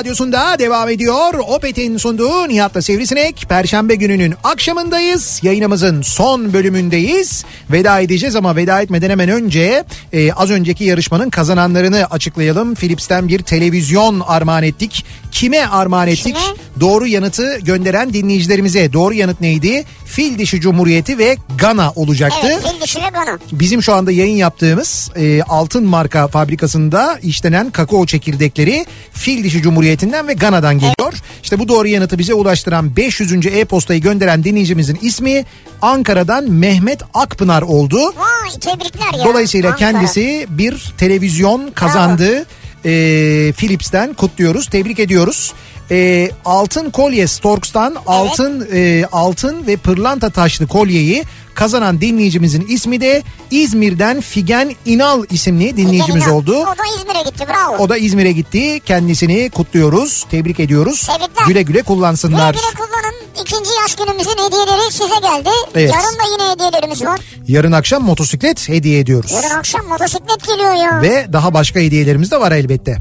radyosunda 0.00 0.58
devam 0.58 0.88
ediyor. 0.88 1.34
Opet'in 1.48 1.96
sunduğu 1.96 2.48
Nihat'la 2.48 2.82
Sivrisinek. 2.82 3.46
Perşembe 3.48 3.94
gününün 3.94 4.34
akşamındayız. 4.44 5.40
Yayınımızın 5.42 6.02
son 6.02 6.52
bölümündeyiz. 6.52 7.44
Veda 7.70 8.00
edeceğiz 8.00 8.36
ama 8.36 8.56
veda 8.56 8.82
etmeden 8.82 9.10
hemen 9.10 9.28
önce 9.28 9.84
e, 10.12 10.32
az 10.32 10.50
önceki 10.50 10.84
yarışmanın 10.84 11.30
kazananlarını 11.30 12.06
açıklayalım. 12.10 12.74
Philips'ten 12.74 13.28
bir 13.28 13.38
televizyon 13.38 14.20
armağan 14.20 14.62
ettik. 14.62 15.04
Kime 15.32 15.66
armağan 15.66 16.08
ettik? 16.08 16.36
Kime? 16.36 16.56
Doğru 16.80 17.06
yanıtı 17.06 17.58
gönderen 17.58 18.12
dinleyicilerimize. 18.12 18.92
Doğru 18.92 19.14
yanıt 19.14 19.40
neydi? 19.40 19.84
Fil 20.10 20.38
Dişi 20.38 20.60
Cumhuriyeti 20.60 21.18
ve 21.18 21.36
Gana 21.58 21.90
olacaktı. 21.90 22.46
Evet 22.46 22.66
fil 22.72 22.80
dişi 22.80 22.98
ve 22.98 23.14
bana. 23.14 23.38
Bizim 23.52 23.82
şu 23.82 23.94
anda 23.94 24.12
yayın 24.12 24.36
yaptığımız 24.36 25.10
e, 25.16 25.42
altın 25.42 25.84
marka 25.84 26.28
fabrikasında 26.28 27.18
işlenen 27.22 27.70
kakao 27.70 28.06
çekirdekleri 28.06 28.86
Fil 29.12 29.44
Dişi 29.44 29.62
Cumhuriyeti'nden 29.62 30.28
ve 30.28 30.32
Gana'dan 30.32 30.74
geliyor. 30.74 31.12
İşte 31.42 31.58
bu 31.58 31.68
doğru 31.68 31.88
yanıtı 31.88 32.18
bize 32.18 32.34
ulaştıran 32.34 32.96
500. 32.96 33.46
e-postayı 33.46 34.00
gönderen 34.00 34.44
dinleyicimizin 34.44 34.98
ismi 35.02 35.44
Ankara'dan 35.82 36.50
Mehmet 36.50 37.02
Akpınar 37.14 37.62
oldu. 37.62 37.98
Vay 38.06 38.50
tebrikler 38.60 39.18
ya. 39.18 39.24
Dolayısıyla 39.24 39.70
Ankara. 39.72 39.92
kendisi 39.92 40.46
bir 40.48 40.92
televizyon 40.98 41.70
kazandı. 41.70 42.46
E, 42.84 43.52
Philips'ten 43.56 44.14
kutluyoruz, 44.14 44.66
tebrik 44.66 44.98
ediyoruz. 44.98 45.52
E, 45.90 46.30
altın 46.44 46.90
kolye 46.90 47.26
Storks'tan 47.26 47.96
altın 48.06 48.68
e, 48.72 49.04
altın 49.12 49.66
ve 49.66 49.76
pırlanta 49.76 50.30
taşlı 50.30 50.66
kolyeyi 50.66 51.24
kazanan 51.54 52.00
dinleyicimizin 52.00 52.66
ismi 52.68 53.00
de 53.00 53.22
İzmir'den 53.50 54.20
Figen 54.20 54.74
İnal 54.86 55.24
isimli 55.30 55.76
dinleyicimiz 55.76 56.22
İlker'in 56.22 56.34
oldu. 56.34 56.56
O 56.58 56.66
da 56.78 56.82
İzmir'e 56.98 57.22
gitti 57.30 57.46
bravo. 57.48 57.76
O 57.82 57.88
da 57.88 57.96
İzmir'e 57.96 58.32
gitti. 58.32 58.80
Kendisini 58.86 59.50
kutluyoruz, 59.50 60.26
tebrik 60.30 60.60
ediyoruz. 60.60 61.06
Tebrikler. 61.06 61.46
Güle 61.46 61.62
güle 61.62 61.82
kullansınlar. 61.82 62.54
Güle 62.54 62.62
güle 62.62 62.86
kullanın. 62.86 63.19
İkinci 63.40 63.70
yaş 63.82 63.94
günümüzün 63.94 64.30
hediyeleri 64.30 64.92
size 64.92 65.14
geldi. 65.22 65.48
Evet. 65.74 65.92
Yarın 65.94 66.18
da 66.18 66.42
yine 66.42 66.52
hediyelerimiz 66.52 67.04
var. 67.04 67.20
Yarın 67.48 67.72
akşam 67.72 68.04
motosiklet 68.04 68.68
hediye 68.68 68.98
ediyoruz. 68.98 69.32
Yarın 69.32 69.54
akşam 69.54 69.86
motosiklet 69.86 70.46
geliyor 70.46 70.74
ya. 70.74 71.02
Ve 71.02 71.26
daha 71.32 71.54
başka 71.54 71.80
hediyelerimiz 71.80 72.30
de 72.30 72.40
var 72.40 72.52
elbette. 72.52 72.96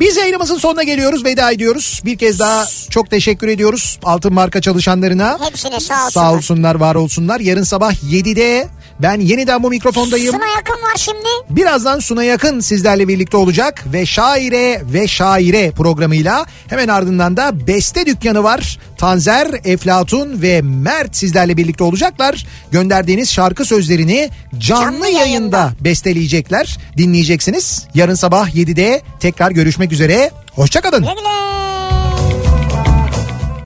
Biz 0.00 0.16
yayınımızın 0.16 0.58
sonuna 0.58 0.82
geliyoruz. 0.82 1.24
Veda 1.24 1.52
ediyoruz. 1.52 2.00
Bir 2.04 2.18
kez 2.18 2.38
daha 2.38 2.64
çok 2.90 3.10
teşekkür 3.10 3.48
ediyoruz. 3.48 3.98
Altın 4.04 4.32
marka 4.32 4.60
çalışanlarına. 4.60 5.38
Hepsine 5.42 5.80
sağ 5.80 5.94
olsunlar. 5.94 6.10
Sağ 6.10 6.32
olsunlar, 6.32 6.74
var 6.74 6.94
olsunlar. 6.94 7.40
Yarın 7.40 7.62
sabah 7.62 7.92
7'de 7.92 8.68
ben 9.02 9.20
yeniden 9.20 9.62
bu 9.62 9.70
mikrofondayım. 9.70 10.32
Suna 10.34 10.46
yakın 10.46 10.82
var 10.82 10.96
şimdi. 10.96 11.28
Birazdan 11.50 11.98
Suna 11.98 12.24
Yakın 12.24 12.60
sizlerle 12.60 13.08
birlikte 13.08 13.36
olacak 13.36 13.84
ve 13.92 14.06
Şaire 14.06 14.82
ve 14.92 15.08
Şaire 15.08 15.70
programıyla 15.70 16.46
hemen 16.68 16.88
ardından 16.88 17.36
da 17.36 17.66
Beste 17.66 18.06
Dükkanı 18.06 18.42
var. 18.42 18.78
Tanzer, 18.98 19.48
Eflatun 19.64 20.42
ve 20.42 20.62
Mert 20.62 21.16
sizlerle 21.16 21.56
birlikte 21.56 21.84
olacaklar. 21.84 22.46
Gönderdiğiniz 22.72 23.32
şarkı 23.32 23.64
sözlerini 23.64 24.30
canlı, 24.58 24.82
Canlı 24.84 25.06
yayında. 25.06 25.18
yayında. 25.26 25.72
besteleyecekler. 25.80 26.78
Dinleyeceksiniz. 26.98 27.86
Yarın 27.94 28.14
sabah 28.14 28.48
7'de 28.48 29.02
tekrar 29.20 29.50
görüşmek 29.50 29.92
üzere. 29.92 30.30
Hoşçakalın. 30.54 31.00
Güle 31.02 31.12
güle. 31.14 31.71